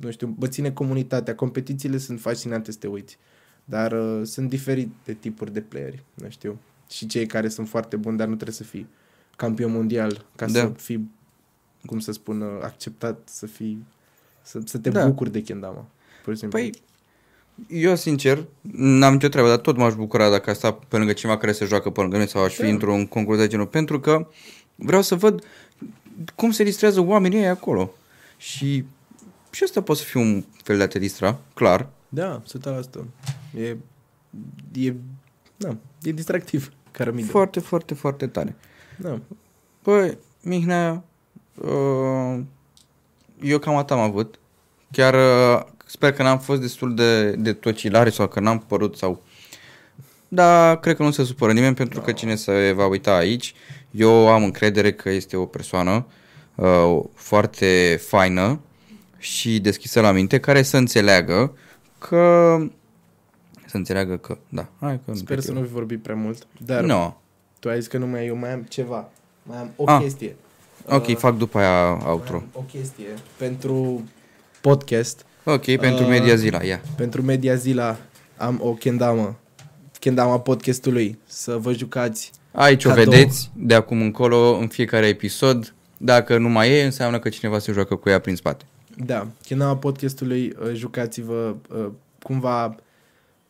nu 0.00 0.10
știu, 0.10 0.34
mă 0.38 0.46
ține 0.46 0.70
comunitatea. 0.70 1.34
Competițiile 1.34 1.98
sunt 1.98 2.20
fascinante 2.20 2.72
să 2.72 2.78
te 2.80 2.86
uiți. 2.86 3.18
Dar 3.64 3.92
uh, 3.92 4.20
sunt 4.24 4.48
diferite 4.48 5.12
tipuri 5.20 5.52
de 5.52 5.60
playeri, 5.60 6.02
nu 6.14 6.28
știu. 6.28 6.58
Și 6.92 7.06
cei 7.06 7.26
care 7.26 7.48
sunt 7.48 7.68
foarte 7.68 7.96
buni, 7.96 8.16
dar 8.16 8.26
nu 8.26 8.34
trebuie 8.34 8.54
să 8.56 8.62
fii 8.64 8.86
campion 9.36 9.72
mondial 9.72 10.24
ca 10.36 10.46
Da. 10.46 10.52
să 10.60 10.66
fii, 10.76 11.10
cum 11.86 11.98
să 11.98 12.12
spun, 12.12 12.40
uh, 12.40 12.48
acceptat, 12.62 13.18
să 13.24 13.46
fii, 13.46 13.84
să, 14.42 14.60
să 14.64 14.78
te 14.78 14.90
Da. 14.90 15.06
bucuri 15.06 15.30
de 15.32 15.42
kendama. 15.42 15.86
Pur 16.24 16.32
și 16.32 16.38
simplu. 16.38 16.58
Păi, 16.58 16.72
eu 17.68 17.96
sincer, 17.96 18.44
n-am 18.70 19.12
nicio 19.12 19.28
treabă, 19.28 19.48
dar 19.48 19.58
tot 19.58 19.76
m-aș 19.76 19.94
bucura 19.94 20.30
dacă 20.30 20.50
aș 20.50 20.56
sta 20.56 20.72
pe 20.72 20.96
lângă 20.96 21.12
cineva 21.12 21.38
care 21.38 21.52
se 21.52 21.64
joacă 21.64 21.90
pe 21.90 22.00
lângă 22.00 22.16
noi 22.16 22.28
sau 22.28 22.42
aș 22.44 22.54
fi 22.54 22.62
Da. 22.62 22.68
într-un 22.68 23.06
concurs 23.06 23.38
de 23.38 23.46
genul, 23.46 23.66
pentru 23.66 24.00
că 24.00 24.28
vreau 24.74 25.02
să 25.02 25.14
văd 25.14 25.44
cum 26.34 26.50
se 26.50 26.64
distrează 26.64 27.00
oamenii 27.00 27.38
ăia 27.38 27.50
acolo. 27.50 27.90
Și, 28.36 28.84
și 29.50 29.62
asta 29.62 29.82
poate 29.82 30.00
să 30.00 30.06
fie 30.06 30.20
un 30.20 30.44
fel 30.62 30.76
de 30.76 30.82
a 30.82 30.86
te 30.88 30.98
distra, 30.98 31.38
clar. 31.54 31.88
Da, 32.08 32.42
100%. 32.46 33.04
E, 33.56 33.76
e, 34.72 34.94
da, 35.56 35.76
e 36.02 36.12
distractiv, 36.12 36.72
cărămidă. 36.92 37.30
Foarte, 37.30 37.60
foarte, 37.60 37.94
foarte 37.94 38.26
tare. 38.26 38.56
Da. 38.96 39.18
Păi, 39.82 40.18
Mihnea, 40.42 41.04
uh, 41.54 42.40
eu 43.40 43.58
cam 43.58 43.76
atât 43.76 43.96
am 43.96 44.02
avut. 44.02 44.38
Chiar 44.90 45.14
uh, 45.14 45.62
sper 45.86 46.12
că 46.12 46.22
n-am 46.22 46.38
fost 46.38 46.60
destul 46.60 46.94
de, 46.94 47.30
de 47.30 47.52
tocilare 47.52 48.10
sau 48.10 48.28
că 48.28 48.40
n-am 48.40 48.58
părut 48.58 48.96
sau... 48.96 49.22
Dar 50.28 50.80
cred 50.80 50.96
că 50.96 51.02
nu 51.02 51.10
se 51.10 51.24
supără 51.24 51.52
nimeni 51.52 51.74
pentru 51.74 52.00
că 52.00 52.12
cine 52.12 52.34
se 52.34 52.72
va 52.76 52.86
uita 52.86 53.16
aici, 53.16 53.54
eu 53.90 54.28
am 54.28 54.44
încredere 54.44 54.92
că 54.92 55.10
este 55.10 55.36
o 55.36 55.46
persoană 55.46 56.06
uh, 56.54 57.00
foarte 57.14 58.00
faină 58.06 58.60
și 59.18 59.60
deschisă 59.60 60.00
la 60.00 60.12
minte, 60.12 60.40
care 60.40 60.62
să 60.62 60.76
înțeleagă 60.76 61.56
că... 61.98 62.56
Să 63.72 63.78
înțeleagă 63.78 64.16
că... 64.16 64.38
Da, 64.48 64.68
hai 64.80 65.00
că 65.06 65.14
Sper 65.14 65.40
să 65.40 65.52
nu 65.52 65.60
fi 65.62 65.68
vorbit 65.68 66.02
prea 66.02 66.14
mult, 66.14 66.46
dar 66.66 66.82
Nu. 66.84 67.16
tu 67.58 67.68
ai 67.68 67.78
zis 67.78 67.86
că 67.86 67.98
nu 67.98 68.06
mai 68.06 68.26
eu 68.26 68.36
mai 68.36 68.52
am 68.52 68.62
ceva. 68.62 69.08
Mai 69.42 69.58
am 69.58 69.70
o 69.76 69.84
Ah. 69.90 70.00
chestie. 70.02 70.36
Ok, 70.88 71.06
Uh, 71.06 71.16
fac 71.16 71.36
după 71.36 71.58
aia 71.58 71.92
mai 71.94 72.10
outro. 72.10 72.36
am 72.36 72.44
o 72.52 72.60
chestie 72.60 73.06
pentru 73.36 74.02
podcast, 74.60 75.24
Ok, 75.44 75.64
pentru 75.76 76.02
Uh, 76.02 76.08
media 76.08 76.34
zila, 76.34 76.62
ia. 76.62 76.80
pentru 76.96 77.22
Media 77.22 77.54
Zila 77.54 77.96
am 78.36 78.60
o 78.62 78.72
kendama. 78.74 79.34
Kendama 79.98 80.40
podcastului. 80.40 81.18
Să 81.26 81.56
vă 81.56 81.72
jucați. 81.72 82.30
Aici 82.52 82.84
o 82.84 82.88
Cadou. 82.88 83.04
vedeți 83.04 83.50
de 83.56 83.74
acum 83.74 84.00
încolo 84.02 84.56
în 84.56 84.68
fiecare 84.68 85.06
episod. 85.06 85.74
Dacă 85.96 86.38
nu 86.38 86.48
mai 86.48 86.70
e, 86.70 86.84
înseamnă 86.84 87.18
că 87.18 87.28
cineva 87.28 87.58
se 87.58 87.72
joacă 87.72 87.94
cu 87.96 88.08
ea 88.08 88.18
prin 88.18 88.36
spate. 88.36 88.64
Da, 88.96 89.26
kendama 89.46 89.76
podcastului, 89.76 90.52
uh, 90.62 90.74
jucați-vă 90.74 91.54
uh, 91.76 91.86
cumva, 92.22 92.74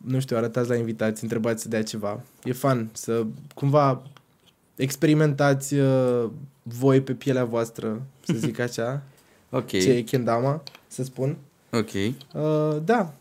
nu 0.06 0.20
știu, 0.20 0.36
arătați 0.36 0.68
la 0.68 0.76
invitați, 0.76 1.22
întrebați 1.22 1.62
să 1.62 1.68
dea 1.68 1.82
ceva. 1.82 2.20
E 2.44 2.52
fun 2.52 2.88
să 2.92 3.24
cumva 3.54 4.02
experimentați 4.76 5.74
uh, 5.74 6.24
voi 6.62 7.00
pe 7.00 7.12
pielea 7.12 7.44
voastră, 7.44 8.02
să 8.26 8.32
zic 8.36 8.58
așa, 8.68 9.02
Ok, 9.50 9.66
ce 9.68 9.90
e 9.92 10.02
kendama, 10.02 10.62
să 10.86 11.02
spun. 11.04 11.36
ok, 11.70 11.88
Uh, 12.34 12.76
da, 12.84 13.14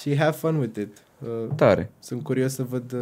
și 0.00 0.16
have 0.16 0.36
fun 0.36 0.56
with 0.56 0.78
it. 0.78 0.96
Uh, 1.18 1.54
tare. 1.56 1.90
sunt 2.00 2.22
curios 2.22 2.54
să 2.54 2.62
văd, 2.62 2.92
uh, 2.92 3.00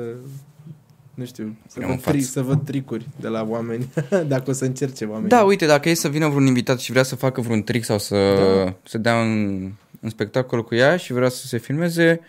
nu 1.14 1.24
știu, 1.24 1.56
să 1.66 1.74
Punem 1.74 1.88
în 1.90 1.96
văd, 1.96 2.14
tri- 2.14 2.18
față. 2.18 2.30
să 2.30 2.42
văd 2.42 2.64
tricuri 2.64 3.06
de 3.20 3.28
la 3.28 3.46
oameni, 3.48 3.88
dacă 4.28 4.50
o 4.50 4.52
să 4.52 4.64
încerce 4.64 5.04
oamenii. 5.04 5.28
Da, 5.28 5.42
uite, 5.42 5.66
dacă 5.66 5.88
e 5.88 5.94
să 5.94 6.08
vină 6.08 6.28
vreun 6.28 6.46
invitat 6.46 6.78
și 6.78 6.90
vrea 6.90 7.02
să 7.02 7.16
facă 7.16 7.40
vreun 7.40 7.62
trick 7.62 7.84
sau 7.84 7.98
să, 7.98 8.16
Da. 8.64 8.74
să 8.84 8.98
dea 8.98 9.16
un, 9.16 9.70
un 10.00 10.08
spectacol 10.08 10.64
cu 10.64 10.74
ea 10.74 10.96
și 10.96 11.12
vrea 11.12 11.28
să 11.28 11.46
se 11.46 11.58
filmeze, 11.58 12.20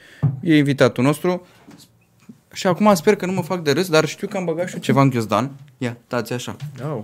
e 0.42 0.58
invitatul 0.58 1.04
nostru. 1.04 1.48
Și 2.54 2.68
acum 2.68 2.94
sper 2.94 3.16
că 3.16 3.26
nu 3.26 3.32
mă 3.32 3.42
fac 3.42 3.64
de 3.64 3.72
râs, 3.72 3.90
dar 3.90 4.06
știu 4.06 4.28
că 4.28 4.38
am 4.38 4.46
băgat 4.46 4.68
și 4.68 4.74
eu 4.74 4.82
ceva 4.82 5.02
în 5.02 5.10
ghiozdan. 5.10 5.52
Ia, 5.78 5.98
dați 6.08 6.34
așa. 6.34 6.56
Oh. 6.84 7.04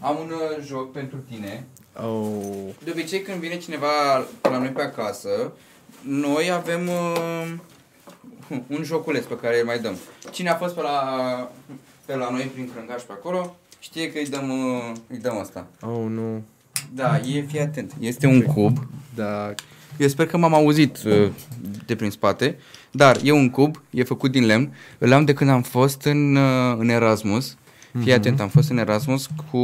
Am 0.00 0.16
un 0.20 0.30
uh, 0.30 0.64
joc 0.66 0.92
pentru 0.92 1.16
tine. 1.30 1.64
Oh. 2.02 2.74
De 2.84 2.90
obicei 2.90 3.22
când 3.22 3.40
vine 3.40 3.56
cineva 3.56 3.86
la 4.42 4.58
noi 4.58 4.68
pe 4.68 4.82
acasă, 4.82 5.52
noi 6.02 6.50
avem 6.50 6.88
uh, 6.88 7.52
un 8.66 8.82
joculeț 8.82 9.24
pe 9.24 9.36
care 9.36 9.58
îl 9.58 9.66
mai 9.66 9.78
dăm. 9.78 9.96
Cine 10.30 10.50
a 10.50 10.54
fost 10.54 10.74
pe 10.74 10.80
la, 10.80 11.50
pe 12.04 12.16
la 12.16 12.30
noi 12.30 12.50
prin 12.52 12.70
crângaș 12.74 13.02
pe 13.02 13.12
acolo, 13.12 13.56
știe 13.78 14.12
că 14.12 14.18
îi 14.18 14.28
dăm, 14.28 14.50
uh, 14.50 14.92
îi 15.08 15.18
dăm 15.18 15.38
asta. 15.38 15.66
Oh, 15.80 16.04
nu. 16.08 16.42
Da, 16.94 17.16
e, 17.34 17.42
fii 17.42 17.60
atent. 17.60 17.92
Este 18.00 18.26
un 18.26 18.42
cub. 18.42 18.78
Da. 19.14 19.54
Eu 19.98 20.08
sper 20.08 20.26
că 20.26 20.36
m-am 20.36 20.54
auzit 20.54 20.98
uh, 21.06 21.28
de 21.86 21.94
prin 21.96 22.10
spate, 22.10 22.56
dar 22.90 23.18
e 23.24 23.30
un 23.32 23.50
cub, 23.50 23.82
e 23.90 24.02
făcut 24.04 24.30
din 24.30 24.46
lemn. 24.46 24.74
Îl 24.98 25.12
am 25.12 25.24
de 25.24 25.32
când 25.32 25.50
am 25.50 25.62
fost 25.62 26.02
în, 26.04 26.36
uh, 26.36 26.76
în 26.78 26.88
Erasmus. 26.88 27.56
Fii 28.02 28.12
atent, 28.12 28.40
am 28.40 28.48
fost 28.48 28.70
în 28.70 28.78
Erasmus 28.78 29.26
cu 29.50 29.58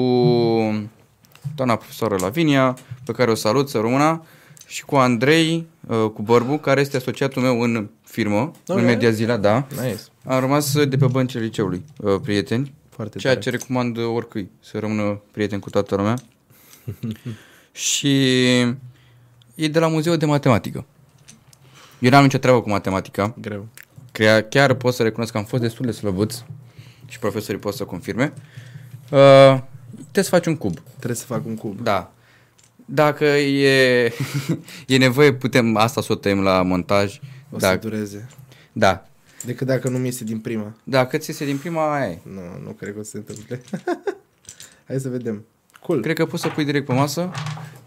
doamna 1.55 1.77
profesoară 1.77 2.17
Lavinia, 2.21 2.77
pe 3.05 3.13
care 3.13 3.31
o 3.31 3.35
salut, 3.35 3.69
să 3.69 3.79
rămână, 3.79 4.25
și 4.67 4.85
cu 4.85 4.97
Andrei, 4.97 5.67
uh, 5.87 6.11
cu 6.15 6.23
Bărbu, 6.23 6.57
care 6.57 6.81
este 6.81 6.97
asociatul 6.97 7.43
meu 7.43 7.61
în 7.61 7.89
firmă, 8.05 8.51
Ok. 8.67 8.79
în 8.79 8.85
Media 8.85 9.11
Zila, 9.11 9.37
da. 9.37 9.67
Nice. 9.71 10.01
Am 10.25 10.41
rămas 10.41 10.85
de 10.85 10.97
pe 10.97 11.07
băncile 11.07 11.43
liceului, 11.43 11.85
uh, 11.97 12.15
prieteni, 12.23 12.75
Foarte 12.91 13.19
ceea 13.19 13.33
tare. 13.33 13.45
ce 13.45 13.51
recomand 13.51 13.99
oricui, 14.15 14.51
să 14.61 14.79
rămână 14.79 15.21
prieten 15.33 15.59
cu 15.59 15.71
toată 15.71 15.97
lumea. 15.97 16.15
și 17.73 18.31
e 19.55 19.69
de 19.71 19.79
la 19.79 19.89
Muzeul 19.89 20.17
de 20.17 20.27
Matematică. 20.27 20.87
Eu 21.99 22.11
n-am 22.11 22.23
nicio 22.23 22.39
treabă 22.39 22.61
cu 22.63 22.69
matematica, 22.69 23.35
Greu. 23.41 23.69
Chiar, 24.13 24.43
chiar 24.43 24.75
pot 24.75 24.95
să 24.95 25.03
recunosc 25.03 25.33
că 25.33 25.39
am 25.39 25.45
fost 25.45 25.63
destul 25.63 25.87
de 25.87 25.93
slăbuț 25.93 26.35
și 27.07 27.19
profesorii 27.19 27.61
pot 27.61 27.75
să 27.75 27.85
confirme. 27.85 28.33
Uh, 29.11 29.61
trebuie 29.95 30.25
să 30.25 30.31
faci 30.31 30.47
un 30.47 30.57
cub. 30.57 30.79
Trebuie 30.97 31.17
să 31.17 31.25
fac 31.25 31.47
un 31.47 31.55
cub. 31.57 31.81
Da. 31.81 32.13
Dacă 32.85 33.25
e, 33.25 34.05
e 34.87 34.97
nevoie, 34.97 35.33
putem 35.33 35.77
asta 35.77 36.01
să 36.01 36.13
o 36.13 36.15
tăiem 36.15 36.41
la 36.41 36.63
montaj. 36.63 37.21
O 37.51 37.59
să 37.59 37.67
Da, 37.67 37.77
dureze. 37.77 38.29
da. 38.73 39.07
Decât 39.45 39.67
dacă 39.67 39.89
nu 39.89 39.99
mi 39.99 40.05
iese 40.07 40.25
din 40.25 40.39
prima. 40.39 40.75
Dacă 40.85 41.17
ți 41.19 41.31
iese 41.31 41.45
din 41.45 41.59
prima, 41.59 41.95
aia 41.95 42.11
e. 42.11 42.19
Nu, 42.23 42.41
nu 42.65 42.71
cred 42.71 42.93
că 42.93 42.99
o 42.99 43.03
să 43.03 43.11
se 43.11 43.17
întâmple. 43.17 43.61
Hai 44.87 45.01
să 45.01 45.09
vedem. 45.09 45.45
Cool. 45.87 46.01
Cred 46.01 46.17
că 46.17 46.27
poți 46.27 46.43
să 46.43 46.49
pui 46.49 46.65
direct 46.65 46.87
pe 46.87 46.93
masă. 46.93 47.31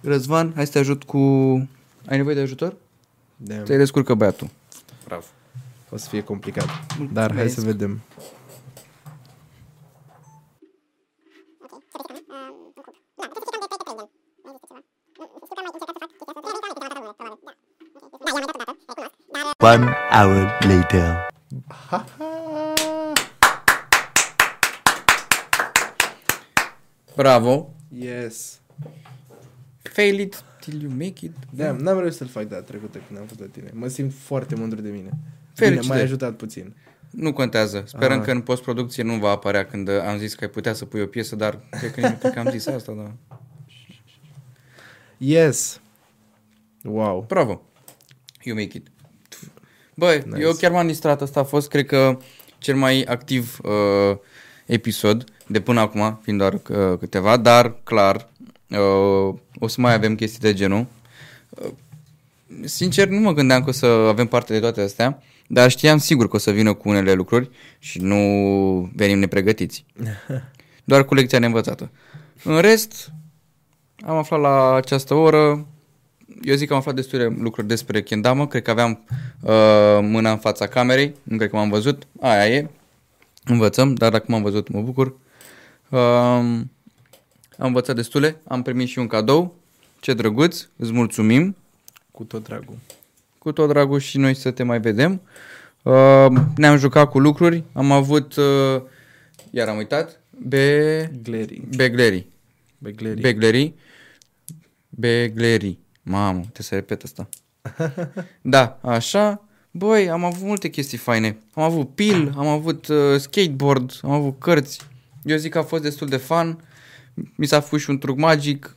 Răzvan, 0.01 0.51
hai 0.55 0.65
să 0.65 0.71
te 0.71 0.79
ajut 0.79 1.03
cu... 1.03 1.17
Ai 2.07 2.17
nevoie 2.17 2.35
de 2.35 2.41
ajutor? 2.41 2.75
Damn. 3.35 3.63
Te 3.63 3.77
descurcă 3.77 4.13
băiatul. 4.13 4.49
Bravo. 5.05 5.25
O 5.89 5.97
să 5.97 6.09
fie 6.09 6.23
complicat. 6.23 6.67
Dar 7.13 7.35
hai 7.35 7.49
să 7.49 7.61
vedem. 7.61 7.99
One 19.57 19.95
hour 20.11 20.57
later. 20.61 21.27
Bravo. 27.15 27.73
Yes. 27.99 28.59
Fail 29.81 30.19
it 30.19 30.43
till 30.59 30.81
you 30.81 30.91
make 30.91 31.25
it. 31.25 31.31
Da, 31.49 31.71
n-am 31.71 31.97
reușit 31.99 32.17
să-l 32.17 32.27
fac 32.27 32.43
data 32.47 32.61
trecută 32.61 32.99
când 33.07 33.19
am 33.19 33.25
fost 33.25 33.39
la 33.39 33.45
tine. 33.45 33.69
Mă 33.73 33.87
simt 33.87 34.13
foarte 34.13 34.55
mândru 34.55 34.81
de 34.81 34.89
mine. 34.89 35.09
Felicitări. 35.53 35.79
Bine, 35.81 35.93
m-ai 35.93 36.01
ajutat 36.03 36.35
puțin. 36.35 36.75
Nu 37.09 37.33
contează. 37.33 37.83
Sperăm 37.87 38.19
Ah. 38.19 38.25
că 38.25 38.31
în 38.31 38.41
postproducție 38.41 39.03
nu 39.03 39.13
va 39.17 39.29
apărea 39.29 39.65
când 39.65 39.89
am 39.89 40.17
zis 40.17 40.33
că 40.35 40.43
ai 40.43 40.49
putea 40.49 40.73
să 40.73 40.85
pui 40.85 41.01
o 41.01 41.05
piesă, 41.05 41.35
dar 41.35 41.59
cred 41.69 41.91
că, 41.91 42.01
cred 42.19 42.33
că 42.33 42.39
am 42.39 42.49
zis 42.49 42.67
asta, 42.67 42.91
da. 42.91 43.11
Yes. 45.17 45.79
Wow. 46.83 47.25
Bravo. 47.27 47.61
You 48.43 48.55
make 48.57 48.77
it. 48.77 48.87
Băi, 49.95 50.15
nice. 50.17 50.27
Nice. 50.29 50.41
eu 50.41 50.51
chiar 50.53 50.71
m-am 50.71 50.87
distrat. 50.87 51.21
Asta 51.21 51.39
a 51.39 51.43
fost, 51.43 51.69
cred 51.69 51.85
că, 51.85 52.17
cel 52.57 52.75
mai 52.75 53.01
activ 53.03 53.59
uh, 53.63 54.17
episod 54.69 55.23
de 55.47 55.59
până 55.59 55.79
acum, 55.79 56.19
fiind 56.23 56.39
doar 56.39 56.53
uh, 56.53 56.97
câteva, 56.99 57.37
dar, 57.37 57.75
clar, 57.83 58.27
uh, 58.69 59.35
o 59.59 59.67
să 59.67 59.81
mai 59.81 59.93
avem 59.93 60.15
chestii 60.15 60.39
de 60.39 60.53
genul. 60.53 60.85
Uh, 61.49 61.69
sincer, 62.63 63.07
nu 63.07 63.19
mă 63.19 63.33
gândeam 63.33 63.63
că 63.63 63.69
o 63.69 63.71
să 63.71 63.85
avem 63.85 64.27
parte 64.27 64.53
de 64.53 64.59
toate 64.59 64.81
astea, 64.81 65.23
dar 65.47 65.69
știam 65.69 65.97
sigur 65.97 66.27
că 66.27 66.35
o 66.35 66.39
să 66.39 66.51
vină 66.51 66.73
cu 66.73 66.89
unele 66.89 67.13
lucruri 67.13 67.49
și 67.79 67.99
nu 67.99 68.19
venim 68.95 69.19
nepregătiți. 69.19 69.85
Doar 70.83 71.05
cu 71.05 71.13
lecția 71.13 71.39
neînvățată. 71.39 71.91
În 72.43 72.59
rest, 72.59 73.11
am 74.05 74.15
aflat 74.15 74.39
la 74.39 74.73
această 74.73 75.13
oră, 75.13 75.67
eu 76.41 76.55
zic 76.55 76.67
că 76.67 76.73
am 76.73 76.79
aflat 76.79 76.95
destule 76.95 77.35
lucruri 77.39 77.67
despre 77.67 78.01
Kendama, 78.01 78.47
cred 78.47 78.61
că 78.61 78.71
aveam 78.71 79.05
uh, 79.41 79.99
mâna 80.01 80.31
în 80.31 80.37
fața 80.37 80.67
camerei, 80.67 81.15
nu 81.23 81.37
cred 81.37 81.49
că 81.49 81.55
m-am 81.55 81.69
văzut, 81.69 82.07
aia 82.19 82.55
e, 82.55 82.69
învățăm, 83.51 83.93
dar 83.93 84.11
dacă 84.11 84.25
m-am 84.27 84.41
văzut 84.41 84.67
mă 84.69 84.81
bucur. 84.81 85.07
Uh, 85.89 85.99
am 85.99 86.67
învățat 87.57 87.95
destule, 87.95 88.41
am 88.47 88.61
primit 88.61 88.87
și 88.87 88.99
un 88.99 89.07
cadou, 89.07 89.55
ce 89.99 90.13
drăguț, 90.13 90.67
îți 90.77 90.91
mulțumim, 90.91 91.55
Cu 92.11 92.23
tot 92.23 92.43
dragul. 92.43 92.77
cu 93.37 93.51
tot 93.51 93.67
dragul 93.67 93.99
și 93.99 94.17
noi 94.17 94.33
să 94.33 94.51
te 94.51 94.63
mai 94.63 94.79
vedem. 94.79 95.21
Uh, 95.83 96.27
ne-am 96.55 96.77
jucat 96.77 97.09
cu 97.09 97.19
lucruri, 97.19 97.63
am 97.73 97.91
avut, 97.91 98.35
uh, 98.35 98.81
iar 99.51 99.67
am 99.67 99.77
uitat, 99.77 100.19
be... 100.29 101.11
Glary. 101.23 101.61
beglerii. 101.75 102.27
Begleri. 102.77 103.21
Beglerii. 103.21 103.75
Beglerii. 104.89 105.79
Mamă, 106.01 106.43
te 106.53 106.63
să 106.63 106.75
repet 106.75 107.03
asta. 107.03 107.29
da, 108.41 108.79
așa. 108.81 109.43
Băi, 109.71 110.09
am 110.09 110.23
avut 110.23 110.47
multe 110.47 110.69
chestii 110.69 110.97
faine. 110.97 111.37
Am 111.53 111.63
avut 111.63 111.95
pil, 111.95 112.33
am 112.37 112.47
avut 112.47 112.87
uh, 112.87 113.19
skateboard, 113.19 113.99
am 114.03 114.11
avut 114.11 114.39
cărți. 114.39 114.79
Eu 115.23 115.37
zic 115.37 115.51
că 115.51 115.57
a 115.57 115.63
fost 115.63 115.83
destul 115.83 116.07
de 116.07 116.17
fun. 116.17 116.63
Mi 117.35 117.45
s-a 117.45 117.59
făcut 117.59 117.79
și 117.79 117.89
un 117.89 117.97
truc 117.97 118.17
magic, 118.17 118.75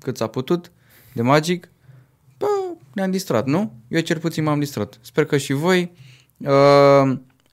cât 0.00 0.16
s-a 0.16 0.26
putut, 0.26 0.70
de 1.12 1.22
magic. 1.22 1.68
Bă, 2.38 2.46
ne-am 2.92 3.10
distrat, 3.10 3.46
nu? 3.46 3.72
Eu 3.88 4.00
cel 4.00 4.18
puțin 4.18 4.44
m-am 4.44 4.58
distrat. 4.58 4.98
Sper 5.00 5.24
că 5.24 5.36
și 5.36 5.52
voi. 5.52 5.92
Uh, 6.36 6.50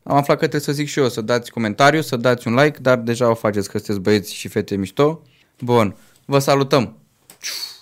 am 0.04 0.16
aflat 0.16 0.26
că 0.26 0.48
trebuie 0.48 0.62
să 0.62 0.72
zic 0.72 0.88
și 0.88 1.00
eu, 1.00 1.10
să 1.10 1.22
dați 1.22 1.52
comentariu, 1.52 2.02
să 2.02 2.16
dați 2.16 2.48
un 2.48 2.56
like, 2.56 2.80
dar 2.82 2.98
deja 2.98 3.30
o 3.30 3.34
faceți 3.34 3.70
că 3.70 3.78
sunteți 3.78 4.00
băieți 4.00 4.34
și 4.34 4.48
fete 4.48 4.76
mișto. 4.76 5.22
Bun, 5.60 5.96
vă 6.26 6.40
salutăm! 6.40 6.98
Peace. 7.28 7.77